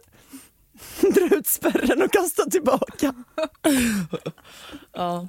Dra 1.01 1.35
ut 1.37 1.47
spärren 1.47 2.01
och 2.01 2.11
kasta 2.11 2.43
tillbaka. 2.43 3.13
Ja. 4.93 5.27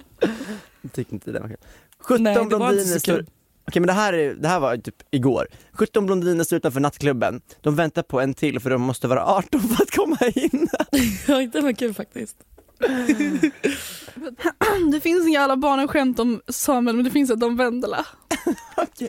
Jag 0.80 0.92
tyckte 0.92 1.14
inte 1.14 1.32
det 1.32 1.40
var 1.40 1.49
kul. 1.49 1.57
17 1.99 2.22
Nej, 2.24 2.34
det 2.34 2.40
var 2.40 2.44
inte 2.44 2.57
blondiner 2.57 2.99
kul. 2.99 3.26
Okej 3.69 3.81
men 3.81 3.87
det 3.87 3.93
här, 3.93 4.12
är, 4.12 4.35
det 4.35 4.49
här 4.49 4.61
var 4.61 4.77
typ 4.77 4.95
igår. 5.11 5.47
17 5.73 6.07
blondiner 6.07 6.45
står 6.45 6.57
utanför 6.57 6.81
nattklubben. 6.81 7.41
De 7.61 7.77
väntar 7.77 8.03
på 8.03 8.21
en 8.21 8.35
till 8.35 8.61
för 8.61 8.71
de 8.71 8.83
måste 8.83 9.09
vara 9.09 9.27
18 9.27 9.61
för 9.61 9.83
att 9.83 9.91
komma 9.91 10.16
in. 10.35 10.69
Ja, 11.29 11.47
det 11.53 11.61
var 11.61 11.73
kul 11.73 11.95
faktiskt. 11.95 12.37
Det 14.93 15.01
finns 15.01 15.29
inga 15.29 15.41
alla 15.41 15.57
barnen 15.57 15.89
skämt 15.89 16.19
om 16.19 16.41
Samuel 16.49 16.97
men 16.97 17.05
det 17.05 17.11
finns 17.11 17.31
ett 17.31 17.43
om 17.43 17.57
Vendela. 17.57 18.07
Okej. 18.77 19.09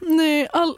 Nej, 0.00 0.48
all, 0.52 0.76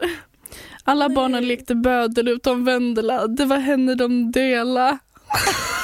alla 0.83 1.09
barnen 1.09 1.47
lekte 1.47 1.75
bödel 1.75 2.27
utom 2.27 2.65
Vendela. 2.65 3.27
Det 3.27 3.45
var 3.45 3.57
henne 3.57 3.95
de 3.95 4.31
dela. 4.31 4.97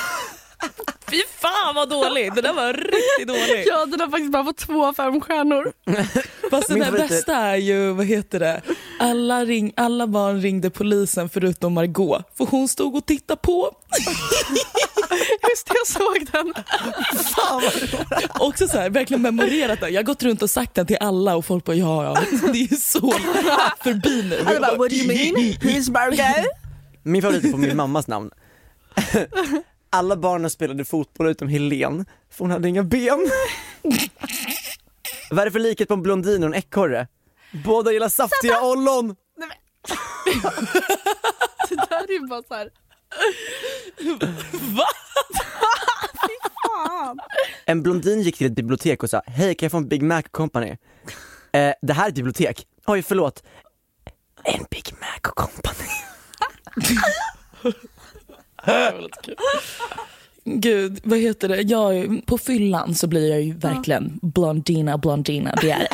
Fy 1.11 1.21
fan 1.39 1.75
vad 1.75 1.89
dålig, 1.89 2.33
det 2.35 2.41
där 2.41 2.53
var 2.53 2.73
riktigt 2.73 3.27
dålig. 3.27 3.65
Ja, 3.67 3.85
den 3.85 3.99
har 3.99 4.07
faktiskt 4.09 4.31
bara 4.31 4.43
fått 4.43 4.57
två 4.57 4.85
av 4.85 4.93
fem 4.93 5.21
stjärnor. 5.21 5.73
Fast 6.49 6.67
den 6.67 6.79
Min 6.79 6.83
här 6.83 6.91
bästa 6.91 7.35
är 7.35 7.55
ju, 7.55 7.91
vad 7.91 8.05
heter 8.05 8.39
det, 8.39 8.61
alla, 8.99 9.45
ring, 9.45 9.73
alla 9.75 10.07
barn 10.07 10.41
ringde 10.41 10.69
polisen 10.69 11.29
förutom 11.29 11.73
Margot 11.73 12.23
för 12.37 12.45
hon 12.45 12.67
stod 12.67 12.95
och 12.95 13.05
tittade 13.05 13.39
på. 13.43 13.71
Just 15.49 15.67
det, 15.67 15.73
jag 15.73 15.87
såg 15.87 16.27
den. 16.31 16.53
Också 18.39 18.67
så 18.67 18.77
här, 18.77 18.89
verkligen 18.89 19.21
memorerat 19.21 19.79
den. 19.79 19.93
Jag 19.93 19.99
har 19.99 20.03
gått 20.05 20.23
runt 20.23 20.41
och 20.41 20.49
sagt 20.49 20.75
den 20.75 20.85
till 20.85 20.97
alla 20.99 21.35
och 21.35 21.45
folk 21.45 21.65
bara 21.65 21.75
ja 21.75 22.03
ja, 22.03 22.21
det 22.51 22.59
är 22.59 22.71
ju 22.71 22.75
så 22.77 23.11
förbi 23.83 24.23
nu. 24.29 24.39
Alla 24.45 24.59
bara, 24.59 24.77
what 24.77 24.89
do 24.89 24.95
you 24.95 25.07
mean? 25.07 25.35
Who's 25.61 25.91
Margot? 25.91 26.45
Min 27.03 27.21
favorit 27.21 27.43
är 27.45 27.51
på 27.51 27.57
min 27.57 27.77
mammas 27.77 28.07
namn. 28.07 28.31
Alla 29.93 30.15
barnen 30.17 30.49
spelade 30.49 30.85
fotboll 30.85 31.27
utom 31.27 31.47
Helen, 31.47 32.05
för 32.29 32.43
hon 32.43 32.51
hade 32.51 32.69
inga 32.69 32.83
ben. 32.83 33.29
Vad 35.29 35.39
är 35.39 35.45
det 35.45 35.51
för 35.51 35.59
likhet 35.59 35.87
på 35.87 35.93
en 35.93 36.01
blondin 36.01 36.43
och 36.43 36.49
en 36.49 36.55
ekorre? 36.55 37.07
Båda 37.65 37.91
gillar 37.91 38.09
saftiga 38.09 38.61
ollon. 38.61 39.15
Det 41.69 41.75
där 41.89 42.03
är 42.09 42.11
ju 42.21 42.27
bara 42.27 42.43
så 42.43 42.53
här. 42.53 42.69
Va? 44.75 44.85
Fan. 46.67 47.19
En 47.65 47.83
blondin 47.83 48.21
gick 48.21 48.37
till 48.37 48.47
ett 48.47 48.53
bibliotek 48.55 49.03
och 49.03 49.09
sa, 49.09 49.21
hej 49.25 49.55
kan 49.55 49.65
jag 49.65 49.71
få 49.71 49.77
en 49.77 49.87
Big 49.87 50.01
Mac 50.03 50.21
Company? 50.21 50.77
Eh, 51.53 51.73
det 51.81 51.93
här 51.93 52.05
är 52.05 52.09
ett 52.09 52.15
bibliotek. 52.15 52.67
Oj 52.85 53.01
förlåt. 53.01 53.43
En 54.43 54.65
Big 54.69 54.93
Mac 54.99 55.19
Company. 55.21 55.89
Gud, 60.43 60.99
vad 61.03 61.19
heter 61.19 61.47
det? 61.47 61.61
Jag, 61.61 62.21
på 62.25 62.37
fyllan 62.37 62.95
så 62.95 63.07
blir 63.07 63.29
jag 63.29 63.41
ju 63.41 63.53
verkligen 63.53 64.19
blondina, 64.21 64.97
blondina. 64.97 65.55
Det 65.61 65.71
är 65.71 65.87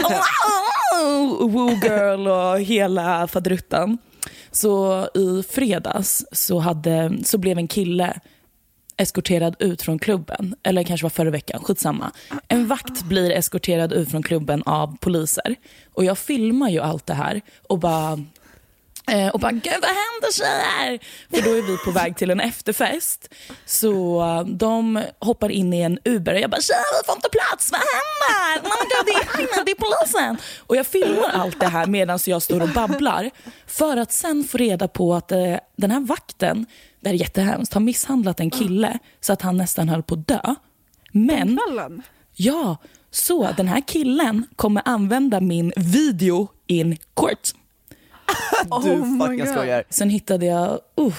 woo 1.48 1.70
girl 1.84 2.28
och 2.28 2.60
hela 2.60 3.28
faderuttan. 3.28 3.98
Så 4.52 5.04
i 5.14 5.44
fredags 5.50 6.26
så, 6.32 6.60
hade, 6.60 7.18
så 7.24 7.38
blev 7.38 7.58
en 7.58 7.68
kille 7.68 8.20
eskorterad 8.98 9.56
ut 9.60 9.82
från 9.82 10.00
klubben. 10.00 10.56
Eller 10.64 10.84
kanske 10.84 11.06
var 11.06 11.10
förra 11.10 11.30
veckan, 11.30 11.64
skitsamma. 11.64 12.12
En 12.48 12.68
vakt 12.68 13.04
blir 13.04 13.32
eskorterad 13.32 13.94
ut 13.94 14.12
från 14.12 14.24
klubben 14.24 14.64
av 14.66 14.98
poliser. 14.98 15.56
Och 15.94 16.06
jag 16.06 16.18
filmar 16.18 16.70
ju 16.70 16.80
allt 16.80 17.06
det 17.06 17.14
här 17.14 17.42
och 17.70 17.80
bara 17.80 18.20
och 19.34 19.40
bara, 19.40 19.52
gud 19.52 19.82
vad 19.82 19.90
händer 19.90 20.32
tjejer? 20.32 21.00
För 21.30 21.42
då 21.42 21.58
är 21.58 21.62
vi 21.62 21.78
på 21.78 21.92
väg 21.92 22.18
till 22.18 22.32
en 22.32 22.40
efterfest. 22.40 23.34
Så 23.66 24.22
eh, 24.22 24.46
de 24.46 25.04
hoppar 25.20 25.50
in 25.50 25.74
i 25.74 25.82
en 25.82 26.00
Uber 26.06 26.34
och 26.34 26.40
jag 26.40 26.50
bara, 26.50 26.62
tjejer 26.62 27.02
vi 27.02 27.06
får 27.06 27.16
inte 27.16 27.30
plats, 27.30 27.72
vad 27.72 27.82
händer? 27.82 28.70
Oh 28.70 28.76
my 28.76 28.90
God, 28.90 29.06
det, 29.06 29.42
är, 29.42 29.56
nej, 29.56 29.64
det 29.66 29.72
är 29.72 29.76
polisen. 29.76 30.38
Och 30.60 30.76
jag 30.76 30.88
filmar 30.88 31.30
allt 31.30 31.60
det 31.60 31.68
här 31.68 31.86
medan 31.86 32.20
jag 32.26 32.42
står 32.42 32.62
och 32.62 32.70
babblar. 32.70 33.30
För 33.68 33.98
att 33.98 34.12
sen 34.12 34.44
få 34.44 34.58
reda 34.58 34.88
på 34.88 35.16
att 35.16 35.32
eh, 35.32 35.56
den 35.76 35.92
här 35.92 36.00
vakten, 36.00 36.66
det 37.00 37.10
här 37.10 37.16
är 37.16 37.20
jättehemskt, 37.20 37.74
har 37.74 37.82
misshandlat 37.82 38.40
en 38.40 38.50
kille 38.50 39.00
så 39.22 39.34
att 39.34 39.42
han 39.42 39.58
nästan 39.58 39.90
höll 39.90 40.04
på 40.04 40.16
att 40.16 40.28
dö. 40.28 40.56
Men. 41.12 41.60
Ja, 42.36 42.78
så 43.12 43.50
den 43.58 43.68
här 43.68 43.82
killen 43.88 44.46
kommer 44.56 44.82
använda 44.86 45.40
min 45.40 45.74
video 45.76 46.48
in 46.68 46.98
court. 47.14 47.54
Du 48.64 48.92
Oh 48.92 49.20
fucking 49.20 49.48
skojar. 49.48 49.84
Sen 49.90 50.10
hittade 50.10 50.46
jag, 50.46 50.80
uh, 51.00 51.16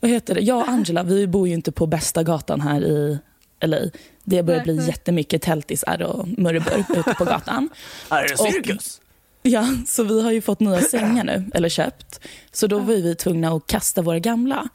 vad 0.00 0.10
heter 0.10 0.34
det? 0.34 0.40
Jag 0.40 0.58
och 0.58 0.68
Angela, 0.68 1.02
vi 1.02 1.26
bor 1.26 1.48
ju 1.48 1.54
inte 1.54 1.72
på 1.72 1.86
bästa 1.86 2.22
gatan 2.22 2.60
här 2.60 2.84
i 2.84 3.18
LA. 3.60 3.78
Det 4.24 4.42
börjar 4.42 4.62
bli 4.62 4.86
jättemycket 4.86 5.42
tältisar 5.42 6.02
och 6.02 6.28
murrebur 6.28 6.84
ute 6.96 7.14
på 7.14 7.24
gatan. 7.24 7.68
Är 8.10 8.28
det 8.28 8.36
cirkus? 8.36 9.00
Ja, 9.42 9.68
så 9.86 10.04
vi 10.04 10.22
har 10.22 10.32
ju 10.32 10.40
fått 10.40 10.60
nya 10.60 10.80
sängar 10.90 11.24
nu, 11.24 11.44
eller 11.54 11.68
köpt. 11.68 12.20
Så 12.52 12.66
då 12.66 12.78
var 12.78 12.94
vi 12.94 13.14
tvungna 13.14 13.50
att 13.50 13.66
kasta 13.66 14.02
våra 14.02 14.18
gamla. 14.18 14.68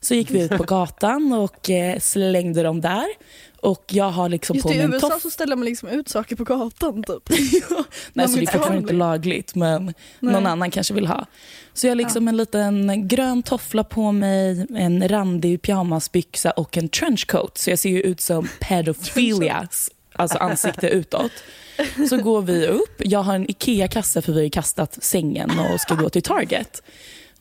Så 0.00 0.14
gick 0.14 0.30
vi 0.30 0.42
ut 0.42 0.50
på 0.50 0.62
gatan 0.62 1.32
och 1.32 1.70
eh, 1.70 1.98
slängde 1.98 2.62
dem 2.62 2.80
där. 2.80 3.06
Och 3.60 3.84
jag 3.88 4.10
har 4.10 4.28
liksom 4.28 4.56
Just 4.56 4.66
på 4.66 4.72
i 4.72 4.76
mig 4.76 4.84
en 4.84 4.94
USA 4.94 5.08
toff. 5.10 5.22
så 5.22 5.30
ställer 5.30 5.56
man 5.56 5.64
liksom 5.64 5.88
ut 5.88 6.08
saker 6.08 6.36
på 6.36 6.44
gatan 6.44 7.02
typ. 7.02 7.28
Nej, 8.12 8.28
så 8.28 8.36
det 8.36 8.42
är 8.42 8.46
fortfarande 8.46 8.78
inte 8.78 8.92
lagligt 8.92 9.54
men 9.54 9.84
Nej. 9.84 9.94
någon 10.20 10.46
annan 10.46 10.70
kanske 10.70 10.94
vill 10.94 11.06
ha. 11.06 11.26
Så 11.74 11.86
jag 11.86 11.90
har 11.90 11.96
liksom 11.96 12.28
en 12.28 12.36
liten 12.36 13.08
grön 13.08 13.42
toffla 13.42 13.84
på 13.84 14.12
mig, 14.12 14.66
en 14.76 15.08
randig 15.08 15.62
pyjamasbyxa 15.62 16.50
och 16.50 16.76
en 16.76 16.88
trenchcoat. 16.88 17.58
Så 17.58 17.70
jag 17.70 17.78
ser 17.78 17.90
ju 17.90 18.00
ut 18.00 18.20
som 18.20 18.48
pedophilia, 18.60 19.68
alltså 20.12 20.38
ansikte 20.38 20.88
utåt. 20.88 21.32
Så 22.08 22.16
går 22.16 22.42
vi 22.42 22.66
upp, 22.66 23.02
jag 23.04 23.22
har 23.22 23.34
en 23.34 23.50
IKEA-kasse 23.50 24.22
för 24.22 24.32
vi 24.32 24.42
har 24.42 24.48
kastat 24.48 25.04
sängen 25.04 25.50
och 25.58 25.80
ska 25.80 25.94
gå 25.94 26.08
till 26.08 26.22
Target. 26.22 26.82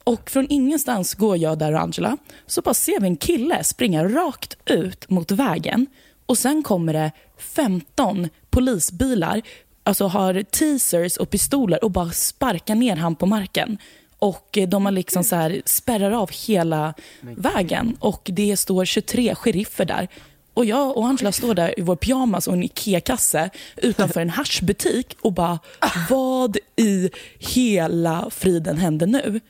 Och 0.04 0.30
från 0.30 0.48
ingenstans 0.50 1.14
går 1.14 1.38
jag 1.38 1.58
där 1.60 1.74
och 1.74 1.82
Angela, 1.82 2.18
så 2.46 2.62
bara 2.62 2.74
ser 2.74 3.00
vi 3.00 3.08
en 3.08 3.18
kille 3.18 3.64
springa 3.64 4.04
rakt 4.04 4.58
ut 4.66 5.10
mot 5.10 5.32
vägen. 5.32 5.88
Och 6.28 6.38
sen 6.38 6.64
kommer 6.64 6.94
det 6.94 7.12
15 7.38 8.30
polisbilar, 8.50 9.42
alltså 9.84 10.08
har 10.08 10.44
teasers 10.44 11.18
och 11.18 11.30
pistoler 11.30 11.84
och 11.84 11.92
bara 11.92 12.12
sparkar 12.12 12.76
ner 12.76 12.96
han 12.96 13.16
på 13.16 13.26
marken. 13.26 13.78
Och 14.20 14.58
eh, 14.58 14.68
de 14.68 14.86
har 14.86 14.92
liksom 14.92 15.24
så 15.24 15.36
här 15.36 15.62
spärrar 15.66 16.12
av 16.12 16.32
hela 16.32 16.94
vägen 17.22 17.98
och 18.00 18.30
det 18.34 18.58
står 18.58 18.86
23 18.86 19.36
sheriffer 19.36 19.86
där. 19.86 20.08
Och 20.54 20.66
jag 20.66 20.98
och 20.98 21.08
Angela 21.08 21.32
står 21.32 21.54
där 21.54 21.80
i 21.80 21.82
vår 21.82 21.96
pyjamas 21.96 22.48
och 22.48 22.54
en 22.54 22.64
IKEA-kasse 22.64 23.50
utanför 23.78 24.22
en 24.22 24.30
haschbutik 24.30 25.18
och 25.22 25.34
bara, 25.34 25.60
vad 26.10 26.58
i 26.76 27.10
hela 27.40 28.30
friden 28.30 28.78
händer 28.78 29.08
nu? 29.08 29.42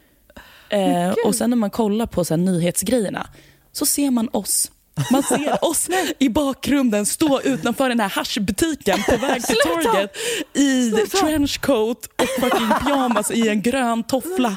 Eh, 0.69 1.13
och 1.25 1.35
sen 1.35 1.49
när 1.49 1.57
man 1.57 1.69
kollar 1.69 2.05
på 2.05 2.25
så 2.25 2.33
här, 2.33 2.37
nyhetsgrejerna 2.37 3.27
så 3.71 3.85
ser 3.85 4.11
man 4.11 4.29
oss. 4.33 4.71
Man 5.11 5.23
ser 5.23 5.65
oss 5.65 5.89
i 6.19 6.29
bakgrunden 6.29 7.05
stå 7.05 7.41
utanför 7.41 7.89
den 7.89 7.99
här 7.99 8.09
haschbutiken 8.09 9.03
på 9.03 9.17
väg 9.17 9.43
till 9.43 9.55
Target 9.55 10.11
i 10.53 10.91
trenchcoat 10.91 12.05
och 12.05 12.29
fucking 12.43 12.69
pyjamas 12.83 13.31
i 13.31 13.47
en 13.49 13.61
grön 13.61 14.03
toffla. 14.03 14.55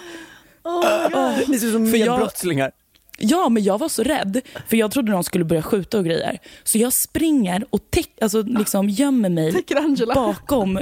Ni 1.46 1.58
ser 1.58 1.66
ut 1.66 1.72
som 1.72 1.90
För 1.90 1.96
jag- 1.98 2.10
medbrottslingar. 2.10 2.70
Ja, 3.22 3.48
men 3.48 3.62
jag 3.62 3.78
var 3.78 3.88
så 3.88 4.02
rädd 4.02 4.40
för 4.68 4.76
jag 4.76 4.90
trodde 4.90 5.12
de 5.12 5.24
skulle 5.24 5.44
börja 5.44 5.62
skjuta 5.62 5.98
och 5.98 6.04
grejer. 6.04 6.38
Så 6.64 6.78
jag 6.78 6.92
springer 6.92 7.64
och 7.70 7.90
täck, 7.90 8.10
alltså, 8.20 8.42
liksom 8.42 8.88
gömmer 8.88 9.28
mig 9.28 9.64
bakom. 10.14 10.80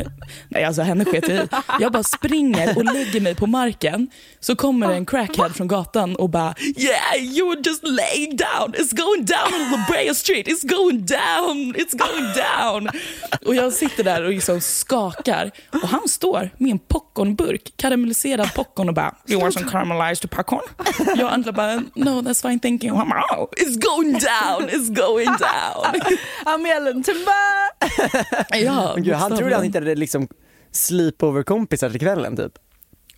Nej, 0.48 0.64
alltså 0.64 0.82
henne 0.82 1.04
sket 1.04 1.28
jag 1.28 1.44
i. 1.44 1.48
Jag 1.80 1.92
bara 1.92 2.02
springer 2.02 2.78
och 2.78 2.84
lägger 2.84 3.20
mig 3.20 3.34
på 3.34 3.46
marken. 3.46 4.10
Så 4.40 4.56
kommer 4.56 4.90
en 4.90 5.06
crackhead 5.06 5.50
från 5.50 5.68
gatan 5.68 6.16
och 6.16 6.30
bara 6.30 6.54
“Yeah, 6.76 7.36
you 7.36 7.48
were 7.48 7.60
just 7.64 7.82
laying 7.82 8.36
down. 8.36 8.74
It's 8.74 8.96
going 8.96 9.24
down 9.24 9.54
on 9.54 9.70
La 9.70 9.86
Brea 9.88 10.14
Street. 10.14 10.46
It's 10.48 10.66
going 10.68 11.06
down. 11.06 11.74
It's 11.74 11.96
going 11.96 12.32
down.” 12.34 12.88
Och 13.46 13.54
jag 13.54 13.72
sitter 13.72 14.04
där 14.04 14.22
och 14.24 14.30
liksom 14.30 14.60
skakar. 14.60 15.50
Och 15.82 15.88
han 15.88 16.08
står 16.08 16.50
med 16.58 16.70
en 16.70 16.78
popcornburk, 16.78 17.72
karamelliserad 17.76 18.54
popcorn 18.54 18.88
och 18.88 18.94
bara 18.94 19.14
“You 19.28 19.40
want 19.40 19.54
some 19.54 19.70
caramelized 19.70 20.30
popcorn?” 20.30 20.60
Jag 21.16 21.24
och 21.24 21.32
Angela 21.32 21.52
bara 21.52 21.82
“No, 21.94 22.27
that's 22.28 22.42
fine 22.42 22.58
you.” 22.86 22.96
Han 22.96 23.08
bara 23.08 23.24
oh, 23.38 23.48
“It's 23.56 23.76
going 23.76 24.12
down. 24.12 24.68
It's 24.68 24.90
going 24.90 25.26
down.” 25.26 26.00
Amelen 26.44 27.02
Tumba! 27.02 27.32
Ja, 28.50 28.94
gud, 28.96 29.14
han 29.14 29.36
trodde 29.36 29.54
han 29.54 29.64
hittade 29.64 29.94
liksom 29.94 30.28
sleepover-kompisar 30.72 31.90
till 31.90 32.00
kvällen 32.00 32.36
typ. 32.36 32.52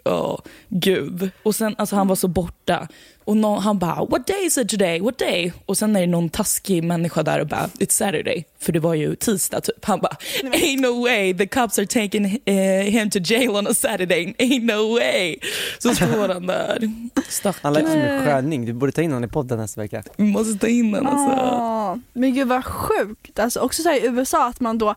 Ja, 0.05 0.43
gud. 0.69 1.31
Och 1.43 1.55
sen, 1.55 1.75
alltså 1.79 1.97
han 1.97 2.09
var 2.09 2.17
så 2.17 2.29
borta. 2.29 2.89
Och 3.31 3.37
nå- 3.37 3.59
han 3.59 3.79
bara, 3.79 4.05
what 4.05 4.27
day 4.27 4.47
is 4.47 4.59
it 4.59 4.69
today? 4.69 5.01
What 5.01 5.19
day? 5.19 5.53
Och 5.67 5.79
sen 5.79 5.97
är 5.97 6.01
det 6.01 6.07
någon 6.07 6.29
taskig 6.29 6.85
människa 6.85 7.23
där 7.23 7.41
och 7.41 7.47
bara, 7.47 7.67
it's 7.79 7.91
Saturday. 7.91 8.45
För 8.59 8.73
det 8.73 8.79
var 8.81 8.95
ju 8.95 9.17
tisdag 9.17 9.61
typ. 9.61 9.85
Han 9.85 10.01
bara, 10.01 10.17
ain't 10.43 10.81
no 10.81 11.03
way, 11.03 11.35
the 11.35 11.47
cops 11.47 11.79
are 11.79 11.87
taking 11.87 12.39
eh, 12.45 12.55
him 12.85 13.11
to 13.11 13.19
jail 13.19 13.51
on 13.51 13.67
a 13.67 13.75
Saturday. 13.75 14.35
Ain't 14.39 14.65
no 14.77 14.95
way. 14.95 15.37
Så 15.79 15.95
står 15.95 16.29
han 16.29 16.47
där. 16.47 16.79
Han 16.81 17.11
Stackarn. 17.29 17.73
lät 17.73 17.87
som 17.89 17.99
en 18.01 18.25
sköning, 18.25 18.67
du 18.67 18.73
borde 18.73 18.93
ta 18.93 19.03
in 19.03 19.11
honom 19.13 19.29
i 19.29 19.33
podden 19.33 19.59
nästa 19.59 19.81
vecka. 19.81 20.03
Vi 20.17 20.25
måste 20.25 20.59
ta 20.59 20.67
in 20.67 20.95
honom 20.95 21.07
alltså. 21.17 21.45
Åh, 21.47 21.97
men 22.13 22.35
gud 22.35 22.49
vad 22.49 22.65
sjukt. 22.65 23.39
Alltså, 23.39 23.61
också 23.61 23.83
så 23.83 23.89
här 23.89 23.97
i 24.05 24.07
USA 24.07 24.49
att 24.49 24.61
man 24.61 24.79
då 24.79 24.95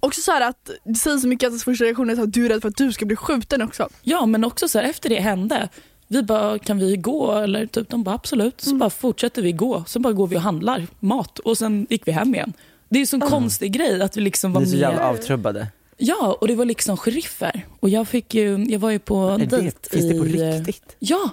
Också 0.00 0.20
så 0.20 0.32
här 0.32 0.40
att 0.40 0.70
det 0.84 0.94
säger 0.94 1.18
så 1.18 1.28
mycket 1.28 1.46
att 1.46 1.50
ens 1.50 1.64
första 1.64 1.84
reaktion 1.84 2.10
är 2.10 2.22
att 2.22 2.32
du 2.32 2.44
är 2.44 2.48
rädd 2.48 2.62
för 2.62 2.68
att 2.68 2.76
du 2.76 2.92
ska 2.92 3.06
bli 3.06 3.16
skjuten 3.16 3.62
också. 3.62 3.88
Ja, 4.02 4.26
men 4.26 4.44
också 4.44 4.68
så 4.68 4.78
här, 4.78 4.84
efter 4.90 5.08
det 5.08 5.20
hände, 5.20 5.68
vi 6.08 6.22
bara, 6.22 6.58
kan 6.58 6.78
vi 6.78 6.96
gå? 6.96 7.32
Eller 7.32 7.66
typ, 7.66 7.88
de 7.88 8.02
bara, 8.02 8.14
absolut. 8.14 8.60
Så 8.60 8.74
bara 8.74 8.90
fortsätter 8.90 9.42
vi 9.42 9.52
gå. 9.52 9.84
Så 9.86 9.98
bara 9.98 10.12
går 10.12 10.26
vi 10.26 10.36
och 10.36 10.40
handlar 10.40 10.86
mat 11.00 11.38
och 11.38 11.58
sen 11.58 11.86
gick 11.90 12.08
vi 12.08 12.12
hem 12.12 12.34
igen. 12.34 12.52
Det 12.88 12.96
är 12.96 13.00
ju 13.00 13.06
så 13.06 13.16
en 13.16 13.20
konstig 13.20 13.72
grej 13.72 14.02
att 14.02 14.16
vi 14.16 14.20
liksom 14.20 14.52
var 14.52 14.60
Ni 14.60 14.66
är 14.66 14.70
så 14.70 14.76
med. 14.76 14.80
jävla 14.80 15.08
avtrubbade. 15.08 15.66
Ja, 15.96 16.38
och 16.40 16.48
det 16.48 16.54
var 16.54 16.64
liksom 16.64 16.96
sheriffer. 16.96 17.66
Och 17.80 17.88
jag, 17.88 18.08
fick 18.08 18.34
ju, 18.34 18.64
jag 18.68 18.78
var 18.78 18.90
ju 18.90 18.98
på 18.98 19.36
dejt 19.38 19.56
det, 19.56 19.88
finns 19.90 20.12
det 20.12 20.18
på 20.18 20.26
i... 20.26 20.32
riktigt? 20.32 20.96
Ja. 20.98 21.30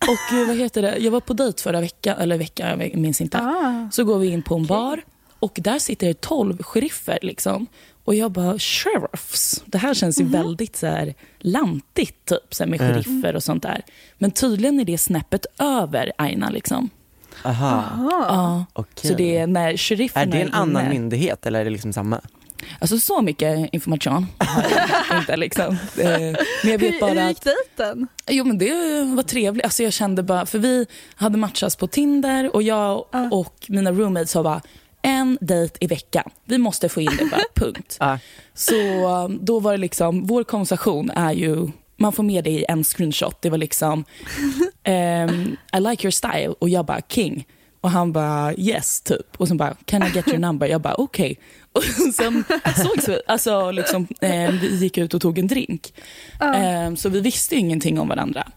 Och 0.00 0.36
eh, 0.38 0.46
vad 0.46 0.56
heter 0.56 0.82
det? 0.82 0.96
Jag 0.98 1.10
var 1.10 1.20
på 1.20 1.32
dejt 1.32 1.62
förra 1.62 1.80
veckan, 1.80 2.18
eller 2.18 2.38
vecka, 2.38 2.70
jag 2.70 2.96
minns 2.96 3.20
inte. 3.20 3.38
Ah. 3.38 3.88
Så 3.92 4.04
går 4.04 4.18
vi 4.18 4.26
in 4.28 4.42
på 4.42 4.54
en 4.54 4.66
bar 4.66 5.02
och 5.38 5.58
där 5.62 5.78
sitter 5.78 6.06
det 6.06 6.20
12 6.20 6.62
sheriffer. 6.62 7.18
Liksom. 7.22 7.66
Och 8.04 8.14
jag 8.14 8.32
bara, 8.32 8.58
sheriffs. 8.58 9.62
Det 9.66 9.78
här 9.78 9.94
känns 9.94 10.20
ju 10.20 10.24
väldigt 10.24 10.76
så 10.76 10.86
här, 10.86 11.14
lantigt 11.38 12.24
typ, 12.24 12.54
så 12.54 12.62
här, 12.64 12.70
med 12.70 12.80
Mm. 12.80 12.92
sheriffer 12.94 13.36
och 13.36 13.42
sånt 13.42 13.62
där. 13.62 13.82
Men 14.18 14.30
tydligen 14.30 14.80
är 14.80 14.84
det 14.84 14.98
snäppet 14.98 15.46
över 15.58 16.12
Aina. 16.18 16.50
Liksom. 16.50 16.90
Aha, 17.44 17.84
Ja. 18.28 18.64
okej. 18.72 19.10
Så 19.10 19.16
det 19.16 19.36
är 19.36 19.46
när 19.46 19.76
sherifferna 19.76 20.22
Är 20.22 20.26
det 20.26 20.40
en 20.40 20.52
annan 20.54 20.82
inne. 20.84 20.94
myndighet 20.94 21.46
eller 21.46 21.60
är 21.60 21.64
det 21.64 21.70
liksom 21.70 21.92
samma? 21.92 22.20
Alltså 22.78 22.98
så 22.98 23.22
mycket 23.22 23.68
information 23.74 24.26
inte. 25.20 25.36
Liksom. 25.36 25.76
Eh, 25.98 26.08
Men 26.10 26.36
jag 26.62 26.78
vet 26.78 26.82
Hur, 26.82 26.92
hur 26.92 27.00
bara 27.00 27.28
gick 27.28 27.40
dejten? 27.44 28.06
Jo 28.30 28.44
men 28.44 28.58
det 28.58 28.70
var 29.16 29.22
trevligt. 29.22 29.64
Alltså 29.64 29.82
jag 29.82 29.92
kände 29.92 30.22
bara, 30.22 30.46
för 30.46 30.58
vi 30.58 30.86
hade 31.14 31.38
matchats 31.38 31.76
på 31.76 31.86
Tinder 31.86 32.54
och 32.54 32.62
jag 32.62 33.04
och 33.32 33.54
mina 33.68 33.92
roommates 33.92 34.30
sa 34.30 34.42
bara 34.42 34.60
en 35.04 35.38
dejt 35.40 35.76
i 35.80 35.86
veckan. 35.86 36.30
Vi 36.44 36.58
måste 36.58 36.88
få 36.88 37.00
in 37.00 37.10
det 37.18 37.24
bara, 37.24 37.40
punkt. 37.54 37.98
Så 38.54 39.08
um, 39.24 39.38
då 39.42 39.60
var 39.60 39.72
det 39.72 39.78
liksom, 39.78 40.26
vår 40.26 40.44
konversation 40.44 41.10
är 41.10 41.32
ju, 41.32 41.68
man 41.96 42.12
får 42.12 42.22
med 42.22 42.44
det 42.44 42.50
i 42.50 42.64
en 42.68 42.84
screenshot. 42.84 43.42
Det 43.42 43.50
var 43.50 43.58
liksom, 43.58 44.04
ehm, 44.82 45.56
I 45.76 45.80
like 45.80 46.04
your 46.04 46.10
style 46.10 46.54
och 46.58 46.68
jag 46.68 46.86
bara 46.86 47.00
king. 47.08 47.46
Och 47.80 47.90
han 47.90 48.12
bara 48.12 48.54
yes 48.54 49.00
typ. 49.00 49.36
Och 49.36 49.48
sen 49.48 49.56
bara 49.56 49.74
can 49.84 50.02
I 50.02 50.10
get 50.14 50.28
your 50.28 50.38
number? 50.38 50.66
Jag 50.66 50.80
bara 50.80 50.94
okej. 50.94 51.38
Och 51.72 51.84
sen 52.14 52.44
sågs 52.76 53.08
vi, 53.08 53.20
alltså 53.26 53.70
liksom, 53.70 54.06
eh, 54.20 54.50
vi 54.50 54.76
gick 54.76 54.98
ut 54.98 55.14
och 55.14 55.20
tog 55.20 55.38
en 55.38 55.46
drink. 55.46 55.94
Eh, 56.40 56.94
så 56.94 57.08
vi 57.08 57.20
visste 57.20 57.56
ingenting 57.56 58.00
om 58.00 58.08
varandra. 58.08 58.48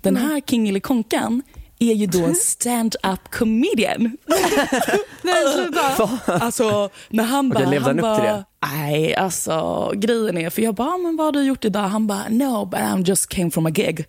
Den 0.00 0.16
här 0.16 0.40
King 0.40 0.68
eller 0.68 0.80
Konkan 0.80 1.42
är 1.90 1.94
ju 1.94 2.06
då 2.06 2.24
en 2.24 2.34
stand-up 2.34 3.30
comedian. 3.30 4.02
Nej 5.22 5.44
sluta. 5.54 6.08
Alltså 6.26 6.90
när 7.08 7.24
han 7.24 7.48
bara... 7.48 7.58
Okej, 7.58 7.70
levde 7.70 7.88
han 7.88 7.98
upp 7.98 8.02
bara, 8.02 8.16
till 8.16 8.24
det? 8.24 8.44
Nej, 8.72 9.14
alltså 9.14 9.90
grejen 9.96 10.38
är, 10.38 10.50
för 10.50 10.62
jag 10.62 10.74
bara, 10.74 10.88
"Ah, 10.88 10.98
men 10.98 11.16
vad 11.16 11.26
har 11.26 11.32
du 11.32 11.42
gjort 11.42 11.64
idag? 11.64 11.80
Han 11.82 12.06
bara, 12.06 12.28
no, 12.28 12.64
but 12.64 12.80
I'm 12.80 13.04
just 13.08 13.28
came 13.28 13.50
from 13.50 13.66
a 13.66 13.70
gig. 13.70 14.06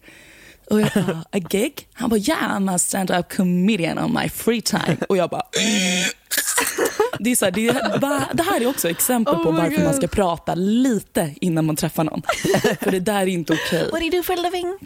Och 0.69 0.81
jag 0.81 0.89
bara, 0.93 1.23
a 1.31 1.39
gig? 1.49 1.87
Han 1.93 2.09
bara, 2.09 2.19
yeah, 2.19 2.57
I'm 2.59 2.75
a 2.75 2.77
stand-up 2.79 3.33
comedian 3.37 3.99
on 3.99 4.13
my 4.13 4.29
free 4.29 4.61
time. 4.61 4.97
Och 5.09 5.17
jag 5.17 5.29
bara, 5.29 5.43
det, 7.19 7.31
är 7.31 7.35
så 7.35 7.45
här, 7.45 7.51
det, 7.51 7.67
är, 7.67 7.99
bara- 7.99 8.27
det 8.33 8.43
här 8.43 8.61
är 8.61 8.67
också 8.67 8.89
exempel 8.89 9.35
Oh 9.35 9.43
på 9.43 9.51
varför 9.51 9.77
man 9.77 9.85
God. 9.85 9.95
ska 9.95 10.07
prata 10.07 10.55
lite 10.55 11.35
innan 11.41 11.65
man 11.65 11.75
träffar 11.75 12.03
någon. 12.03 12.21
För 12.81 12.91
det 12.91 12.99
där 12.99 13.21
är 13.21 13.27
inte 13.27 13.53
okej. 13.53 13.83
What 13.91 13.99
do 13.99 14.05
you 14.05 14.11
do 14.17 14.23
for 14.23 14.33
a 14.33 14.41
living? 14.43 14.77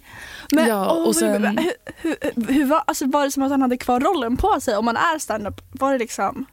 Men, 0.51 0.67
Ja, 0.67 0.91
åh, 0.91 1.07
och 1.07 1.15
sen- 1.15 1.57
hur, 1.57 1.73
hur, 1.97 2.53
hur 2.53 2.65
var, 2.65 2.83
alltså, 2.87 3.05
var 3.05 3.25
det 3.25 3.31
som 3.31 3.43
att 3.43 3.51
han 3.51 3.61
hade 3.61 3.77
kvar 3.77 3.99
rollen 3.99 4.37
på 4.37 4.61
sig 4.61 4.77
om 4.77 4.85
man 4.85 4.97
är 4.97 5.19
stand-up? 5.19 5.61
Var 5.71 5.91
det 5.93 5.97
liksom? 5.99 6.45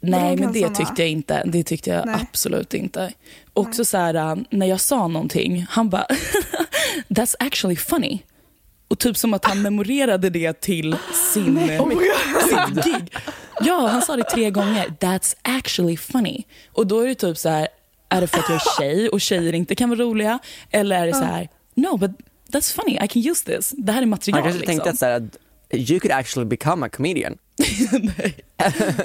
Nej, 0.00 0.36
men 0.36 0.52
det 0.52 0.68
tyckte 0.74 1.02
jag 1.02 1.08
inte. 1.10 1.42
Det 1.46 1.62
tyckte 1.62 1.90
jag 1.90 2.06
Nej. 2.06 2.14
absolut 2.30 2.74
inte. 2.74 3.12
Också 3.52 3.84
så 3.84 3.96
här, 3.98 4.14
äh, 4.14 4.36
när 4.50 4.66
jag 4.66 4.80
sa 4.80 5.08
någonting, 5.08 5.66
han 5.70 5.88
bara, 5.88 6.06
that's 7.08 7.34
actually 7.38 7.76
funny. 7.76 8.22
Och 8.88 8.98
typ 8.98 9.16
som 9.16 9.34
att 9.34 9.44
han 9.44 9.62
memorerade 9.62 10.30
det 10.30 10.60
till 10.60 10.96
sin, 11.32 11.58
Oh 11.58 11.90
sitt 12.48 12.84
gig. 12.84 13.14
Ja, 13.60 13.86
han 13.86 14.02
sa 14.02 14.16
det 14.16 14.22
tre 14.22 14.50
gånger. 14.50 14.86
That's 15.00 15.36
actually 15.42 15.96
funny. 15.96 16.44
Och 16.72 16.86
då 16.86 17.00
är 17.00 17.08
det 17.08 17.14
typ 17.14 17.38
så 17.38 17.48
här, 17.48 17.68
är 18.08 18.20
det 18.20 18.26
för 18.26 18.38
att 18.38 18.48
jag 18.48 18.56
är 18.56 18.78
tjej 18.78 19.08
och 19.08 19.20
tjejer 19.20 19.54
inte 19.54 19.74
kan 19.74 19.88
vara 19.88 20.00
roliga? 20.00 20.38
Eller 20.70 20.96
är 20.96 21.06
det 21.06 21.14
så 21.14 21.24
här, 21.24 21.48
no 21.74 21.96
but 21.96 22.10
that's 22.52 22.74
funny, 22.74 22.98
I 23.04 23.08
can 23.08 23.26
use 23.26 23.44
this. 23.44 23.74
Det 23.76 23.92
här 23.92 24.02
är 24.02 24.06
material. 24.06 24.42
Han 24.42 24.52
kanske 24.52 24.58
liksom. 24.58 24.72
tänkte 24.72 24.90
att 24.90 24.98
så 24.98 25.06
här, 25.06 25.12
att 25.12 25.36
you 25.90 26.00
could 26.00 26.12
actually 26.12 26.48
become 26.48 26.86
a 26.86 26.88
comedian. 26.92 27.38
Nej, 27.92 28.44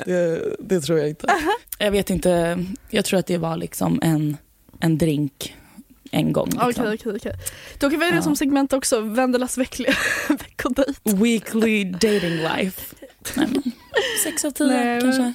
det, 0.05 0.55
det 0.59 0.81
tror 0.81 0.99
jag 0.99 1.09
inte. 1.09 1.27
Jag 1.77 1.91
vet 1.91 2.09
inte, 2.09 2.65
jag 2.89 3.05
tror 3.05 3.19
att 3.19 3.27
det 3.27 3.37
var 3.37 3.57
liksom 3.57 3.99
en, 4.03 4.37
en 4.79 4.97
drink 4.97 5.55
en 6.13 6.33
gång. 6.33 6.49
Okej, 6.55 6.67
Liksom. 6.67 6.85
okej, 6.93 7.15
okej. 7.15 7.33
Då 7.79 7.89
kan 7.89 7.99
vi 7.99 8.05
ha 8.05 8.11
det 8.15 8.21
som 8.21 8.35
segment 8.35 8.73
också, 8.73 8.99
Vendelas 9.01 9.57
veckliga 9.57 9.93
veckodejt. 10.29 10.99
Weekly 11.03 11.83
dating 11.83 12.35
life. 12.37 12.95
Nej, 13.35 13.47
men, 13.51 13.63
sex 14.23 14.45
av 14.45 14.51
tio 14.51 14.67
Nej, 14.67 14.85
men- 14.85 15.01
kanske. 15.01 15.33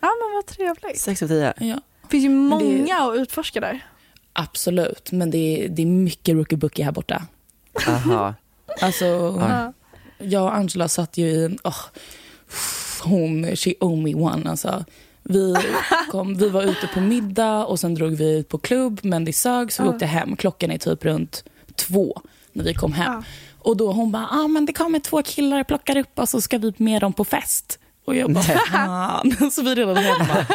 Ja 0.00 0.08
men 0.20 0.34
vad 0.34 0.46
trevligt. 0.46 1.00
Sex 1.00 1.22
av 1.22 1.28
tio. 1.28 1.52
Ja. 1.58 1.74
Det 2.02 2.08
finns 2.10 2.24
ju 2.24 2.28
det- 2.28 2.34
många 2.34 2.96
att 2.96 3.16
utforska 3.16 3.60
där. 3.60 3.86
Absolut, 4.32 5.12
men 5.12 5.30
det 5.30 5.38
är, 5.38 5.68
det 5.68 5.82
är 5.82 5.86
mycket 5.86 6.34
rookie 6.62 6.84
här 6.84 6.92
borta. 6.92 7.22
Aha. 7.88 8.34
Alltså, 8.80 9.04
Ja. 9.04 9.72
jag 10.18 10.42
och 10.44 10.54
Angela 10.56 10.88
satt 10.88 11.18
ju 11.18 11.26
i 11.26 11.44
en... 11.44 11.58
åh, 11.64 11.76
hon, 13.02 13.56
she 13.56 13.74
owe 13.80 14.02
me 14.02 14.14
one. 14.14 14.50
Alltså. 14.50 14.84
Vi, 15.30 15.54
kom, 16.10 16.34
vi 16.34 16.48
var 16.48 16.62
ute 16.62 16.86
på 16.94 17.00
middag 17.00 17.64
och 17.64 17.80
sen 17.80 17.94
drog 17.94 18.12
vi 18.12 18.38
ut 18.38 18.48
på 18.48 18.58
klubb, 18.58 19.00
men 19.02 19.24
det 19.24 19.32
sög 19.32 19.72
så 19.72 19.82
vi 19.82 19.88
åkte 19.88 20.06
hem. 20.06 20.36
Klockan 20.36 20.70
är 20.70 20.78
typ 20.78 21.04
runt 21.04 21.44
två 21.74 22.20
när 22.52 22.64
vi 22.64 22.74
kom 22.74 22.92
hem. 22.92 23.22
Och 23.58 23.76
då 23.76 23.92
hon 23.92 24.12
bara, 24.12 24.28
ah, 24.30 24.48
men 24.48 24.66
det 24.66 24.72
kommer 24.72 24.98
två 24.98 25.22
killar 25.22 25.60
och 25.60 25.66
plockar 25.66 25.96
upp 25.96 26.18
oss 26.18 26.34
och 26.34 26.42
ska 26.42 26.58
vi 26.58 26.72
med 26.76 27.00
dem 27.00 27.12
på 27.12 27.24
fest. 27.24 27.78
Och 28.04 28.16
jag 28.16 28.32
bara, 28.32 28.42
fan. 28.44 29.36
Så 29.52 29.62
vi 29.62 29.72
är 29.72 29.76
redan 29.76 29.96
hemma. 29.96 30.46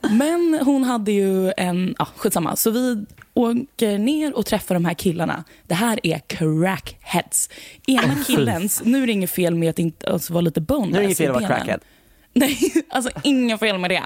Men 0.00 0.60
hon 0.64 0.84
hade 0.84 1.12
ju 1.12 1.52
en, 1.56 1.94
ja 1.98 2.06
skitsamma. 2.16 2.56
Så 2.56 2.70
vi 2.70 3.04
åker 3.34 3.98
ner 3.98 4.36
och 4.36 4.46
träffar 4.46 4.74
de 4.74 4.84
här 4.84 4.94
killarna. 4.94 5.44
Det 5.66 5.74
här 5.74 6.00
är 6.02 6.18
crackheads. 6.18 7.50
Ena 7.86 8.24
killens, 8.26 8.82
nu 8.84 9.02
är 9.02 9.06
det 9.06 9.12
inget 9.12 9.30
fel 9.30 9.54
med 9.54 9.70
att 9.70 9.78
inte 9.78 10.12
alltså, 10.12 10.32
vara 10.32 10.40
lite 10.40 10.60
bone 10.60 10.86
Nu 10.86 10.96
är 10.96 11.00
det 11.00 11.04
inget 11.04 11.18
fel 11.18 11.30
att 11.30 11.42
vara 11.42 11.46
crackhead. 11.46 11.78
Nej, 12.34 12.72
alltså 12.88 13.10
inget 13.22 13.60
fel 13.60 13.78
med 13.78 13.90
det. 13.90 14.02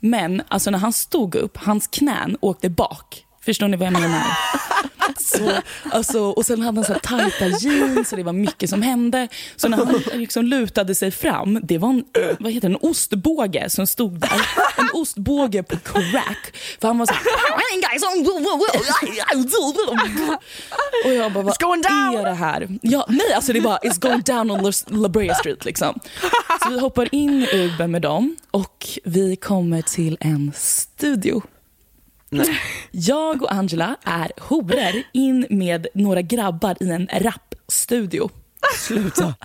Men 0.00 0.42
alltså 0.48 0.70
när 0.70 0.78
han 0.78 0.92
stod 0.92 1.34
upp, 1.34 1.56
hans 1.56 1.86
knän 1.86 2.36
åkte 2.40 2.70
bak. 2.70 3.24
Förstår 3.40 3.68
ni 3.68 3.76
vad 3.76 3.86
jag 3.86 3.92
menar? 3.92 4.22
Så, 5.20 5.52
alltså, 5.90 6.20
och 6.20 6.46
sen 6.46 6.62
hade 6.62 6.78
han 6.78 6.84
så 6.84 6.92
här 6.92 7.00
tajta 7.00 7.46
jeans 7.46 8.12
och 8.12 8.18
det 8.18 8.24
var 8.24 8.32
mycket 8.32 8.70
som 8.70 8.82
hände. 8.82 9.28
Så 9.56 9.68
när 9.68 9.76
han 9.76 10.02
liksom 10.12 10.44
lutade 10.44 10.94
sig 10.94 11.10
fram, 11.10 11.60
det 11.62 11.78
var 11.78 11.88
en, 11.88 12.04
vad 12.38 12.52
heter 12.52 12.68
det, 12.68 12.74
en 12.74 12.88
ostbåge 12.90 13.70
som 13.70 13.86
stod 13.86 14.20
där. 14.20 14.48
En 14.76 14.88
ostbåge 14.92 15.62
på 15.62 15.76
crack. 15.76 16.56
För 16.80 16.88
han 16.88 16.98
var 16.98 17.06
så 17.06 17.12
här... 17.12 17.22
Och 21.04 21.14
jag 21.14 21.32
bara, 21.32 21.42
vad 21.42 21.54
är 21.54 22.24
det 22.24 22.34
här? 22.34 22.68
Ja, 22.82 23.06
nej, 23.08 23.32
alltså 23.34 23.52
det 23.52 23.58
är 23.58 23.62
bara, 23.62 23.78
it's 23.78 24.00
going 24.00 24.20
down 24.20 24.50
on 24.50 24.72
La 25.02 25.08
Brea 25.08 25.34
Street 25.34 25.64
liksom. 25.64 26.00
Så 26.62 26.70
vi 26.70 26.80
hoppar 26.80 27.14
in 27.14 27.42
i 27.42 27.48
Uber 27.52 27.86
med 27.86 28.02
dem 28.02 28.36
och 28.50 28.86
vi 29.04 29.36
kommer 29.36 29.82
till 29.82 30.16
en 30.20 30.52
studio. 30.56 31.42
Nej. 32.36 32.60
Jag 32.90 33.42
och 33.42 33.52
Angela 33.52 33.96
är 34.04 34.32
horor 34.40 35.02
in 35.12 35.46
med 35.50 35.86
några 35.94 36.22
grabbar 36.22 36.76
i 36.80 36.90
en 36.90 37.08
rapstudio. 37.12 38.30
Sluta. 38.76 39.34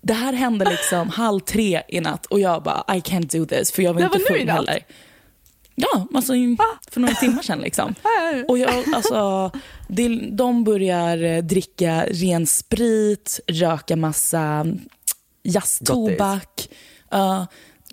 Det 0.00 0.14
här 0.14 0.32
hände 0.32 0.70
liksom 0.70 1.10
halv 1.10 1.40
tre 1.40 1.82
i 1.88 2.00
natt 2.00 2.26
och 2.26 2.40
jag 2.40 2.62
bara 2.62 2.96
I 2.96 3.00
can't 3.00 3.38
do 3.38 3.46
this 3.46 3.72
för 3.72 3.82
jag 3.82 3.94
var 3.94 4.00
Det 4.00 4.06
inte 4.06 4.18
var 4.18 4.38
full 4.38 4.48
heller. 4.48 4.84
Ja, 5.74 6.06
alltså 6.14 6.32
för 6.90 7.00
några 7.00 7.14
timmar 7.14 7.42
sedan 7.42 7.58
liksom. 7.58 7.94
Och 8.48 8.58
jag, 8.58 8.84
alltså, 8.94 9.50
de 10.30 10.64
börjar 10.64 11.22
eh, 11.22 11.42
dricka 11.42 12.06
ren 12.10 12.46
sprit, 12.46 13.40
röka 13.46 13.96
massa 13.96 14.66
jazztobak. 15.42 16.68
Uh, 17.14 17.44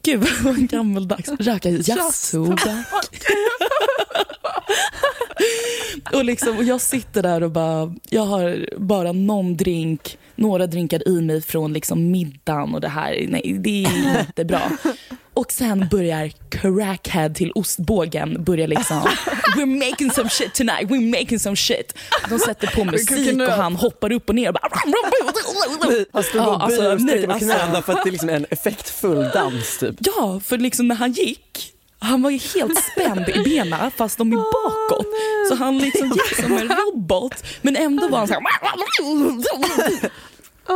gud 0.03 0.27
vad 0.43 0.55
gammaldags. 0.69 1.29
Röka 1.29 1.69
jazztobak. 1.69 2.61
och, 6.13 6.25
liksom, 6.25 6.57
och 6.57 6.63
jag 6.63 6.81
sitter 6.81 7.23
där 7.23 7.43
och 7.43 7.51
bara, 7.51 7.93
jag 8.09 8.25
har 8.25 8.69
bara 8.77 9.11
någon 9.11 9.57
drink, 9.57 10.17
några 10.35 10.67
drinkar 10.67 11.07
i 11.07 11.21
mig 11.21 11.41
från 11.41 11.73
liksom 11.73 12.11
middagen 12.11 12.73
och 12.75 12.81
det 12.81 12.87
här, 12.87 13.25
nej 13.29 13.57
det 13.59 13.83
är 13.83 14.19
inte 14.19 14.45
bra. 14.45 14.71
Och 15.33 15.51
sen 15.51 15.87
börjar 15.91 16.31
crackhead 16.49 17.29
till 17.35 17.51
ostbågen 17.51 18.43
börja 18.43 18.67
liksom 18.67 19.01
We're 19.55 19.89
making 19.89 20.11
some 20.11 20.29
shit 20.29 20.53
tonight, 20.53 20.89
we're 20.89 21.19
making 21.19 21.39
some 21.39 21.55
shit. 21.55 21.97
De 22.29 22.39
sätter 22.39 22.67
på 22.67 22.85
musik 22.85 23.41
och 23.41 23.53
han 23.53 23.75
hoppar 23.75 24.11
upp 24.11 24.29
och 24.29 24.35
ner 24.35 24.47
och 24.47 24.53
bara 24.53 24.69
Han 24.71 24.93
Ja, 26.33 26.63
och 26.63 26.69
böjde 26.69 26.93
och 26.93 27.01
nej, 27.01 27.07
sträckte 27.07 27.27
på 27.27 27.33
alltså. 27.33 27.45
knäna 27.45 27.81
för 27.81 27.93
att 27.93 28.03
det 28.03 28.09
är 28.09 28.11
liksom 28.11 28.29
en 28.29 28.45
effektfull 28.49 29.29
dans 29.33 29.77
typ. 29.77 29.95
Ja, 29.99 30.41
för 30.43 30.57
liksom 30.57 30.87
när 30.87 30.95
han 30.95 31.11
gick, 31.11 31.73
han 32.03 32.21
var 32.21 32.29
ju 32.29 32.37
helt 32.37 32.83
spänd 32.83 33.29
i 33.29 33.43
benen 33.43 33.91
fast 33.91 34.17
de 34.17 34.31
är 34.31 34.37
bakåt. 34.37 35.07
Så 35.49 35.55
han 35.55 35.77
liksom 35.77 36.07
gick 36.07 36.35
som 36.35 36.57
en 36.57 36.69
robot 36.69 37.43
men 37.61 37.75
ändå 37.75 38.07
var 38.07 38.17
han 38.17 38.27
så 38.27 38.33
här... 38.33 38.41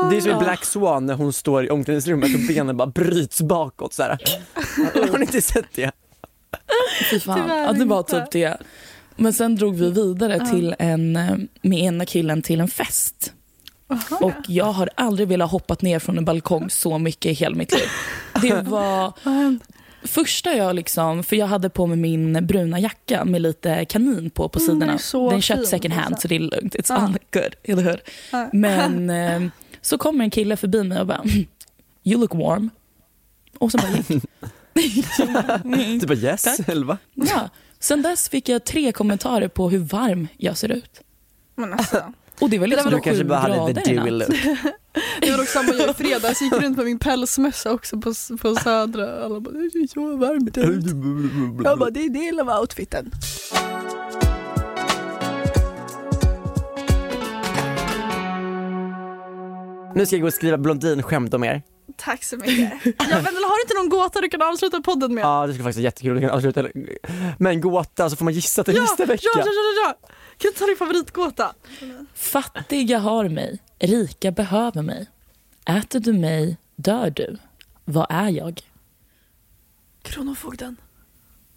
Det 0.10 0.18
är 0.18 0.22
som 0.22 0.32
i 0.32 0.36
Black 0.44 0.66
Swan 0.66 1.06
när 1.06 1.14
hon 1.14 1.34
står 1.34 1.66
i 1.66 1.70
omklädningsrummet 1.70 2.34
och 2.34 2.40
benen 2.48 2.78
bara 2.78 2.88
bryts 2.88 3.42
bakåt 3.42 3.94
så 3.94 4.04
här. 4.04 4.18
Har 5.12 5.18
ni 5.18 5.26
inte 5.26 5.42
sett 5.42 5.74
det? 5.76 5.92
Fy 7.10 7.20
fan. 7.20 7.50
Ja, 7.50 7.74
det 7.74 7.86
var 7.86 8.04
typ 8.04 8.32
det. 8.32 8.58
Men 9.16 9.34
sen 9.34 9.56
drog 9.56 9.76
vi 9.76 9.92
vidare 9.92 10.50
till 10.50 10.76
en, 10.80 11.16
eh, 11.16 11.36
med 11.62 11.80
ena 11.80 12.06
killen 12.06 12.42
till 12.42 12.60
en 12.62 12.68
fest. 12.68 13.34
Och 14.22 14.34
jag 14.48 14.66
har 14.66 14.90
aldrig 14.96 15.28
velat 15.28 15.52
hoppat 15.52 15.82
ner 15.82 16.00
från 16.00 16.18
en 16.18 16.26
balkong 16.26 16.70
så 16.70 16.98
mycket 16.98 17.32
i 17.32 17.34
hela 17.34 17.56
mitt 17.56 17.72
liv. 17.72 17.90
Det 18.42 18.62
var 18.70 19.14
första 20.08 20.54
jag 20.56 20.76
liksom, 20.76 21.24
för 21.24 21.36
jag 21.36 21.48
hade 21.48 21.70
på 21.70 21.88
mig 21.88 21.98
min 21.98 22.48
bruna 22.48 22.80
jacka 22.80 23.26
med 23.26 23.42
lite 23.42 23.86
kanin 23.86 24.30
på 24.30 24.50
på 24.50 24.60
Mm, 24.60 24.70
är 24.72 24.74
sidorna. 24.82 24.98
så 24.98 25.30
Den 25.30 25.42
köpt 25.42 25.60
fin, 25.60 25.68
second 25.68 25.94
hand 25.94 26.14
alltså. 26.14 26.22
så 26.22 26.28
det 26.28 26.36
är 26.36 26.40
lugnt. 26.40 26.76
It's 26.76 26.86
Ja. 26.90 26.96
all 26.96 27.18
good, 27.34 27.56
eller 27.64 27.84
hur? 27.84 28.02
Ja. 28.32 28.50
Men 28.54 29.10
eh, 29.44 29.44
så 29.82 29.98
kommer 29.98 30.24
en 30.24 30.30
kille 30.32 30.58
förbi 30.58 30.84
mig 30.84 31.00
och 31.00 31.08
bara 31.08 31.18
"Mm, 31.18 31.46
You 32.04 32.22
look 32.22 32.34
warm. 32.34 32.70
Och 33.60 33.72
så 33.72 33.78
bara 33.78 33.92
gick. 33.92 34.08
Typ 36.02 36.08
bara 36.08 36.18
yes, 36.18 36.44
Tack. 36.44 36.70
eller 36.70 36.86
va? 36.86 36.98
Ja. 37.14 37.50
Sen 37.80 38.02
dess 38.02 38.30
fick 38.30 38.50
jag 38.50 38.64
tre 38.66 38.92
kommentarer 38.92 39.48
på 39.48 39.70
hur 39.70 39.80
varm 39.80 40.28
jag 40.38 40.58
ser 40.58 40.72
ut. 40.72 41.02
Men 41.56 41.74
alltså, 41.74 42.14
Och 42.40 42.50
det 42.50 42.60
var 42.60 42.68
liksom 42.68 42.92
Du 42.92 42.98
sju 42.98 43.02
kanske 43.04 43.24
bara 43.24 43.40
hade 43.40 43.74
the 43.74 43.94
dewy 43.94 44.12
look. 44.12 44.28
det 45.22 45.32
var 45.32 45.38
dock 45.38 45.48
samma 45.48 45.74
jag 45.74 45.90
i 45.90 45.94
fredags, 45.94 46.42
gick 46.42 46.54
runt 46.54 46.78
med 46.78 46.86
min 46.86 47.00
pälsmössa 47.00 47.72
också 47.72 47.98
på, 47.98 48.14
på 48.42 48.56
Södra. 48.56 49.26
Alla 49.26 49.40
bara, 49.40 49.52
det 49.52 49.60
är 49.60 49.88
så 49.88 50.18
varmt 50.18 50.58
ut. 50.58 51.66
Jag 51.66 51.80
bara, 51.80 51.90
det 51.90 52.06
är 52.06 52.10
del 52.10 52.40
av 52.40 52.60
outfiten. 52.60 53.12
Nu 59.96 60.06
ska 60.06 60.16
jag 60.16 60.22
gå 60.22 60.28
och 60.28 60.34
skriva 60.34 60.58
blondinskämt 60.58 61.34
om 61.34 61.44
er. 61.44 61.62
Tack 61.98 62.24
så 62.24 62.38
mycket. 62.38 62.74
Ja, 62.84 63.06
Vendela, 63.10 63.48
har 63.48 63.58
du 63.58 63.62
inte 63.62 63.74
någon 63.74 63.90
gåta 63.90 64.22
du 64.22 64.30
kan 64.30 64.42
avsluta 64.42 64.82
podden 64.82 65.14
med? 65.14 65.24
Ja 65.24 65.48
det 65.48 65.54
ska 65.54 65.64
faktiskt 65.64 65.78
vara 65.78 65.84
jättekul. 65.84 66.14
Vi 66.16 66.22
kan 66.22 66.30
avsluta. 66.30 66.68
Men 67.40 67.62
gåta 67.62 68.10
så 68.10 68.16
får 68.16 68.26
man 68.26 68.34
gissa 68.34 68.64
till 68.64 68.82
nästa 68.82 69.06
vecka. 69.06 69.24
Ja, 69.36 69.40
ja, 69.40 69.52
ja, 69.52 69.96
ja. 70.02 70.10
Kan 70.38 70.52
du 70.54 70.60
ta 70.60 70.66
din 70.66 70.78
favoritgåta? 70.78 71.54
Fattiga 72.14 73.00
har 73.00 73.30
mig, 73.30 73.60
rika 73.80 74.32
behöver 74.32 74.82
mig. 74.82 75.10
Äter 75.66 76.00
du 76.00 76.14
mig, 76.14 76.58
dör 76.76 77.10
du. 77.10 77.38
Vad 77.86 78.08
är 78.10 78.30
jag? 78.30 78.62
Kronofogden. 80.02 80.78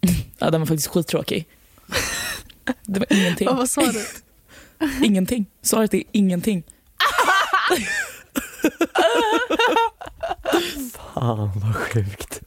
Ja, 0.41 0.49
den 0.49 0.61
var 0.61 0.65
faktiskt 0.67 0.87
skittråkig. 0.87 1.47
Det 2.83 2.99
var 2.99 3.13
ingenting. 3.13 3.47
Vad 3.47 3.69
sa 3.69 3.81
du? 3.81 4.05
Ingenting. 5.05 5.45
Svaret 5.61 5.93
är 5.93 6.03
ingenting. 6.11 6.63
Fan 11.03 11.51
vad 11.59 11.75
sjukt. 11.75 12.41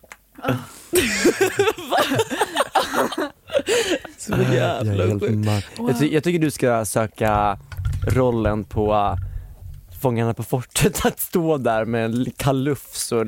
Så 4.23 4.33
Jag, 4.33 4.41
är 4.41 4.53
jävla 4.53 5.07
helt 5.07 5.23
sjukt. 5.23 5.33
ma- 5.35 5.62
jag, 5.79 5.99
ty- 5.99 6.14
jag 6.14 6.25
tycker 6.25 6.39
du 6.39 6.51
ska 6.51 6.85
söka 6.85 7.59
rollen 8.09 8.64
på 8.64 8.93
uh, 8.95 9.14
Fångarna 10.03 10.35
på 10.35 10.43
fortet, 10.43 11.07
att 11.07 11.20
stå 11.20 11.57
där 11.59 11.85
med 11.85 12.05
en 12.05 12.27
kalufs 12.37 13.12
och 13.12 13.27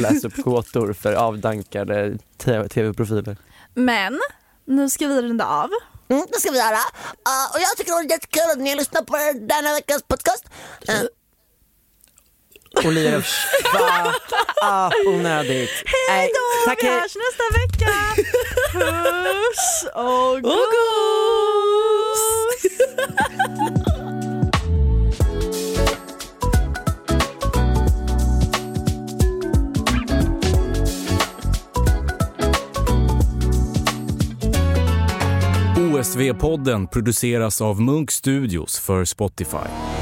läsa 0.00 0.26
upp 0.28 0.36
gåtor 0.36 0.92
för 0.92 1.12
avdankade 1.12 2.18
tv-profiler. 2.68 3.36
Men, 3.74 4.20
nu 4.64 4.90
ska 4.90 5.06
vi 5.06 5.22
runda 5.22 5.44
av. 5.46 5.70
Mm, 6.08 6.26
det 6.32 6.40
ska 6.40 6.50
vi 6.50 6.58
göra. 6.58 6.70
Uh, 6.74 7.54
och 7.54 7.60
jag 7.60 7.76
tycker 7.76 7.90
det 7.90 7.96
var 7.96 8.02
jättekul 8.02 8.50
att 8.52 8.58
ni 8.58 8.74
lyssnar 8.76 9.02
på 9.02 9.16
denna 9.46 9.72
veckas 9.72 10.02
podcast. 10.02 10.44
Uh, 10.88 10.94
Olivia, 12.74 13.22
fuck 13.22 13.82
up, 14.62 15.06
onödigt. 15.06 15.70
Hej 16.08 16.30
då! 16.34 16.70
tack, 16.70 16.78
vi 16.82 16.86
hej. 16.86 17.00
hörs 17.00 17.16
nästa 17.16 17.44
vecka! 17.58 17.92
Puss 18.72 19.84
och 19.94 20.34
Och 20.34 20.42
gos! 20.42 22.22
HSV-podden 35.76 36.86
produceras 36.86 37.60
av 37.60 37.80
Munk 37.80 38.10
Studios 38.10 38.78
för 38.78 39.04
Spotify. 39.04 40.01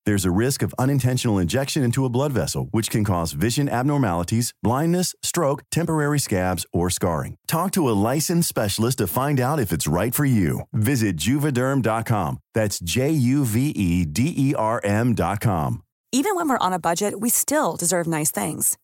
There's 0.05 0.25
a 0.25 0.31
risk 0.31 0.63
of 0.63 0.73
unintentional 0.79 1.37
injection 1.37 1.83
into 1.83 2.05
a 2.05 2.09
blood 2.09 2.31
vessel, 2.31 2.69
which 2.71 2.89
can 2.89 3.03
cause 3.03 3.33
vision 3.33 3.69
abnormalities, 3.69 4.53
blindness, 4.63 5.13
stroke, 5.21 5.63
temporary 5.69 6.19
scabs, 6.19 6.65
or 6.73 6.89
scarring. 6.89 7.35
Talk 7.47 7.71
to 7.73 7.87
a 7.87 7.97
licensed 8.09 8.49
specialist 8.49 8.97
to 8.97 9.07
find 9.07 9.39
out 9.39 9.59
if 9.59 9.71
it's 9.71 9.87
right 9.87 10.15
for 10.15 10.25
you. 10.25 10.61
Visit 10.73 11.17
juvederm.com. 11.17 12.39
That's 12.55 12.79
J 12.79 13.11
U 13.11 13.45
V 13.45 13.69
E 13.69 14.05
D 14.05 14.33
E 14.35 14.55
R 14.55 14.81
M.com. 14.83 15.83
Even 16.11 16.35
when 16.35 16.49
we're 16.49 16.57
on 16.57 16.73
a 16.73 16.79
budget, 16.79 17.19
we 17.19 17.29
still 17.29 17.75
deserve 17.77 18.07
nice 18.07 18.31
things. 18.31 18.77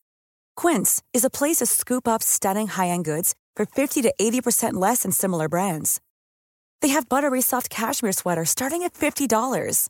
Quince 0.55 1.01
is 1.13 1.26
a 1.26 1.30
place 1.30 1.57
to 1.57 1.65
scoop 1.65 2.07
up 2.07 2.24
stunning 2.24 2.68
high 2.68 2.88
end 2.88 3.05
goods 3.05 3.36
for 3.55 3.65
50 3.65 4.01
to 4.03 4.13
80% 4.20 4.76
less 4.76 5.01
than 5.03 5.11
similar 5.11 5.49
brands. 5.49 5.99
They 6.82 6.89
have 6.89 7.09
buttery 7.09 7.41
soft 7.41 7.70
cashmere 7.70 8.11
sweaters 8.11 8.51
starting 8.51 8.84
at 8.84 8.93
$50, 8.93 9.89